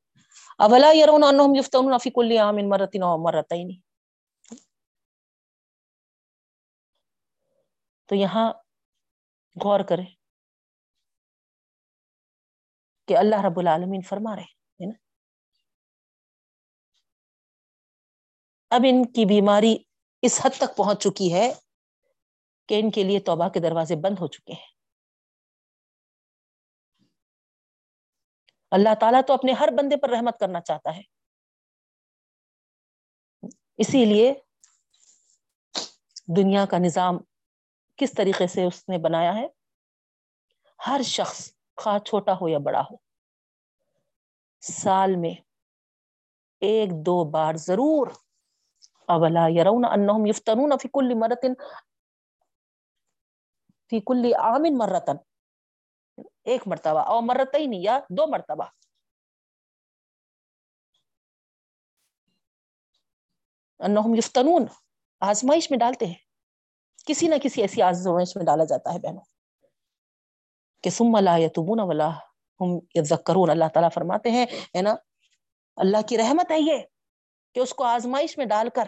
اولا 0.59 0.91
یرون 0.93 1.25
انہم 1.25 1.55
یفتون 1.55 1.99
فی 1.99 2.11
کل 2.11 2.33
عام 2.39 2.57
مرتين 2.69 3.03
او 3.03 3.17
مرتين 3.25 3.71
تو 8.09 8.15
یہاں 8.15 8.53
غور 9.65 9.81
کریں 9.81 10.07
کہ 13.09 13.17
اللہ 13.17 13.45
رب 13.47 13.59
العالمین 13.59 14.03
فرما 14.03 14.37
رہے 14.37 14.43
ہیں 14.43 14.93
اب 18.71 18.81
ان 18.89 19.05
کی 19.13 19.25
بیماری 19.25 19.77
اس 20.23 20.41
حد 20.45 20.59
تک 20.59 20.77
پہنچ 20.77 21.03
چکی 21.03 21.33
ہے 21.35 21.53
کہ 22.69 22.81
ان 22.81 22.91
کے 22.91 23.05
لیے 23.05 23.21
توبہ 23.21 23.49
کے 23.49 23.61
دروازے 23.61 23.97
بند 23.97 24.21
ہو 24.21 24.27
چکے 24.27 24.53
ہیں۔ 24.53 24.72
اللہ 28.73 28.95
تعالیٰ 29.01 29.21
تو 29.27 29.33
اپنے 29.33 29.53
ہر 29.53 29.69
بندے 29.79 29.97
پر 29.97 30.11
رحمت 30.11 30.39
کرنا 30.41 30.61
چاہتا 30.61 30.97
ہے۔ 30.97 31.03
اسی 33.77 34.05
لیے 34.05 34.33
دنیا 36.37 36.65
کا 36.67 36.79
نظام 36.79 37.19
کس 37.97 38.13
طریقے 38.13 38.47
سے 38.47 38.65
اس 38.65 38.89
نے 38.89 38.99
بنایا 38.99 39.35
ہے؟ 39.35 39.47
ہر 40.87 41.01
شخص 41.05 41.53
خواہ 41.77 41.99
چھوٹا 41.99 42.33
ہو 42.41 42.49
یا 42.49 42.59
بڑا 42.59 42.81
ہو، 42.81 42.97
سال 44.63 45.17
میں 45.17 45.35
ایک 46.63 46.91
دو 47.07 47.25
بار 47.25 47.55
ضرور 47.55 48.07
اولا 49.09 49.47
یرون 49.49 49.85
انہم 49.85 50.27
یفتنون 50.27 50.73
فی 50.83 50.89
کل 50.89 51.13
مرتن، 51.15 51.55
فی 53.91 54.01
کل 54.01 54.33
عام 54.39 54.63
مرتن۔ 54.79 55.17
ایک 56.45 56.63
مرتبہ 56.67 56.99
او 56.99 57.21
مرتین 57.21 57.71
یا 57.75 57.99
دو 58.11 58.27
مرتبہ۔ 58.27 58.65
انہم 63.79 64.15
یفتنون۔ 64.15 64.67
آزمائش 65.21 65.71
میں 65.71 65.79
ڈالتے 65.79 66.07
ہیں۔ 66.07 66.15
کسی 67.07 67.29
نہ 67.29 67.35
کسی 67.43 67.61
ایسی 67.63 67.83
آزمائش 67.83 68.37
میں 68.37 68.45
ڈالا 68.45 68.65
جاتا 68.65 68.95
ہے 68.95 68.99
بہنوں۔ 68.99 69.23
کہ 70.83 70.91
ثم 70.91 71.17
لا 71.21 71.37
یتوبون 71.37 71.79
ولا 71.81 72.09
ہم 72.61 72.79
یذکرون۔ 72.95 73.51
اللہ 73.51 73.65
تعالیٰ 73.75 73.91
فرماتے 73.95 74.31
ہیں، 74.31 74.47
ہے 74.77 74.83
نا، 74.83 74.95
اللہ 75.77 76.03
کی 76.09 76.19
رحمت 76.19 76.51
ہے 76.51 76.59
یہ 76.59 76.83
کہ 77.55 77.61
اس 77.61 77.75
کو 77.75 77.85
آزمائش 77.85 78.39
میں 78.39 78.47
ڈال 78.47 78.69
کر 78.75 78.85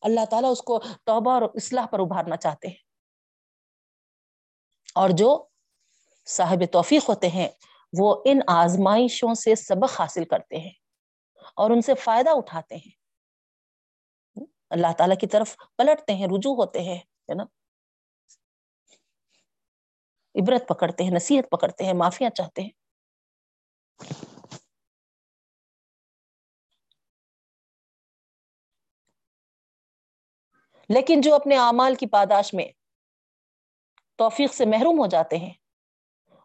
اللہ 0.00 0.24
تعالیٰ 0.30 0.50
اس 0.50 0.62
کو 0.62 0.80
توبہ 1.04 1.32
اور 1.32 1.42
اصلاح 1.42 1.86
پر 1.86 1.98
ابھارنا 1.98 2.36
چاہتے 2.36 2.68
ہیں۔ 2.68 2.74
اور 4.94 5.10
جو 5.10 5.47
صاحب 6.28 6.64
توفیق 6.72 7.08
ہوتے 7.08 7.28
ہیں، 7.28 7.48
وہ 7.98 8.22
ان 8.24 8.38
آزمائشوں 8.46 9.34
سے 9.34 9.54
سبق 9.54 10.00
حاصل 10.00 10.24
کرتے 10.24 10.56
ہیں 10.56 10.72
اور 11.56 11.70
ان 11.70 11.80
سے 11.80 11.94
فائدہ 11.94 12.30
اٹھاتے 12.30 12.76
ہیں۔ 12.76 12.98
اللہ 14.70 14.86
تعالیٰ 14.98 15.16
کی 15.16 15.26
طرف 15.26 15.56
پلٹتے 15.76 16.14
ہیں، 16.14 16.26
رجوع 16.26 16.54
ہوتے 16.54 16.82
ہیں، 16.82 16.98
ہے 16.98 17.34
نا؟ 17.34 17.44
عبرت 20.34 20.68
پکڑتے 20.68 21.04
ہیں، 21.04 21.10
نصیحت 21.10 21.50
پکڑتے 21.50 21.84
ہیں، 21.84 21.92
معافیاں 21.92 22.30
چاہتے 22.30 22.62
ہیں۔ 22.62 22.70
لیکن 30.88 31.20
جو 31.20 31.34
اپنے 31.34 31.56
اعمال 31.56 31.94
کی 31.94 32.06
پاداش 32.06 32.54
میں 32.54 32.68
توفیق 34.16 34.54
سے 34.54 34.64
محروم 34.66 34.98
ہو 34.98 35.06
جاتے 35.06 35.36
ہیں 35.36 35.52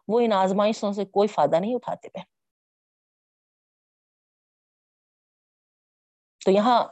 وہ 0.08 0.20
ان 0.20 0.32
آزمائشوں 0.32 0.92
سے 0.92 1.04
کوئی 1.04 1.28
فائدہ 1.28 1.56
نہیں 1.56 1.74
اٹھاتے 1.74 2.08
بہن 2.14 2.24
تو 6.44 6.50
یہاں 6.50 6.84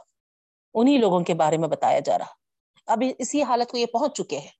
انہی 0.73 0.97
لوگوں 0.97 1.23
کے 1.23 1.33
بارے 1.33 1.57
میں 1.57 1.69
بتایا 1.69 1.99
جا 1.99 2.17
رہا۔ 2.17 2.33
اب 2.87 3.03
اسی 3.19 3.43
حالت 3.43 3.71
کو 3.71 3.77
یہ 3.77 3.85
پہنچ 3.85 4.17
چکے 4.17 4.39
ہیں۔ 4.39 4.51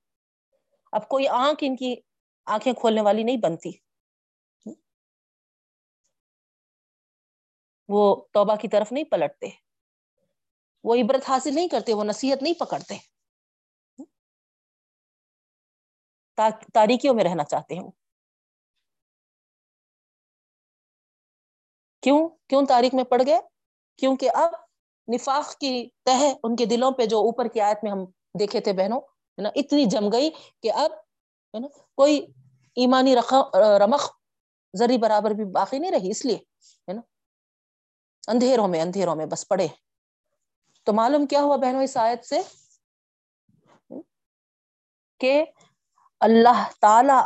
اب 0.91 1.10
کوئی 1.10 1.28
آنکھ 1.28 1.64
ان 1.68 1.76
کی 1.76 1.95
آنکھیں 2.45 2.74
کھولنے 2.74 3.01
والی 3.01 3.24
نہیں 3.24 3.38
بنتی۔ 3.38 3.72
وہ 7.89 8.26
توبہ 8.34 8.56
کی 8.56 8.68
طرف 8.68 8.91
نہیں 8.91 9.04
پلٹتے۔ 9.04 9.49
وہ 10.84 10.95
عبرت 10.95 11.30
حاصل 11.30 11.56
نہیں 11.56 11.68
کرتے، 11.68 11.93
وہ 11.93 12.04
نصیحت 12.04 12.43
نہیں 12.43 12.54
پکڑتے۔ 12.54 12.97
تاریکیوں 16.74 17.14
میں 17.14 17.24
رہنا 17.24 17.43
چاہتے 17.43 17.76
ہیں 17.76 18.03
کیوں؟ 22.04 22.30
کیوں 22.47 22.66
تاریخ 22.66 22.93
میں 22.93 23.04
پڑ 23.04 23.22
گئے؟ 23.26 23.39
کیونکہ 23.97 24.30
اب 24.34 24.49
نفاق 25.14 25.56
کی 25.56 25.89
تہ 26.04 26.34
ان 26.43 26.56
کے 26.56 26.66
دلوں 26.66 26.91
پہ 26.91 27.06
جو 27.06 27.20
اوپر 27.20 27.47
کی 27.47 27.62
آیت 27.62 27.78
میں 27.84 27.91
ہم 27.91 28.06
دیکھے 28.39 28.60
تھے 28.60 28.74
بہنوں، 28.74 28.99
ہے 28.99 29.41
نا، 29.41 29.49
اتنی 29.56 29.86
جم 29.86 30.12
گئی 30.12 30.30
کہ 30.62 30.72
اب، 30.72 30.91
ہے 31.54 31.60
نا، 31.60 31.68
کوئی 31.95 32.26
ایمانی 32.76 33.16
رمخ 33.80 34.10
زری 34.74 34.97
برابر 34.97 35.32
بھی 35.32 35.45
باقی 35.45 35.80
نہیں 35.80 35.91
رہی، 35.91 36.10
اس 36.10 36.26
لیے، 36.26 36.38
ہے 36.88 36.93
نا، 36.93 37.01
اندھیروں 38.28 38.68
میں 38.68 38.82
اندھیروں 38.82 39.16
میں 39.16 39.26
بس 39.26 39.47
پڑے۔ 39.47 39.68
تو 40.84 40.93
معلوم 40.93 41.26
کیا 41.26 41.41
ہوا 41.41 41.56
بہنوں 41.56 41.84
اس 41.84 41.97
آیت 41.97 42.26
سے؟ 42.26 42.41
کہ 45.20 45.45
اللہ 46.20 46.68
تعالی 46.82 47.20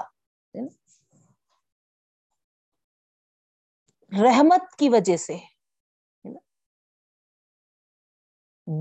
رحمت 4.11 4.75
کی 4.79 4.89
وجہ 4.89 5.17
سے 5.17 5.37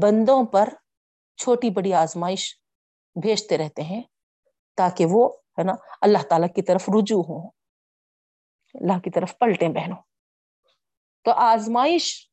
بندوں 0.03 0.47
پر 0.53 0.69
چھوٹی 1.37 1.71
بڑی 1.71 1.93
آزمائش 1.93 2.61
بھیجتے 3.23 3.59
رہتے 3.59 3.83
ہیں 3.83 4.03
تاکہ 4.75 5.07
وہ، 5.11 5.29
ہے 5.29 5.65
نا، 5.65 5.73
اللہ 6.01 6.19
تعالی 6.29 6.49
کی 6.49 6.63
طرف 6.63 6.89
رجوع 6.89 7.23
ہوں۔ 7.23 7.51
اللہ 8.75 8.99
کی 8.99 9.11
طرف 9.11 9.39
پلٹیں 9.39 9.69
بہنوں۔ 9.69 10.03
تو 11.23 11.31
آزمائش 11.31 12.31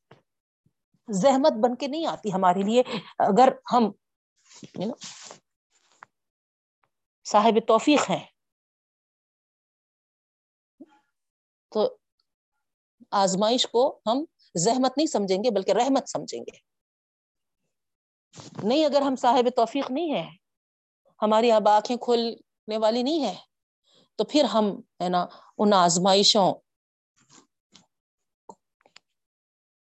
زحمت 1.09 1.51
بن 1.51 1.75
کے 1.75 1.87
نہیں 1.87 2.05
آتی 2.05 2.33
ہمارے 2.33 2.61
لیے۔ 2.61 2.83
اگر 3.19 3.49
ہم 3.73 3.91
صاحب 7.25 7.67
توفیق 7.67 8.09
ہیں، 8.09 8.25
تو 11.69 11.97
آزمائش 13.13 13.67
کو 13.67 13.99
ہم 14.05 14.25
زحمت 14.55 14.97
نہیں 14.97 15.07
سمجھیں 15.07 15.43
گے 15.43 15.49
بلکہ 15.49 15.71
رحمت 15.71 16.09
سمجھیں 16.09 16.39
گے۔ 16.39 16.57
نہیں 18.63 18.85
اگر 18.85 19.01
ہم 19.01 19.15
صاحب 19.15 19.49
توفیق 19.55 19.91
نہیں 19.91 20.13
ہے 20.13 20.27
ہماری 21.21 21.51
اب 21.51 21.67
آنکھیں 21.69 21.97
کھولنے 21.97 22.77
والی 22.77 23.03
نہیں 23.03 23.25
ہے 23.25 23.33
تو 24.15 24.23
پھر 24.23 24.43
ہم 24.43 24.69
ہے 25.03 25.09
نا 25.09 25.25
ان 25.57 25.73
آزمائشوں 25.73 26.53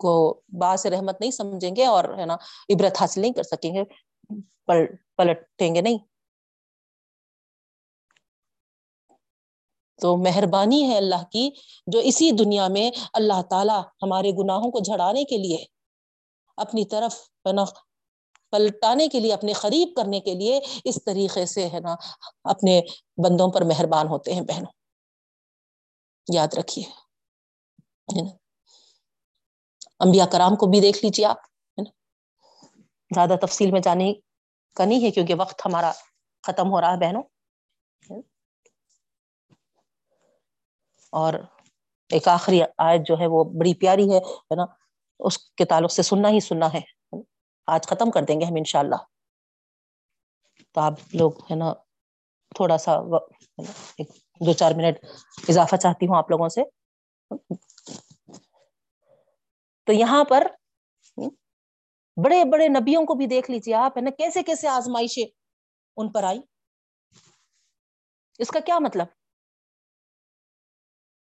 کو 0.00 0.40
باس 0.60 0.86
رحمت 0.86 1.20
نہیں 1.20 1.30
سمجھیں 1.30 1.76
گے 1.76 1.86
اور 1.86 2.04
ہے 2.18 2.26
نا 2.26 2.34
عبرت 2.68 3.00
حاصل 3.00 3.20
نہیں 3.20 3.32
کر 3.32 3.42
سکیں 3.42 3.74
گے 3.74 3.84
پلٹیں 5.16 5.74
گے 5.74 5.80
نہیں۔ 5.80 5.98
تو 10.00 10.16
مہربانی 10.16 10.82
ہے 10.88 10.96
اللہ 10.96 11.22
کی 11.32 11.48
جو 11.86 11.98
اسی 11.98 12.30
دنیا 12.30 12.68
میں 12.68 12.90
اللہ 13.12 13.42
تعالی 13.50 13.78
ہمارے 14.02 14.30
گناہوں 14.32 14.70
کو 14.70 14.80
جھڑانے 14.80 15.24
کے 15.24 15.36
لیے، 15.36 15.64
اپنی 16.58 16.84
طرف 16.84 17.14
ہے 17.46 17.52
نا 17.52 17.64
پلٹانے 18.52 19.06
کے 19.08 19.20
لیے، 19.20 19.32
اپنے 19.32 19.52
قریب 19.52 19.88
کرنے 19.96 20.20
کے 20.20 20.34
لیے 20.34 20.60
اس 20.84 20.98
طریقے 21.06 21.46
سے 21.46 21.68
ہے 21.68 21.80
نا 21.80 21.94
اپنے 22.44 22.80
بندوں 23.24 23.48
پر 23.52 23.64
مہربان 23.64 24.08
ہوتے 24.08 24.34
ہیں 24.34 24.40
بہنوں۔ 24.40 24.72
یاد 26.28 26.54
رکھیے 26.58 26.84
انبیاء 30.00 30.26
کرام 30.26 30.56
کو 30.56 30.66
بھی 30.66 30.80
دیکھ 30.80 30.98
لیجیے 31.04 31.26
آپ 31.26 31.48
زیادہ 33.10 33.34
تفصیل 33.42 33.70
میں 33.70 33.80
جانے 33.80 34.12
کا 34.76 34.84
نہیں 34.84 35.04
ہے 35.04 35.10
کیونکہ 35.10 35.34
وقت 35.38 35.66
ہمارا 35.66 35.90
ختم 36.44 36.70
ہو 36.70 36.80
رہا 36.80 36.92
ہے 36.92 36.96
بہنوں۔ 36.96 37.22
اور 41.10 41.34
ایک 42.10 42.28
آخری 42.28 42.60
آیت 42.78 43.00
جو 43.06 43.18
ہے 43.20 43.26
وہ 43.26 43.44
بڑی 43.44 43.74
پیاری 43.74 44.08
ہے 44.12 44.54
نا؟ 44.56 44.64
اس 45.18 45.38
کے 45.38 45.64
تعلق 45.64 45.92
سے 45.92 46.02
سننا 46.02 46.28
ہی 46.28 46.40
سننا 46.40 46.72
ہے۔ 46.74 46.80
آج 47.66 47.86
ختم 47.86 48.10
کر 48.10 48.22
دیں 48.22 48.40
گے 48.40 48.44
ہم 48.44 48.54
انشاءاللہ۔ 48.56 48.96
تو 50.72 50.80
آپ 50.80 50.92
لوگ، 51.14 51.32
ہے 51.50 51.54
نا، 51.54 51.72
تھوڑا 52.56 52.78
سا 52.78 53.00
دو 54.46 54.52
چار 54.52 54.72
منٹ 54.76 54.98
اضافہ 55.48 55.76
چاہتی 55.76 56.06
ہوں 56.06 56.16
آپ 56.16 56.30
لوگوں 56.30 56.48
سے۔ 56.48 56.62
تو 59.86 59.92
یہاں 59.92 60.24
پر 60.24 60.46
بڑے 62.16 62.44
بڑے 62.44 62.68
نبیوں 62.68 63.06
کو 63.06 63.14
بھی 63.14 63.26
دیکھ 63.26 63.50
لیجیے 63.50 63.74
آپ، 63.74 63.96
ہے 63.96 64.02
نا، 64.02 64.10
کیسے 64.10 64.42
کیسے 64.42 64.68
آزمائشیں 64.68 65.26
ان 65.96 66.12
پر 66.12 66.24
آئی 66.24 66.40
اس 68.38 68.48
کا 68.48 68.60
کیا 68.60 68.78
مطلب؟ 68.78 69.06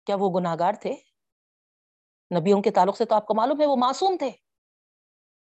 کیا 0.10 0.18
وہ 0.20 0.40
گناگار 0.40 0.74
تھے؟ 0.74 0.96
نبیوں 2.40 2.62
کے 2.62 2.72
تعلق 2.72 2.98
سے 2.98 3.06
تو 3.06 3.16
آپ 3.16 3.26
کو 3.26 3.36
معلوم 3.36 3.62
ہے، 3.62 3.66
وہ 3.66 3.76
معصوم 3.76 4.18
تھے۔ 4.18 4.32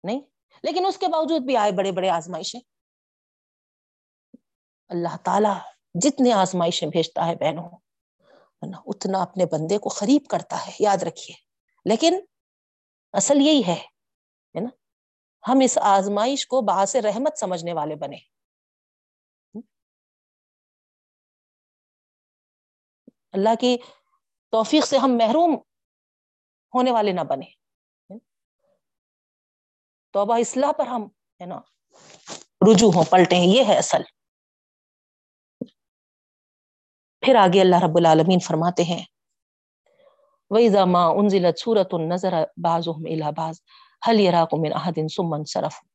نہیں؟ 0.04 0.20
لیکن 0.62 0.86
اس 0.86 0.98
کے 0.98 1.08
باوجود 1.08 1.42
بھی 1.42 1.56
آئے 1.56 1.72
بڑے 1.72 1.92
بڑے 1.92 2.10
آزمائشیں۔ 2.10 2.60
اللہ 4.88 5.16
تعالی 5.24 5.58
جتنے 5.94 6.32
آزمائشیں 6.32 6.88
بھیجتا 6.88 7.26
ہے 7.26 7.36
بہنوں 7.36 7.70
اتنا 8.86 9.22
اپنے 9.22 9.44
بندے 9.46 9.78
کو 9.78 9.88
قریب 9.88 10.22
کرتا 10.30 10.66
ہے، 10.66 10.72
یاد 10.80 11.02
رکھیے۔ 11.02 11.36
لیکن 11.84 12.20
اصل 13.12 13.36
یہی 13.40 13.62
ہے 13.68 13.86
نا؟ 14.60 14.68
ہم 15.48 15.58
اس 15.62 15.78
آزمائش 15.78 16.46
کو 16.46 16.60
باس 16.60 16.96
رحمت 16.96 17.38
سمجھنے 17.38 17.72
والے 17.72 17.96
بنے۔ 17.96 18.16
اللہ 23.32 23.48
کی 23.60 23.76
توفیق 24.54 24.86
سے 24.86 24.98
ہم 24.98 25.14
محروم 25.16 25.54
ہونے 26.74 26.90
والے 26.90 27.12
نہ 27.12 27.20
بنے 27.20 27.46
توبہ 30.12 30.38
اصلاح 30.38 30.72
پر 30.72 30.86
ہم 30.86 31.06
ہے 31.40 31.46
نا 31.46 31.60
رجوع 32.70 32.92
ہوں 32.92 33.04
پلٹے 33.10 33.36
ہیں 33.36 33.46
یہ 33.46 33.64
ہے 33.68 33.78
اصل۔ 33.78 34.02
پھر 37.20 37.34
آگے 37.34 37.60
اللہ 37.60 37.76
رب 37.84 37.96
العالمین 37.96 38.38
فرماتے 38.38 38.82
ہیں، 38.82 39.04
وَإِذَا 40.50 40.84
مَا 40.84 41.12
أُنزِلَتْ 41.22 41.58
سُورَةٌ 41.58 42.08
نَظَرَ 42.08 42.34
بَعْضُهُمْ 42.56 43.06
إِلَى 43.06 43.32
بَعْضٍ 43.36 43.54
هَلْ 44.06 44.20
يَرَاكُمْ 44.20 44.58
مِنْ 44.60 44.74
أَحَدٍ 44.74 45.06
ثُمَّ 45.16 45.36
انصَرَفُوا۔ 45.38 45.88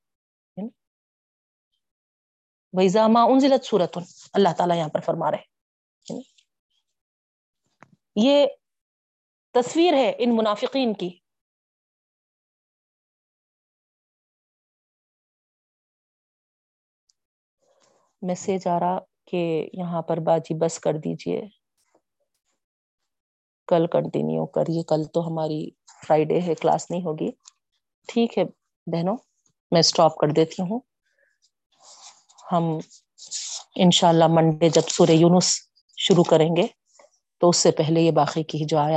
وَإِذَا 2.74 3.08
مَا 3.08 3.24
أُنزِلَتْ 3.34 3.66
سُورَةٌ، 3.66 4.04
اللہ 4.34 4.50
تعالیٰ 4.58 4.78
یہاں 4.78 4.90
پر 4.90 5.00
فرما 5.00 5.32
رہے 5.32 5.38
ہیں۔ 5.38 5.59
یہ 8.24 8.46
تصویر 9.52 9.94
ہے 9.94 10.14
ان 10.18 10.36
منافقین 10.36 10.94
کی۔ 10.94 11.20
میسج 18.22 18.68
آ 18.68 18.80
رہا 18.80 19.00
کہ 19.26 19.70
یہاں 19.74 20.02
پر 20.02 20.18
باجی 20.18 20.54
بس 20.54 20.80
کر 20.80 20.94
دیجیے۔ 20.94 21.42
کل 23.68 23.88
کنٹینیو 23.88 24.46
کریے۔ 24.46 24.84
کل 24.84 25.04
تو 25.04 25.28
ہماری 25.28 25.70
فرائیڈے 26.08 26.42
ہے، 26.42 26.56
کلاس 26.56 26.92
نہیں 26.92 27.02
ہوگی۔ 27.02 27.32
ٹھیک 28.08 28.38
ہے 28.38 28.44
بہنوں، 28.88 29.18
میں 29.72 29.80
اسٹاپ 29.80 30.18
کر 30.18 30.28
دیتی 30.28 30.62
ہوں۔ 30.62 30.80
ہم 32.52 32.64
انشاءاللہ 33.76 34.26
منڈے 34.30 34.70
جب 34.70 34.82
سورہ 34.82 35.12
یونس 35.12 35.60
شروع 35.98 36.24
کریں 36.24 36.56
گے۔ 36.56 36.68
تو 37.40 37.50
اس 37.50 37.58
سے 37.58 37.72
پہلے 37.72 38.02
یہ 38.02 38.12
باقی 38.12 38.44
کی 38.44 38.66
جو 38.66 38.78
آیا 38.78 38.88